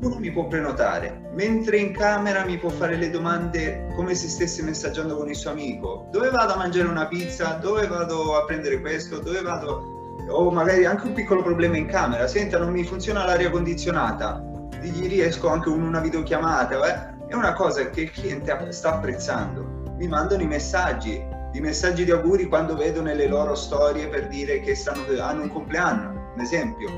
uno 0.00 0.18
mi 0.18 0.30
può 0.30 0.46
prenotare, 0.46 1.28
mentre 1.34 1.76
in 1.76 1.92
camera 1.92 2.44
mi 2.44 2.56
può 2.56 2.70
fare 2.70 2.96
le 2.96 3.10
domande 3.10 3.92
come 3.96 4.14
se 4.14 4.28
stesse 4.28 4.62
messaggiando 4.62 5.16
con 5.16 5.28
il 5.28 5.36
suo 5.36 5.50
amico. 5.50 6.08
Dove 6.10 6.30
vado 6.30 6.54
a 6.54 6.56
mangiare 6.56 6.88
una 6.88 7.06
pizza? 7.06 7.58
Dove 7.60 7.86
vado 7.86 8.36
a 8.36 8.44
prendere 8.44 8.80
questo? 8.80 9.18
Dove 9.18 9.42
vado 9.42 9.99
o 10.28 10.50
magari 10.50 10.84
anche 10.84 11.06
un 11.06 11.12
piccolo 11.12 11.42
problema 11.42 11.76
in 11.76 11.86
camera, 11.86 12.26
senta 12.26 12.58
non 12.58 12.72
mi 12.72 12.84
funziona 12.84 13.24
l'aria 13.24 13.50
condizionata, 13.50 14.42
gli 14.80 15.08
riesco 15.08 15.48
anche 15.48 15.70
con 15.70 15.82
una 15.82 16.00
videochiamata, 16.00 16.86
eh? 16.86 17.28
è 17.28 17.34
una 17.34 17.52
cosa 17.52 17.88
che 17.90 18.02
il 18.02 18.10
cliente 18.10 18.72
sta 18.72 18.94
apprezzando. 18.94 19.94
Mi 19.98 20.08
mandano 20.08 20.42
i 20.42 20.46
messaggi, 20.46 21.22
i 21.52 21.60
messaggi 21.60 22.04
di 22.04 22.10
auguri 22.10 22.46
quando 22.46 22.74
vedo 22.74 23.02
nelle 23.02 23.26
loro 23.26 23.54
storie 23.54 24.08
per 24.08 24.28
dire 24.28 24.60
che 24.60 24.74
stanno, 24.74 25.04
hanno 25.20 25.42
un 25.42 25.52
compleanno, 25.52 26.32
un 26.34 26.40
esempio. 26.40 26.88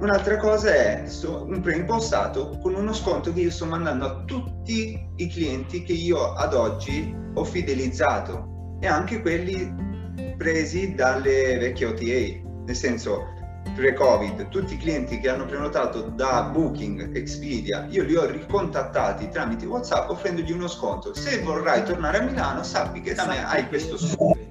Un'altra 0.00 0.36
cosa 0.36 0.74
è 0.74 1.04
un 1.24 1.60
preimpostato 1.62 2.58
con 2.60 2.74
uno 2.74 2.92
sconto 2.92 3.32
che 3.32 3.40
io 3.40 3.50
sto 3.50 3.66
mandando 3.66 4.04
a 4.04 4.24
tutti 4.24 5.08
i 5.16 5.28
clienti 5.28 5.84
che 5.84 5.92
io 5.92 6.32
ad 6.32 6.54
oggi 6.54 7.14
ho 7.34 7.44
fidelizzato 7.44 8.76
e 8.80 8.86
anche 8.88 9.22
quelli 9.22 9.91
presi 10.36 10.94
dalle 10.94 11.58
vecchie 11.58 11.86
OTA, 11.86 12.48
nel 12.66 12.76
senso 12.76 13.28
pre-Covid, 13.74 14.48
tutti 14.48 14.74
i 14.74 14.76
clienti 14.76 15.18
che 15.20 15.28
hanno 15.28 15.46
prenotato 15.46 16.02
da 16.02 16.42
Booking, 16.52 17.16
Expedia, 17.16 17.86
io 17.88 18.02
li 18.02 18.16
ho 18.16 18.26
ricontattati 18.26 19.28
tramite 19.28 19.66
WhatsApp 19.66 20.10
offrendogli 20.10 20.52
uno 20.52 20.68
sconto. 20.68 21.14
Se 21.14 21.40
vorrai 21.40 21.84
tornare 21.84 22.18
a 22.18 22.22
Milano, 22.22 22.62
sappi 22.62 23.00
che 23.00 23.14
da 23.14 23.26
me 23.26 23.44
hai 23.44 23.68
questo 23.68 23.96
sconto. 23.96 24.50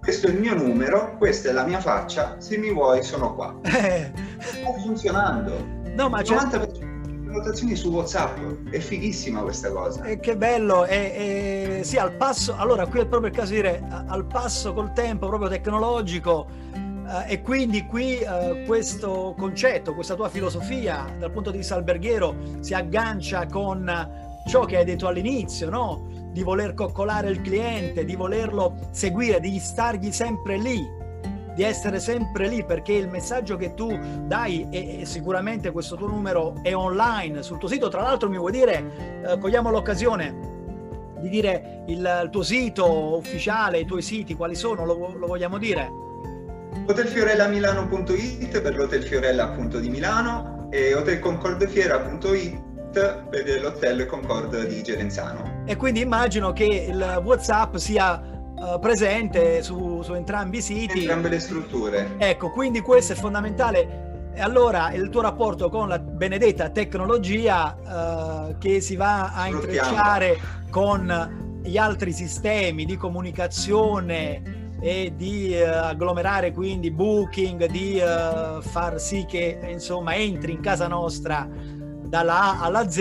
Questo 0.00 0.26
è 0.26 0.30
il 0.30 0.40
mio 0.40 0.54
numero, 0.54 1.16
questa 1.16 1.50
è 1.50 1.52
la 1.52 1.64
mia 1.64 1.80
faccia, 1.80 2.36
se 2.38 2.56
mi 2.58 2.72
vuoi 2.72 3.04
sono 3.04 3.34
qua. 3.34 3.56
Eh. 3.62 4.10
Sta 4.38 4.72
funzionando. 4.80 5.64
No, 5.94 6.08
ma 6.08 6.22
c'è... 6.22 6.34
90% 6.34 6.81
prenotazioni 7.32 7.74
su 7.74 7.88
WhatsApp. 7.88 8.38
È 8.70 8.78
fighissima 8.78 9.40
questa 9.40 9.70
cosa. 9.70 10.02
E 10.04 10.20
che 10.20 10.36
bello, 10.36 10.84
e, 10.84 11.78
e, 11.78 11.84
sì, 11.84 11.96
al 11.96 12.12
passo, 12.12 12.54
allora 12.56 12.86
qui 12.86 13.00
è 13.00 13.06
proprio 13.06 13.30
il 13.30 13.36
caso 13.36 13.50
di 13.50 13.56
dire 13.56 13.82
al 14.06 14.26
passo 14.26 14.74
col 14.74 14.92
tempo 14.92 15.26
proprio 15.26 15.48
tecnologico. 15.48 16.46
Eh, 17.08 17.32
e 17.32 17.42
quindi 17.42 17.86
qui 17.86 18.18
eh, 18.18 18.64
questo 18.66 19.34
concetto, 19.36 19.94
questa 19.94 20.14
tua 20.14 20.28
filosofia 20.28 21.06
dal 21.18 21.32
punto 21.32 21.50
di 21.50 21.58
vista 21.58 21.74
alberghiero 21.74 22.36
si 22.60 22.74
aggancia 22.74 23.46
con 23.46 24.30
ciò 24.46 24.64
che 24.64 24.76
hai 24.76 24.84
detto 24.84 25.06
all'inizio, 25.06 25.70
no? 25.70 26.08
Di 26.32 26.42
voler 26.42 26.74
coccolare 26.74 27.30
il 27.30 27.40
cliente, 27.40 28.04
di 28.04 28.14
volerlo 28.14 28.76
seguire, 28.90 29.40
di 29.40 29.58
stargli 29.58 30.10
sempre 30.10 30.56
lì, 30.56 30.84
di 31.54 31.62
essere 31.62 32.00
sempre 32.00 32.48
lì 32.48 32.64
perché 32.64 32.92
il 32.92 33.08
messaggio 33.08 33.56
che 33.56 33.74
tu 33.74 33.98
dai 34.24 34.66
e, 34.70 35.02
sicuramente 35.04 35.70
questo 35.70 35.96
tuo 35.96 36.06
numero 36.06 36.54
è 36.62 36.74
online 36.74 37.42
sul 37.42 37.58
tuo 37.58 37.68
sito. 37.68 37.88
Tra 37.88 38.02
l'altro 38.02 38.28
mi 38.28 38.38
vuoi 38.38 38.52
dire, 38.52 39.22
eh, 39.24 39.38
cogliamo 39.38 39.70
l'occasione 39.70 40.50
di 41.20 41.28
dire 41.28 41.84
il, 41.86 41.98
il, 41.98 42.28
tuo 42.30 42.42
sito 42.42 43.16
ufficiale, 43.16 43.78
i 43.80 43.84
tuoi 43.84 44.02
siti, 44.02 44.34
quali 44.34 44.54
sono, 44.54 44.84
lo, 44.84 45.14
lo 45.16 45.26
vogliamo 45.26 45.58
dire? 45.58 45.88
Hotelfiorellamilano.it 46.86 48.60
per 48.60 48.76
l'Hotel 48.76 49.02
Fiorella 49.04 49.44
appunto 49.44 49.78
di 49.78 49.88
Milano 49.88 50.68
e 50.70 50.94
hotelconcordefiera.it 50.94 52.60
per 53.28 53.60
l'Hotel 53.60 54.06
Concord 54.06 54.66
di 54.66 54.82
Gerenzano. 54.82 55.62
E 55.64 55.76
quindi 55.76 56.00
immagino 56.00 56.52
che 56.52 56.64
il 56.64 57.20
WhatsApp 57.22 57.76
sia 57.76 58.31
uh, 58.62 58.78
presente 58.78 59.62
su, 59.62 60.02
su, 60.02 60.14
entrambi 60.14 60.58
i 60.58 60.62
siti. 60.62 61.00
Entrambe 61.00 61.28
le 61.28 61.40
strutture. 61.40 62.14
Ecco, 62.18 62.50
quindi 62.50 62.80
questo 62.80 63.12
è 63.12 63.16
fondamentale. 63.16 64.30
E 64.34 64.40
allora 64.40 64.92
il 64.92 65.10
tuo 65.10 65.20
rapporto 65.20 65.68
con 65.68 65.88
la 65.88 65.98
benedetta 65.98 66.70
tecnologia 66.70 67.76
uh, 68.48 68.56
che 68.58 68.80
si 68.80 68.96
va 68.96 69.34
a 69.34 69.48
intrecciare 69.48 70.38
con 70.70 71.60
gli 71.62 71.76
altri 71.76 72.12
sistemi 72.12 72.86
di 72.86 72.96
comunicazione 72.96 74.70
e 74.80 75.12
di 75.14 75.54
uh, 75.54 75.66
agglomerare 75.66 76.52
quindi 76.52 76.90
booking, 76.90 77.66
di 77.66 78.00
far 78.00 78.98
sì 78.98 79.26
che 79.28 79.58
insomma 79.70 80.14
entri 80.14 80.52
in 80.52 80.60
casa 80.60 80.86
nostra 80.88 81.46
dalla 82.02 82.58
A 82.58 82.62
alla 82.62 82.88
Z, 82.88 82.98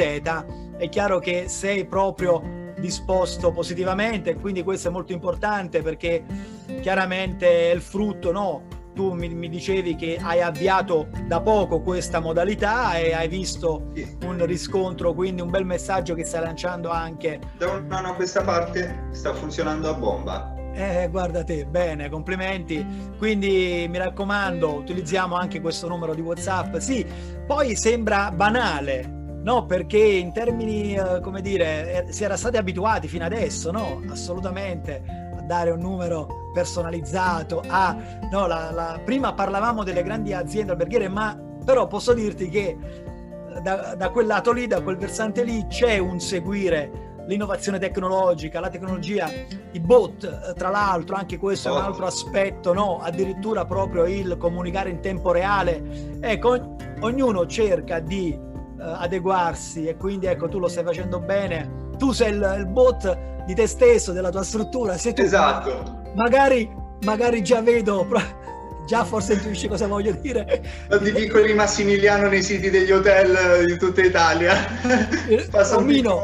è 0.78 0.90
chiaro 0.90 1.20
che 1.20 1.46
sei 1.48 1.86
proprio 1.86 2.60
disposto 2.82 3.54
positivamente, 3.54 4.36
quindi 4.36 4.64
questo 4.64 4.90
è 4.90 4.92
molto 4.92 5.14
importante 5.14 5.82
perché 5.82 6.26
chiaramente 6.82 7.72
è 7.72 7.74
il 7.74 7.80
frutto 7.82 8.34
no, 8.34 8.64
tu 8.94 9.14
mi, 9.14 9.30
mi, 9.30 9.48
dicevi 9.48 9.96
che 9.96 10.20
hai 10.22 10.42
avviato 10.42 11.08
da 11.26 11.40
poco 11.40 11.82
questa 11.82 12.20
modalità 12.20 12.98
e 12.98 13.14
hai 13.14 13.28
visto 13.28 13.92
un 14.24 14.46
riscontro, 14.46 15.14
quindi 15.14 15.42
un 15.42 15.50
bel 15.50 15.66
messaggio 15.66 16.14
che 16.14 16.26
stai 16.26 16.42
lanciando 16.42 16.90
anche. 16.90 17.40
Da 17.58 17.72
un 17.72 17.92
anno 17.92 18.10
a 18.10 18.14
questa 18.16 18.42
parte 18.42 19.08
sta 19.12 19.34
funzionando 19.34 19.90
a 19.90 19.94
bomba. 19.94 20.56
Eh, 20.74 21.10
guarda 21.10 21.44
te, 21.44 21.66
bene, 21.66 22.10
complimenti. 22.10 22.86
Quindi 23.18 23.88
mi 23.90 23.98
raccomando, 23.98 24.74
utilizziamo 24.74 25.36
anche 25.36 25.62
questo 25.62 25.88
numero 25.88 26.14
di 26.14 26.22
WhatsApp. 26.22 26.78
Sì, 26.78 27.06
poi 27.46 27.76
sembra 27.76 28.32
banale, 28.32 29.21
No, 29.44 29.66
perché 29.66 29.98
in 29.98 30.32
termini, 30.32 30.94
eh, 30.96 31.20
come 31.20 31.42
dire, 31.42 32.06
eh, 32.08 32.12
si 32.14 32.24
era 32.24 32.38
stati 32.38 32.58
abituati 32.58 33.08
fino 33.08 33.26
adesso, 33.26 33.72
no? 33.72 34.02
Assolutamente 34.10 35.04
a 35.36 35.42
dare 35.42 35.72
un 35.72 35.80
numero 35.80 36.52
personalizzato. 36.54 37.64
A, 37.66 37.96
no, 38.32 38.46
la, 38.46 38.72
la, 38.72 39.02
prima 39.04 39.34
parlavamo 39.34 39.84
delle 39.84 40.04
grandi 40.04 40.34
aziende 40.34 40.74
alberghiere, 40.74 41.10
ma 41.10 41.36
però 41.66 41.88
posso 41.88 42.14
dirti 42.14 42.50
che 42.50 42.78
eh, 43.56 43.62
da, 43.62 43.96
da 43.96 44.10
quel 44.10 44.28
lato 44.28 44.52
lì, 44.52 44.68
da 44.68 44.82
quel 44.82 44.98
versante 44.98 45.44
lì, 45.44 45.66
c'è 45.68 45.98
un 45.98 46.20
seguire 46.20 47.10
l'innovazione 47.26 47.80
tecnologica, 47.80 48.60
la 48.60 48.70
tecnologia, 48.70 49.30
i 49.72 49.80
bot, 49.80 50.54
tra 50.54 50.70
l'altro, 50.70 51.16
anche 51.16 51.38
questo 51.38 51.70
è 51.70 51.72
un 51.72 51.84
altro 51.84 52.06
aspetto, 52.06 52.74
no? 52.74 53.00
Addirittura 53.00 53.66
proprio 53.66 54.06
il 54.06 54.38
comunicare 54.38 54.90
in 54.90 55.00
tempo 55.00 55.32
reale. 55.32 56.20
Ecco, 56.20 56.76
ognuno 57.00 57.48
cerca 57.48 58.00
di 58.00 58.50
adeguarsi 58.82 59.86
e 59.86 59.96
quindi 59.96 60.26
ecco 60.26 60.48
tu 60.48 60.60
lo 60.60 60.68
stai 60.68 60.84
facendo 60.84 61.20
bene. 61.20 61.90
Tu 61.98 62.12
sei 62.12 62.34
il, 62.34 62.56
il 62.58 62.68
bot 62.68 63.44
di 63.46 63.54
te 63.54 63.68
stesso 63.68 64.12
della 64.12 64.30
tua 64.30 64.44
struttura. 64.44 64.98
Sei 64.98 65.14
tu. 65.14 65.22
Esatto. 65.22 66.00
Magari 66.16 66.80
magari 67.04 67.42
già 67.42 67.62
vedo 67.62 68.08
già 68.86 69.04
forse 69.06 69.34
intuisci 69.34 69.68
cosa 69.68 69.88
voglio 69.88 70.12
dire. 70.14 70.62
Di 71.02 71.12
piccoli 71.12 71.54
Massimiliano 71.54 72.28
nei 72.28 72.44
siti 72.44 72.70
degli 72.70 72.92
hotel 72.92 73.66
di 73.66 73.78
tutta 73.78 74.02
Italia. 74.02 74.56
Passa 75.50 75.78
omino, 75.78 76.24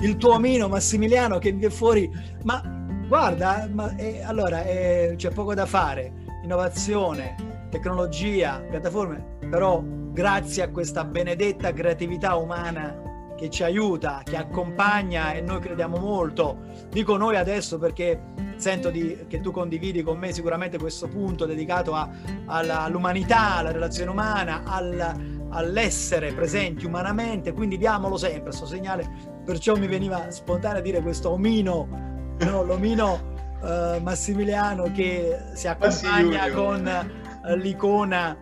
il 0.00 0.16
tuo 0.16 0.34
omino 0.34 0.68
Massimiliano 0.68 1.38
che 1.38 1.52
viene 1.52 1.72
fuori. 1.72 2.10
Ma 2.42 2.62
guarda 3.08 3.68
ma, 3.72 3.94
eh, 3.96 4.22
allora 4.22 4.64
eh, 4.64 5.14
c'è 5.16 5.30
poco 5.30 5.54
da 5.54 5.66
fare. 5.66 6.24
Innovazione 6.42 7.54
tecnologia 7.68 8.62
piattaforme 8.70 9.34
però 9.50 9.82
grazie 10.16 10.62
a 10.62 10.70
questa 10.70 11.04
benedetta 11.04 11.74
creatività 11.74 12.36
umana 12.36 13.34
che 13.36 13.50
ci 13.50 13.62
aiuta, 13.62 14.22
che 14.24 14.38
accompagna 14.38 15.34
e 15.34 15.42
noi 15.42 15.60
crediamo 15.60 15.98
molto. 15.98 16.56
Dico 16.88 17.18
noi 17.18 17.36
adesso 17.36 17.78
perché 17.78 18.32
sento 18.56 18.88
di, 18.88 19.26
che 19.28 19.42
tu 19.42 19.50
condividi 19.50 20.02
con 20.02 20.16
me 20.16 20.32
sicuramente 20.32 20.78
questo 20.78 21.06
punto 21.06 21.44
dedicato 21.44 21.92
a, 21.94 22.08
alla, 22.46 22.80
all'umanità, 22.80 23.56
alla 23.56 23.72
relazione 23.72 24.10
umana, 24.10 24.62
al, 24.64 25.48
all'essere 25.50 26.32
presenti 26.32 26.86
umanamente, 26.86 27.52
quindi 27.52 27.76
diamolo 27.76 28.16
sempre 28.16 28.44
questo 28.44 28.64
segnale. 28.64 29.06
Perciò 29.44 29.76
mi 29.76 29.86
veniva 29.86 30.30
spontaneo 30.30 30.78
a 30.78 30.82
dire 30.82 31.02
questo 31.02 31.32
omino, 31.32 32.36
no, 32.38 32.62
l'omino 32.62 33.34
uh, 33.60 34.00
Massimiliano 34.00 34.90
che 34.92 35.36
si 35.52 35.68
accompagna 35.68 36.50
con 36.52 37.10
uh, 37.44 37.54
l'icona 37.54 38.38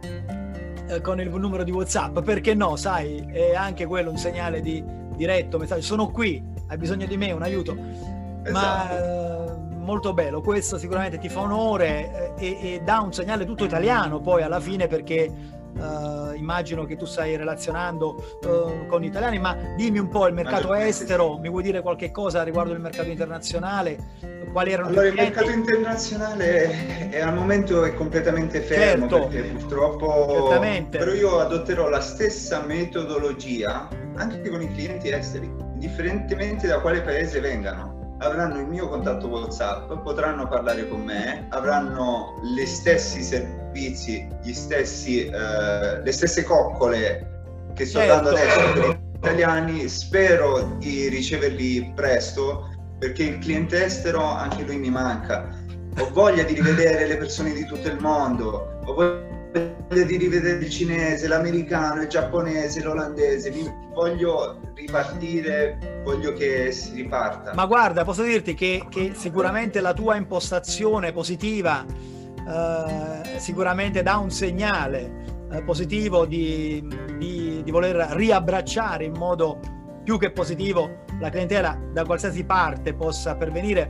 eh, 0.88 1.00
con 1.00 1.20
il 1.20 1.30
numero 1.30 1.64
di 1.64 1.70
WhatsApp, 1.70 2.20
perché 2.20 2.54
no, 2.54 2.76
sai, 2.76 3.24
è 3.30 3.54
anche 3.54 3.86
quello 3.86 4.10
un 4.10 4.16
segnale 4.16 4.60
di 4.60 4.82
diretto, 5.16 5.58
messaggio, 5.58 5.82
sono 5.82 6.10
qui, 6.10 6.42
hai 6.68 6.76
bisogno 6.76 7.06
di 7.06 7.16
me, 7.16 7.32
un 7.32 7.42
aiuto. 7.42 7.76
Esatto. 8.42 8.52
Ma 8.52 8.98
eh, 8.98 9.34
molto 9.84 10.14
bello, 10.14 10.40
questo 10.40 10.78
sicuramente 10.78 11.18
ti 11.18 11.28
fa 11.28 11.40
onore 11.40 12.34
eh, 12.36 12.46
e, 12.46 12.74
e 12.74 12.80
dà 12.82 13.00
un 13.00 13.12
segnale 13.12 13.44
tutto 13.44 13.64
italiano 13.64 14.20
poi 14.20 14.42
alla 14.42 14.60
fine 14.60 14.86
perché 14.86 15.30
Uh, 15.76 16.34
immagino 16.36 16.84
che 16.84 16.96
tu 16.96 17.04
stai 17.04 17.36
relazionando 17.36 18.38
uh, 18.42 18.86
con 18.86 19.00
gli 19.00 19.06
italiani, 19.06 19.38
ma 19.38 19.56
dimmi 19.76 19.98
un 19.98 20.08
po' 20.08 20.26
il 20.28 20.34
mercato 20.34 20.72
estero, 20.72 21.36
mi 21.38 21.48
vuoi 21.48 21.62
dire 21.62 21.80
qualche 21.80 22.10
cosa 22.10 22.42
riguardo 22.42 22.72
il 22.72 22.80
mercato 22.80 23.08
internazionale? 23.08 24.42
Quali 24.52 24.70
erano 24.70 24.88
allora, 24.88 25.06
il 25.08 25.14
mercato 25.14 25.50
internazionale 25.50 27.10
è, 27.10 27.20
al 27.20 27.34
momento 27.34 27.82
è 27.82 27.92
completamente 27.94 28.60
fermo 28.60 29.08
certo. 29.08 29.26
perché 29.26 29.48
purtroppo 29.48 30.56
però 30.90 31.12
io 31.12 31.40
adotterò 31.40 31.88
la 31.88 32.00
stessa 32.00 32.62
metodologia 32.64 33.88
anche 34.14 34.48
con 34.48 34.62
i 34.62 34.72
clienti 34.72 35.10
esteri, 35.10 35.46
indifferentemente 35.46 36.68
da 36.68 36.78
quale 36.78 37.00
paese 37.00 37.40
vengano 37.40 38.03
avranno 38.18 38.60
il 38.60 38.66
mio 38.66 38.88
contatto 38.88 39.28
WhatsApp, 39.28 39.92
potranno 40.02 40.46
parlare 40.48 40.88
con 40.88 41.02
me, 41.02 41.46
avranno 41.50 42.40
gli 42.42 42.64
stessi 42.64 43.22
servizi, 43.22 44.26
gli 44.42 44.52
stessi, 44.52 45.26
eh, 45.26 46.02
le 46.02 46.12
stesse 46.12 46.44
coccole 46.44 47.70
che 47.74 47.84
sto 47.84 47.98
certo. 47.98 48.14
dando 48.14 48.30
adesso 48.30 48.72
per 48.72 48.88
gli 48.88 49.16
italiani. 49.16 49.88
Spero 49.88 50.76
di 50.78 51.08
riceverli 51.08 51.92
presto 51.94 52.68
perché 52.98 53.24
il 53.24 53.38
cliente 53.38 53.84
estero 53.84 54.22
anche 54.22 54.62
lui 54.62 54.78
mi 54.78 54.90
manca. 54.90 55.48
Ho 55.98 56.10
voglia 56.12 56.42
di 56.42 56.54
rivedere 56.54 57.06
le 57.06 57.16
persone 57.16 57.52
di 57.52 57.64
tutto 57.66 57.88
il 57.88 57.98
mondo, 58.00 58.80
ho 58.84 58.94
voglia 58.94 59.33
di 59.54 60.16
rivedere 60.16 60.64
il 60.64 60.70
cinese, 60.70 61.28
l'americano, 61.28 62.02
il 62.02 62.08
giapponese, 62.08 62.82
l'olandese. 62.82 63.50
Mi 63.50 63.70
voglio 63.92 64.60
ripartire, 64.74 66.00
voglio 66.02 66.32
che 66.32 66.72
si 66.72 66.94
riparta. 66.94 67.54
Ma 67.54 67.66
guarda, 67.66 68.04
posso 68.04 68.24
dirti 68.24 68.54
che, 68.54 68.84
che 68.88 69.12
sicuramente 69.14 69.80
la 69.80 69.94
tua 69.94 70.16
impostazione 70.16 71.12
positiva 71.12 71.84
eh, 71.86 73.38
sicuramente 73.38 74.02
dà 74.02 74.16
un 74.16 74.30
segnale 74.30 75.46
eh, 75.52 75.62
positivo 75.62 76.26
di, 76.26 76.84
di, 77.16 77.62
di 77.62 77.70
voler 77.70 77.96
riabbracciare 78.16 79.04
in 79.04 79.12
modo 79.12 79.60
più 80.02 80.18
che 80.18 80.32
positivo 80.32 81.02
la 81.20 81.30
clientela 81.30 81.78
da 81.92 82.04
qualsiasi 82.04 82.44
parte 82.44 82.92
possa 82.92 83.36
pervenire. 83.36 83.88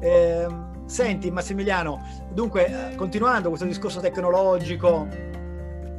Eh, 0.00 0.46
Senti 0.88 1.30
Massimiliano, 1.30 2.02
dunque 2.32 2.92
eh, 2.92 2.94
continuando 2.94 3.50
questo 3.50 3.66
discorso 3.66 4.00
tecnologico 4.00 5.06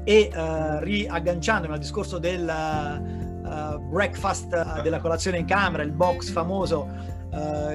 e 0.03 0.31
uh, 0.33 0.79
riagganciandomi 0.83 1.73
al 1.73 1.79
discorso 1.79 2.17
del 2.17 2.41
uh, 2.41 3.77
breakfast, 3.81 4.51
uh, 4.51 4.81
della 4.81 4.99
colazione 4.99 5.37
in 5.37 5.45
camera, 5.45 5.83
il 5.83 5.91
box 5.91 6.31
famoso 6.31 7.17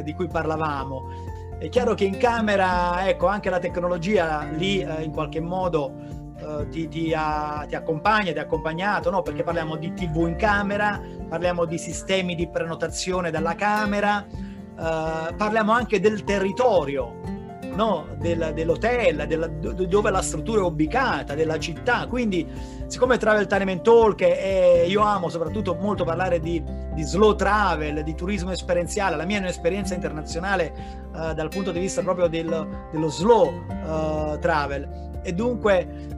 di 0.02 0.12
cui 0.14 0.26
parlavamo, 0.26 1.56
è 1.60 1.68
chiaro 1.68 1.94
che 1.94 2.02
in 2.02 2.16
camera, 2.16 3.08
ecco, 3.08 3.28
anche 3.28 3.48
la 3.48 3.60
tecnologia 3.60 4.48
lì 4.50 4.80
in 4.80 5.12
qualche 5.12 5.38
modo 5.38 5.92
ti, 6.70 6.88
ti, 6.88 7.14
ha, 7.16 7.64
ti, 7.68 7.76
accompagna, 7.76 8.32
ti 8.32 8.38
ha 8.40 8.42
accompagnato, 8.42 9.10
no? 9.10 9.22
perché 9.22 9.44
parliamo 9.44 9.76
di 9.76 9.94
TV 9.94 10.26
in 10.26 10.34
camera, 10.34 11.00
parliamo 11.28 11.66
di 11.66 11.78
sistemi 11.78 12.34
di 12.34 12.48
prenotazione 12.48 13.30
dalla 13.30 13.54
camera, 13.54 14.26
uh, 14.76 15.34
parliamo 15.36 15.72
anche 15.72 16.00
del 16.00 16.24
territorio, 16.24 17.20
no? 17.74 18.06
del, 18.18 18.52
dell'hotel, 18.54 19.26
della, 19.26 19.46
dove 19.46 20.10
la 20.10 20.22
struttura 20.22 20.60
è 20.60 20.64
ubicata, 20.64 21.34
della 21.34 21.58
città. 21.58 22.06
Quindi, 22.06 22.46
siccome 22.86 23.16
Travel 23.18 23.46
Time 23.46 23.72
and 23.72 23.82
Talk 23.82 24.22
è, 24.22 24.84
io 24.86 25.00
amo 25.02 25.28
soprattutto 25.28 25.74
molto 25.74 26.04
parlare 26.04 26.40
di, 26.40 26.62
di, 26.94 27.02
slow 27.02 27.34
travel, 27.34 28.02
di 28.02 28.14
turismo 28.14 28.50
esperienziale, 28.50 29.16
la 29.16 29.24
mia 29.24 29.38
è 29.38 29.40
un'esperienza 29.40 29.94
internazionale 29.94 30.72
uh, 31.12 31.32
dal 31.34 31.48
punto 31.48 31.70
di 31.70 31.80
vista 31.80 32.02
proprio 32.02 32.28
del, 32.28 32.88
dello 32.90 33.08
slow 33.08 33.64
uh, 33.68 34.38
travel. 34.38 35.20
E 35.22 35.32
dunque 35.32 36.12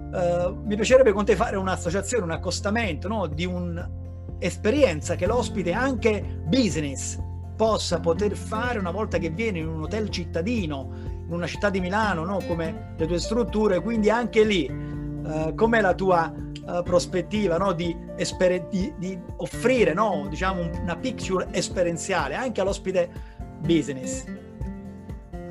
mi 0.64 0.76
piacerebbe 0.76 1.12
con 1.12 1.26
te 1.26 1.36
fare 1.36 1.57
un'associazione, 1.57 2.24
un 2.24 2.30
accostamento 2.30 3.07
no? 3.07 3.26
di 3.26 3.44
un'esperienza 3.44 5.14
che 5.14 5.26
l'ospite 5.26 5.72
anche 5.72 6.40
business 6.46 7.18
possa 7.57 7.98
poter 8.00 8.36
fare 8.36 8.78
una 8.78 8.90
volta 8.90 9.18
che 9.18 9.30
viene 9.30 9.59
in 9.59 9.68
un 9.68 9.82
hotel 9.82 10.11
cittadino, 10.11 10.90
in 11.26 11.32
una 11.32 11.46
città 11.46 11.70
di 11.70 11.80
Milano, 11.80 12.24
no? 12.24 12.38
come 12.46 12.94
le 12.96 13.07
tue 13.07 13.18
strutture, 13.18 13.80
quindi 13.80 14.11
anche 14.11 14.44
lì, 14.44 14.68
uh, 14.68 15.54
com'è 15.54 15.80
la 15.80 15.94
tua 15.94 16.32
uh, 16.32 16.82
prospettiva 16.82 17.57
no? 17.57 17.72
di, 17.72 17.96
esper- 18.16 18.68
di, 18.68 18.92
di, 18.98 19.18
offrire 19.38 19.94
no? 19.94 20.26
diciamo, 20.28 20.70
una 20.80 20.96
picture 20.96 21.48
esperienziale 21.50 22.34
anche 22.34 22.61
all'ospite 22.61 23.11
business? 23.61 24.24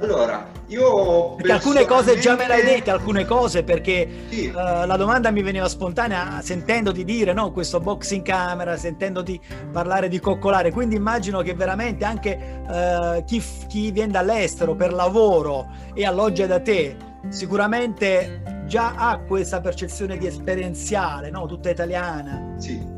Allora, 0.02 0.46
io 0.68 1.36
perché 1.36 1.52
alcune 1.54 1.86
cose 1.86 2.20
già 2.20 2.36
me 2.36 2.48
l'hai 2.48 2.64
dette, 2.64 2.92
alcune 2.92 3.26
cose 3.26 3.64
perché 3.64 4.08
sì. 4.30 4.48
uh, 4.48 4.86
la 4.86 4.98
domanda 4.98 5.32
mi 5.32 5.42
veniva 5.42 5.70
spontanea 5.70 6.42
sentendoti 6.42 7.04
dire 7.06 7.34
no, 7.34 7.52
questo 7.52 7.80
box 7.80 8.12
in 8.12 8.22
camera, 8.22 8.76
sentendoti 8.76 9.40
parlare 9.72 10.10
di 10.10 10.20
coccolare, 10.20 10.72
quindi 10.72 10.96
immagino 10.96 11.42
che 11.42 11.54
veramente 11.54 12.04
anche 12.04 12.62
uh, 12.68 13.24
chi, 13.24 13.42
chi 13.68 13.92
viene 13.92 14.12
dall'estero 14.12 14.76
per 14.76 14.92
lavoro 14.92 15.68
e 15.94 16.06
alloggia 16.06 16.46
da 16.46 16.60
te 16.60 16.98
sicuramente 17.30 18.64
già 18.66 18.96
ha 18.96 19.20
questa 19.20 19.62
percezione 19.62 20.18
di 20.18 20.28
esperienziale, 20.28 21.30
no? 21.30 21.46
tutta 21.46 21.70
italiana. 21.70 22.56
Sì. 22.58 22.94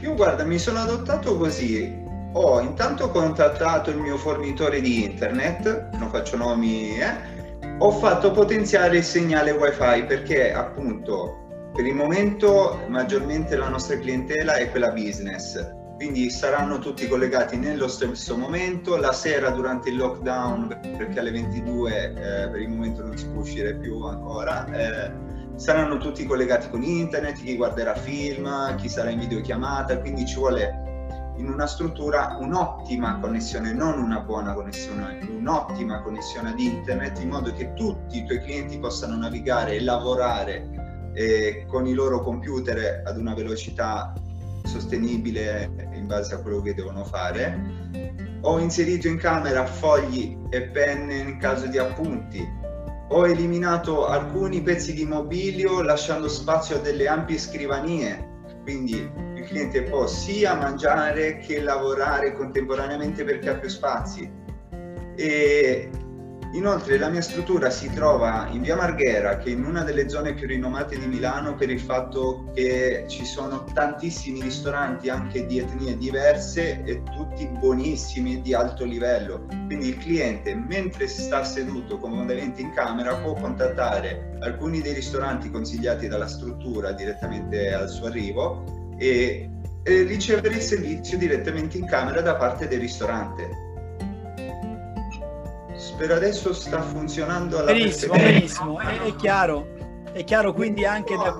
Io 0.00 0.14
guarda, 0.14 0.44
mi 0.44 0.58
sono 0.58 0.80
adottato 0.80 1.36
così, 1.36 2.01
ho 2.32 2.60
intanto 2.60 3.10
contattato 3.10 3.90
il 3.90 3.98
mio 3.98 4.16
fornitore 4.16 4.80
di 4.80 5.04
internet, 5.04 5.90
non 5.94 6.08
faccio 6.10 6.36
nomi, 6.36 6.98
eh, 6.98 7.76
ho 7.78 7.90
fatto 7.90 8.30
potenziare 8.30 8.98
il 8.98 9.04
segnale 9.04 9.50
wifi 9.50 10.04
perché 10.04 10.52
appunto 10.52 11.70
per 11.74 11.86
il 11.86 11.94
momento 11.94 12.80
maggiormente 12.88 13.56
la 13.56 13.68
nostra 13.68 13.98
clientela 13.98 14.54
è 14.54 14.70
quella 14.70 14.90
business. 14.90 15.80
Quindi 15.96 16.30
saranno 16.30 16.78
tutti 16.78 17.06
collegati 17.06 17.56
nello 17.56 17.86
stesso 17.86 18.36
momento, 18.36 18.96
la 18.96 19.12
sera 19.12 19.50
durante 19.50 19.90
il 19.90 19.96
lockdown, 19.96 20.80
perché 20.96 21.20
alle 21.20 21.30
22 21.30 22.04
eh, 22.04 22.48
per 22.48 22.60
il 22.60 22.68
momento 22.70 23.04
non 23.04 23.16
si 23.16 23.28
può 23.28 23.42
uscire 23.42 23.76
più 23.76 24.02
ancora, 24.02 24.66
eh, 24.72 25.12
saranno 25.54 25.98
tutti 25.98 26.26
collegati 26.26 26.70
con 26.70 26.82
internet, 26.82 27.34
chi 27.34 27.54
guarderà 27.54 27.94
film, 27.94 28.74
chi 28.76 28.88
sarà 28.88 29.10
in 29.10 29.20
videochiamata, 29.20 30.00
quindi 30.00 30.26
ci 30.26 30.36
vuole 30.36 30.91
in 31.36 31.48
una 31.48 31.66
struttura 31.66 32.36
un'ottima 32.40 33.18
connessione, 33.18 33.72
non 33.72 33.98
una 33.98 34.20
buona 34.20 34.52
connessione, 34.52 35.18
un'ottima 35.28 36.02
connessione 36.02 36.50
ad 36.50 36.58
internet 36.58 37.18
in 37.20 37.30
modo 37.30 37.52
che 37.52 37.72
tutti 37.74 38.18
i 38.18 38.24
tuoi 38.24 38.40
clienti 38.40 38.78
possano 38.78 39.16
navigare 39.16 39.76
e 39.76 39.82
lavorare 39.82 41.10
eh, 41.14 41.64
con 41.68 41.86
i 41.86 41.94
loro 41.94 42.20
computer 42.20 43.02
ad 43.04 43.16
una 43.16 43.34
velocità 43.34 44.12
sostenibile 44.64 45.90
in 45.94 46.06
base 46.06 46.34
a 46.34 46.40
quello 46.40 46.60
che 46.60 46.74
devono 46.74 47.04
fare. 47.04 48.40
Ho 48.42 48.58
inserito 48.58 49.08
in 49.08 49.18
camera 49.18 49.66
fogli 49.66 50.36
e 50.50 50.62
penne 50.62 51.16
in 51.16 51.38
caso 51.38 51.66
di 51.66 51.78
appunti. 51.78 52.60
Ho 53.08 53.26
eliminato 53.26 54.06
alcuni 54.06 54.62
pezzi 54.62 54.94
di 54.94 55.04
mobilio 55.04 55.82
lasciando 55.82 56.28
spazio 56.28 56.76
a 56.76 56.78
delle 56.78 57.08
ampie 57.08 57.38
scrivanie, 57.38 58.30
quindi 58.62 59.10
il 59.42 59.48
cliente 59.48 59.82
può 59.82 60.06
sia 60.06 60.54
mangiare 60.54 61.38
che 61.38 61.60
lavorare 61.60 62.32
contemporaneamente 62.34 63.24
perché 63.24 63.50
ha 63.50 63.54
più 63.56 63.68
spazi. 63.68 64.30
E 65.14 65.90
Inoltre 66.54 66.98
la 66.98 67.08
mia 67.08 67.22
struttura 67.22 67.70
si 67.70 67.90
trova 67.94 68.46
in 68.50 68.60
via 68.60 68.76
Marghera, 68.76 69.38
che 69.38 69.48
è 69.48 69.52
in 69.54 69.64
una 69.64 69.84
delle 69.84 70.10
zone 70.10 70.34
più 70.34 70.46
rinomate 70.46 70.98
di 70.98 71.06
Milano 71.06 71.54
per 71.54 71.70
il 71.70 71.80
fatto 71.80 72.50
che 72.54 73.06
ci 73.08 73.24
sono 73.24 73.64
tantissimi 73.72 74.42
ristoranti 74.42 75.08
anche 75.08 75.46
di 75.46 75.60
etnie 75.60 75.96
diverse 75.96 76.82
e 76.84 77.02
tutti 77.04 77.46
buonissimi 77.46 78.34
e 78.34 78.42
di 78.42 78.52
alto 78.52 78.84
livello. 78.84 79.46
Quindi 79.64 79.88
il 79.88 79.96
cliente, 79.96 80.54
mentre 80.54 81.08
sta 81.08 81.42
seduto 81.42 81.96
comodamente 81.96 82.60
in 82.60 82.72
camera, 82.72 83.16
può 83.16 83.32
contattare 83.32 84.36
alcuni 84.40 84.82
dei 84.82 84.92
ristoranti 84.92 85.50
consigliati 85.50 86.06
dalla 86.06 86.28
struttura 86.28 86.92
direttamente 86.92 87.72
al 87.72 87.88
suo 87.88 88.08
arrivo 88.08 88.81
e, 89.02 89.50
e 89.82 90.02
ricevere 90.04 90.54
il 90.54 90.60
servizio 90.60 91.18
direttamente 91.18 91.76
in 91.76 91.86
camera 91.86 92.20
da 92.20 92.36
parte 92.36 92.68
del 92.68 92.78
ristorante. 92.78 93.70
Per 95.98 96.10
adesso 96.12 96.52
sta 96.52 96.80
funzionando 96.80 97.58
alla 97.58 97.72
benissimo, 97.72 98.14
benissimo, 98.14 98.78
è, 98.78 99.00
è, 99.02 99.16
chiaro, 99.16 99.66
è 100.12 100.22
chiaro 100.22 100.52
quindi 100.52 100.84
anche 100.84 101.16
da, 101.16 101.36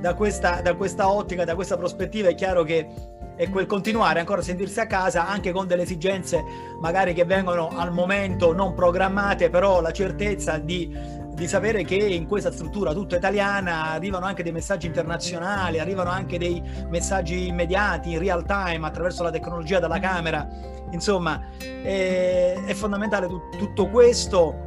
da, 0.00 0.14
questa, 0.14 0.60
da 0.60 0.74
questa 0.74 1.10
ottica, 1.10 1.44
da 1.44 1.56
questa 1.56 1.76
prospettiva 1.76 2.28
è 2.28 2.34
chiaro 2.34 2.62
che 2.62 2.88
è 3.34 3.50
quel 3.50 3.66
continuare 3.66 4.20
ancora 4.20 4.40
a 4.40 4.44
sentirsi 4.44 4.80
a 4.80 4.86
casa 4.86 5.26
anche 5.26 5.52
con 5.52 5.66
delle 5.66 5.82
esigenze 5.82 6.42
magari 6.80 7.12
che 7.12 7.24
vengono 7.24 7.68
al 7.68 7.92
momento 7.92 8.52
non 8.52 8.74
programmate, 8.74 9.50
però 9.50 9.80
la 9.80 9.92
certezza 9.92 10.58
di 10.58 10.96
di 11.36 11.46
sapere 11.46 11.84
che 11.84 11.96
in 11.96 12.26
questa 12.26 12.50
struttura 12.50 12.94
tutta 12.94 13.16
italiana 13.16 13.90
arrivano 13.90 14.24
anche 14.24 14.42
dei 14.42 14.52
messaggi 14.52 14.86
internazionali, 14.86 15.78
arrivano 15.78 16.08
anche 16.08 16.38
dei 16.38 16.62
messaggi 16.88 17.48
immediati 17.48 18.12
in 18.12 18.18
real 18.18 18.42
time 18.46 18.86
attraverso 18.86 19.22
la 19.22 19.30
tecnologia 19.30 19.78
della 19.78 19.98
camera. 19.98 20.48
Insomma, 20.92 21.42
è, 21.58 22.54
è 22.64 22.72
fondamentale 22.72 23.26
t- 23.26 23.58
tutto 23.58 23.90
questo. 23.90 24.64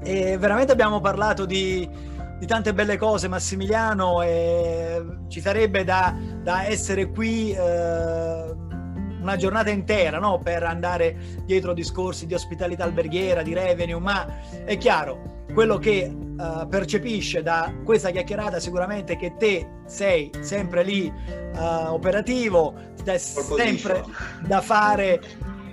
E 0.00 0.38
veramente 0.38 0.70
abbiamo 0.70 1.00
parlato 1.00 1.44
di, 1.44 1.88
di 2.38 2.46
tante 2.46 2.72
belle 2.72 2.96
cose, 2.96 3.26
Massimiliano, 3.26 4.22
e 4.22 5.04
ci 5.26 5.40
sarebbe 5.40 5.82
da, 5.82 6.16
da 6.40 6.66
essere 6.66 7.10
qui. 7.10 7.50
Eh, 7.50 8.68
una 9.20 9.36
giornata 9.36 9.68
intera 9.68 10.18
no? 10.18 10.38
per 10.38 10.62
andare 10.62 11.42
dietro 11.44 11.74
discorsi 11.74 12.26
di 12.26 12.32
ospitalità 12.32 12.84
alberghiera, 12.84 13.42
di 13.42 13.52
revenue, 13.52 14.00
ma 14.00 14.26
è 14.64 14.78
chiaro, 14.78 15.39
quello 15.52 15.78
che 15.78 16.10
uh, 16.12 16.68
percepisce 16.68 17.42
da 17.42 17.72
questa 17.84 18.10
chiacchierata 18.10 18.58
sicuramente 18.58 19.14
è 19.14 19.16
che 19.16 19.34
te 19.36 19.66
sei 19.86 20.30
sempre 20.40 20.82
lì 20.82 21.12
uh, 21.54 21.92
operativo, 21.92 22.74
ti 22.96 23.02
dai 23.02 23.18
sempre 23.18 24.04
da 24.46 24.60
fare 24.60 25.20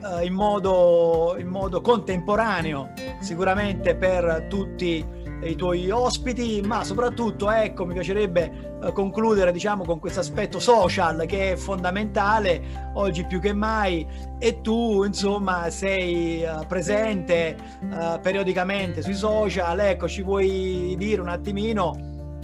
uh, 0.01 0.23
in, 0.23 0.33
modo, 0.33 1.35
in 1.37 1.47
modo 1.47 1.81
contemporaneo 1.81 2.93
sicuramente 3.19 3.95
per 3.95 4.47
tutti 4.49 5.05
i 5.49 5.55
tuoi 5.55 5.89
ospiti, 5.89 6.61
ma 6.63 6.83
soprattutto 6.83 7.49
ecco 7.49 7.85
mi 7.85 7.93
piacerebbe 7.93 8.77
eh, 8.83 8.91
concludere 8.91 9.51
diciamo 9.51 9.83
con 9.83 9.99
questo 9.99 10.19
aspetto 10.19 10.59
social 10.59 11.25
che 11.25 11.53
è 11.53 11.55
fondamentale 11.55 12.91
oggi 12.93 13.25
più 13.25 13.39
che 13.39 13.53
mai. 13.53 14.05
E 14.39 14.61
tu 14.61 15.03
insomma 15.03 15.69
sei 15.69 16.43
uh, 16.43 16.65
presente 16.67 17.55
uh, 17.81 18.19
periodicamente 18.21 19.01
sui 19.01 19.15
social, 19.15 19.79
ecco 19.79 20.07
ci 20.07 20.21
vuoi 20.21 20.95
dire 20.97 21.21
un 21.21 21.29
attimino 21.29 21.95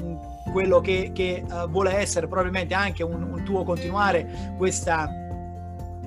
mm, 0.02 0.52
quello 0.52 0.82
che, 0.82 1.12
che 1.14 1.44
uh, 1.48 1.70
vuole 1.70 1.96
essere 1.96 2.28
probabilmente 2.28 2.74
anche 2.74 3.04
un, 3.04 3.22
un 3.22 3.44
tuo 3.44 3.64
continuare 3.64 4.56
questa, 4.58 5.10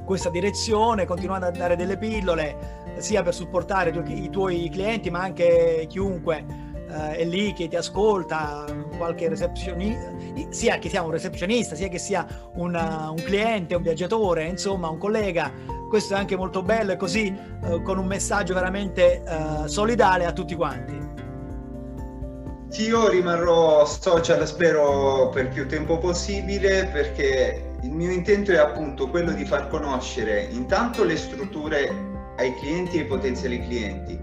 questa 0.05 0.31
direzione, 0.31 1.05
continuando 1.05 1.47
a 1.47 1.51
dare 1.51 1.77
delle 1.77 1.97
pillole 1.97 2.85
sia 2.99 3.23
per 3.23 3.35
supportare 3.35 3.91
i 3.91 4.31
tuoi 4.31 4.69
clienti 4.71 5.11
ma 5.11 5.21
anche 5.21 5.87
chiunque 5.89 6.65
eh, 6.89 7.17
è 7.17 7.25
lì 7.25 7.53
che 7.53 7.69
ti 7.69 7.77
ascolta, 7.77 8.65
qualche 8.97 9.29
recepzionista, 9.29 10.13
sia 10.51 10.79
che 10.79 10.89
sia 10.89 11.03
un 11.03 11.11
recepzionista, 11.11 11.75
sia 11.75 11.89
che 11.89 11.99
sia 11.99 12.27
una, 12.55 13.11
un 13.11 13.23
cliente, 13.23 13.75
un 13.75 13.83
viaggiatore, 13.83 14.45
insomma 14.45 14.89
un 14.89 14.99
collega, 14.99 15.53
questo 15.89 16.15
è 16.15 16.19
anche 16.19 16.37
molto 16.37 16.63
bello 16.63 16.93
e 16.93 16.97
così 16.97 17.27
eh, 17.27 17.83
con 17.83 17.99
un 17.99 18.07
messaggio 18.07 18.55
veramente 18.55 19.23
eh, 19.23 19.69
solidale 19.69 20.25
a 20.25 20.33
tutti 20.33 20.55
quanti. 20.55 21.05
Sì, 22.69 22.89
io 22.89 23.09
rimarrò 23.09 23.87
social 23.87 24.47
spero 24.47 25.31
per 25.31 25.49
più 25.49 25.67
tempo 25.69 25.99
possibile 25.99 26.87
perché 26.93 27.73
il 27.83 27.91
mio 27.91 28.11
intento 28.11 28.51
è 28.51 28.57
appunto 28.57 29.09
quello 29.09 29.31
di 29.33 29.45
far 29.45 29.69
conoscere 29.69 30.49
intanto 30.51 31.05
le 31.05 31.17
strutture 31.17 31.89
ai 32.37 32.55
clienti 32.57 32.97
e 32.97 33.01
ai 33.01 33.07
potenziali 33.07 33.63
clienti 33.63 34.21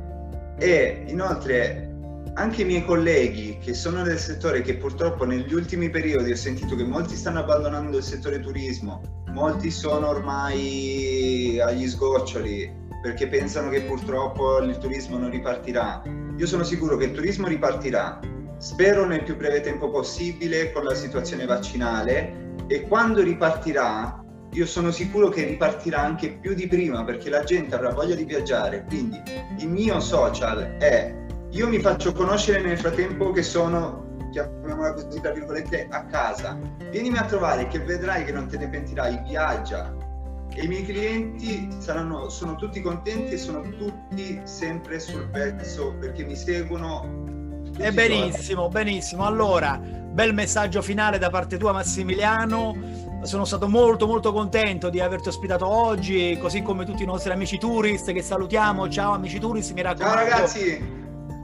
e 0.59 1.03
inoltre 1.07 1.92
anche 2.35 2.63
i 2.63 2.65
miei 2.65 2.83
colleghi 2.83 3.59
che 3.59 3.73
sono 3.73 4.01
del 4.01 4.17
settore 4.17 4.61
che 4.61 4.75
purtroppo 4.75 5.23
negli 5.23 5.53
ultimi 5.53 5.89
periodi 5.89 6.31
ho 6.31 6.35
sentito 6.35 6.75
che 6.75 6.83
molti 6.83 7.15
stanno 7.15 7.39
abbandonando 7.39 7.97
il 7.97 8.03
settore 8.03 8.39
turismo, 8.39 9.23
molti 9.31 9.69
sono 9.69 10.07
ormai 10.09 11.59
agli 11.59 11.87
sgoccioli 11.87 12.81
perché 13.03 13.27
pensano 13.27 13.69
che 13.69 13.81
purtroppo 13.81 14.59
il 14.59 14.77
turismo 14.77 15.17
non 15.17 15.29
ripartirà. 15.29 16.01
Io 16.35 16.47
sono 16.47 16.63
sicuro 16.63 16.97
che 16.97 17.05
il 17.05 17.11
turismo 17.11 17.47
ripartirà, 17.47 18.19
spero 18.57 19.05
nel 19.05 19.23
più 19.23 19.35
breve 19.35 19.61
tempo 19.61 19.91
possibile 19.91 20.71
con 20.71 20.85
la 20.85 20.95
situazione 20.95 21.45
vaccinale 21.45 22.55
e 22.65 22.87
quando 22.87 23.21
ripartirà 23.21 24.23
io 24.53 24.65
sono 24.67 24.91
sicuro 24.91 25.29
che 25.29 25.45
ripartirà 25.45 25.99
anche 25.99 26.37
più 26.39 26.53
di 26.53 26.67
prima 26.67 27.03
perché 27.03 27.29
la 27.29 27.43
gente 27.43 27.75
avrà 27.75 27.91
voglia 27.91 28.15
di 28.15 28.23
viaggiare. 28.23 28.85
Quindi 28.87 29.21
il 29.57 29.67
mio 29.67 29.99
social 29.99 30.77
è 30.77 31.21
io 31.53 31.67
mi 31.67 31.79
faccio 31.79 32.13
conoscere 32.13 32.61
nel 32.61 32.79
frattempo 32.79 33.31
che 33.31 33.43
sono, 33.43 34.17
chiamiamola 34.31 34.93
così, 34.93 35.21
tra 35.21 35.31
virgolette, 35.31 35.87
a 35.89 36.03
casa. 36.05 36.57
Vienimi 36.89 37.17
a 37.17 37.25
trovare 37.25 37.67
che 37.67 37.79
vedrai 37.79 38.25
che 38.25 38.31
non 38.31 38.47
te 38.47 38.57
ne 38.57 38.67
pentirai, 38.67 39.21
viaggia. 39.27 39.93
E 40.55 40.63
i 40.63 40.67
miei 40.67 40.83
clienti 40.83 41.67
saranno, 41.77 42.29
sono 42.29 42.55
tutti 42.55 42.81
contenti 42.81 43.33
e 43.33 43.37
sono 43.37 43.61
tutti 43.61 44.41
sempre 44.45 44.99
sul 44.99 45.27
pezzo 45.29 45.95
perché 45.99 46.23
mi 46.23 46.35
seguono. 46.35 47.61
E 47.77 47.91
benissimo, 47.91 48.67
benissimo. 48.69 49.23
Allora, 49.23 49.79
bel 49.79 50.33
messaggio 50.33 50.81
finale 50.81 51.19
da 51.19 51.29
parte 51.29 51.57
tua 51.57 51.71
Massimiliano. 51.71 53.01
Sono 53.21 53.45
stato 53.45 53.69
molto 53.69 54.07
molto 54.07 54.33
contento 54.33 54.89
di 54.89 54.99
averti 54.99 55.29
ospitato 55.29 55.67
oggi, 55.67 56.35
così 56.41 56.63
come 56.63 56.83
tutti 56.83 57.03
i 57.03 57.05
nostri 57.05 57.31
amici 57.31 57.59
tourist 57.59 58.11
che 58.11 58.23
salutiamo. 58.23 58.89
Ciao 58.89 59.13
amici 59.13 59.39
tourist, 59.39 59.71
mi 59.73 59.81
raccomando. 59.81 60.17
Ciao 60.17 60.29
ragazzi! 60.29 61.02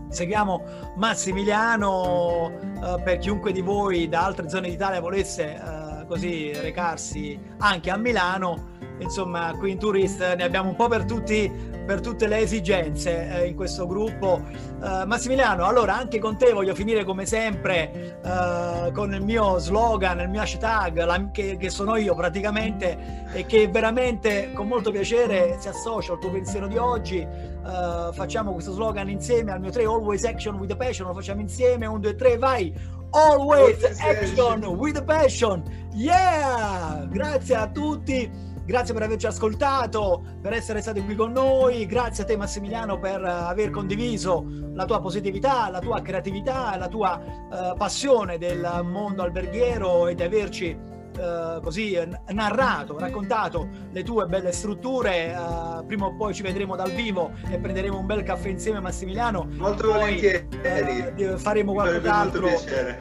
Seguiamo 0.10 0.64
Massimiliano 0.95 2.51
eh, 2.62 3.01
per 3.03 3.20
chiunque 3.20 3.51
di 3.51 3.62
voi 3.62 4.10
da 4.10 4.26
altre 4.26 4.49
zone 4.49 4.70
d'Italia 4.70 4.99
volesse 4.99 5.53
eh, 5.53 6.05
così 6.07 6.51
recarsi 6.53 7.39
anche 7.60 7.91
a 7.91 7.97
Milano. 7.97 8.78
insomma 8.97 9.53
qui 9.57 9.72
in 9.72 9.78
Tourist 9.78 10.20
ne 10.36 10.43
abbiamo 10.43 10.70
un 10.70 10.76
po' 10.76 10.88
per 10.88 11.05
tutti 11.05 11.49
per 11.86 12.01
tutte 12.01 12.27
le 12.27 12.39
esigenze 12.39 13.30
eh, 13.30 13.47
in 13.47 13.55
questo 13.55 13.88
gruppo. 13.88 14.41
Uh, 14.80 15.05
Massimiliano, 15.05 15.65
allora 15.65 15.95
anche 15.95 16.19
con 16.19 16.38
te 16.38 16.53
voglio 16.53 16.73
finire 16.73 17.03
come 17.03 17.25
sempre 17.25 18.19
uh, 18.23 18.91
con 18.91 19.13
il 19.13 19.21
mio 19.21 19.57
slogan, 19.57 20.19
il 20.19 20.30
mio 20.30 20.41
hashtag, 20.41 21.03
la, 21.03 21.30
che, 21.32 21.57
che, 21.57 21.69
sono 21.69 21.95
io 21.97 22.15
praticamente 22.15 23.27
e 23.34 23.45
che 23.45 23.67
veramente 23.67 24.51
con 24.53 24.67
molto 24.67 24.91
piacere 24.91 25.57
si 25.59 25.67
associa 25.67 26.13
al 26.13 26.19
tuo 26.19 26.32
pensiero 26.32 26.67
di 26.67 26.77
oggi. 26.77 27.19
Uh, 27.19 28.13
facciamo 28.13 28.53
questo 28.53 28.71
slogan 28.71 29.09
insieme 29.09 29.51
al 29.51 29.59
mio 29.59 29.69
3 29.69 29.84
Always 29.84 30.23
Action 30.23 30.55
with 30.55 30.71
a 30.71 30.75
Passion, 30.75 31.07
lo 31.07 31.13
facciamo 31.13 31.41
insieme, 31.41 31.86
1, 31.86 31.99
2, 31.99 32.15
3, 32.15 32.38
vai! 32.38 32.73
Always 33.11 33.84
Action 33.99 34.63
with 34.63 34.97
a 34.97 35.03
Passion! 35.03 35.63
Yeah! 35.93 37.07
Grazie 37.09 37.55
a 37.55 37.67
tutti! 37.67 38.49
Grazie 38.70 38.93
per 38.93 39.01
averci 39.01 39.26
ascoltato, 39.26 40.22
per 40.39 40.53
essere 40.53 40.80
stati 40.80 41.03
qui 41.03 41.15
con 41.15 41.32
noi. 41.32 41.88
Grazie 41.88 42.22
a 42.22 42.28
te 42.28 42.38
Massimiliano 42.38 42.99
per 42.99 43.20
aver 43.24 43.72
condiviso 43.72 44.45
la 44.76 44.86
tua 44.86 45.01
positività, 45.01 45.72
la 45.72 45.80
tua 45.80 46.03
creatività, 46.03 46.78
la 46.78 46.88
tua 46.88 47.20
uh, 47.20 47.76
passione 47.76 48.38
del 48.38 48.82
mondo 48.84 49.24
alberghiero 49.24 50.07
e 50.07 50.13
di 50.13 50.22
averci 50.22 50.97
Uh, 51.09 51.59
così 51.61 51.99
narrato, 52.30 52.97
raccontato 52.97 53.67
le 53.91 54.03
tue 54.03 54.26
belle 54.28 54.53
strutture. 54.53 55.36
Uh, 55.36 55.86
prima 55.86 56.05
o 56.05 56.15
poi 56.15 56.34
ci 56.34 56.43
vedremo 56.43 56.78
dal 56.78 56.91
vivo 56.91 57.32
e 57.49 57.57
prenderemo 57.57 57.97
un 57.97 58.05
bel 58.05 58.24
caffè 58.24 58.47
insieme, 58.47 58.80
Massimiliano. 58.80 59.49
Molto 59.57 59.91
volentieri. 59.91 60.47
Uh, 61.17 61.38
faremo 61.38 61.74
qualcos'altro 61.74 62.47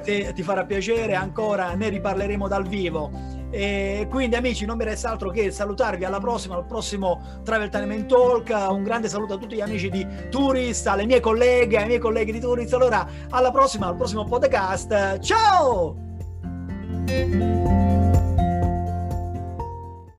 se 0.00 0.32
ti 0.34 0.42
farà 0.42 0.64
piacere. 0.64 1.14
Ancora 1.14 1.74
ne 1.74 1.90
riparleremo 1.90 2.48
dal 2.48 2.66
vivo. 2.66 3.37
E 3.50 4.06
quindi 4.10 4.36
amici 4.36 4.66
non 4.66 4.76
mi 4.76 4.84
resta 4.84 5.10
altro 5.10 5.30
che 5.30 5.50
salutarvi. 5.50 6.04
Alla 6.04 6.20
prossima, 6.20 6.54
al 6.56 6.66
prossimo 6.66 7.40
Travel 7.42 7.68
Time 7.70 8.06
Talk, 8.06 8.54
un 8.70 8.82
grande 8.82 9.08
saluto 9.08 9.34
a 9.34 9.38
tutti 9.38 9.56
gli 9.56 9.60
amici 9.60 9.88
di 9.88 10.06
Tourist, 10.30 10.86
alle 10.86 11.06
mie 11.06 11.20
colleghe, 11.20 11.78
ai 11.78 11.86
miei 11.86 11.98
colleghi 11.98 12.32
di 12.32 12.40
Tourist, 12.40 12.74
allora 12.74 13.06
alla 13.30 13.50
prossima, 13.50 13.86
al 13.86 13.96
prossimo 13.96 14.24
podcast, 14.24 15.18
ciao! 15.20 15.96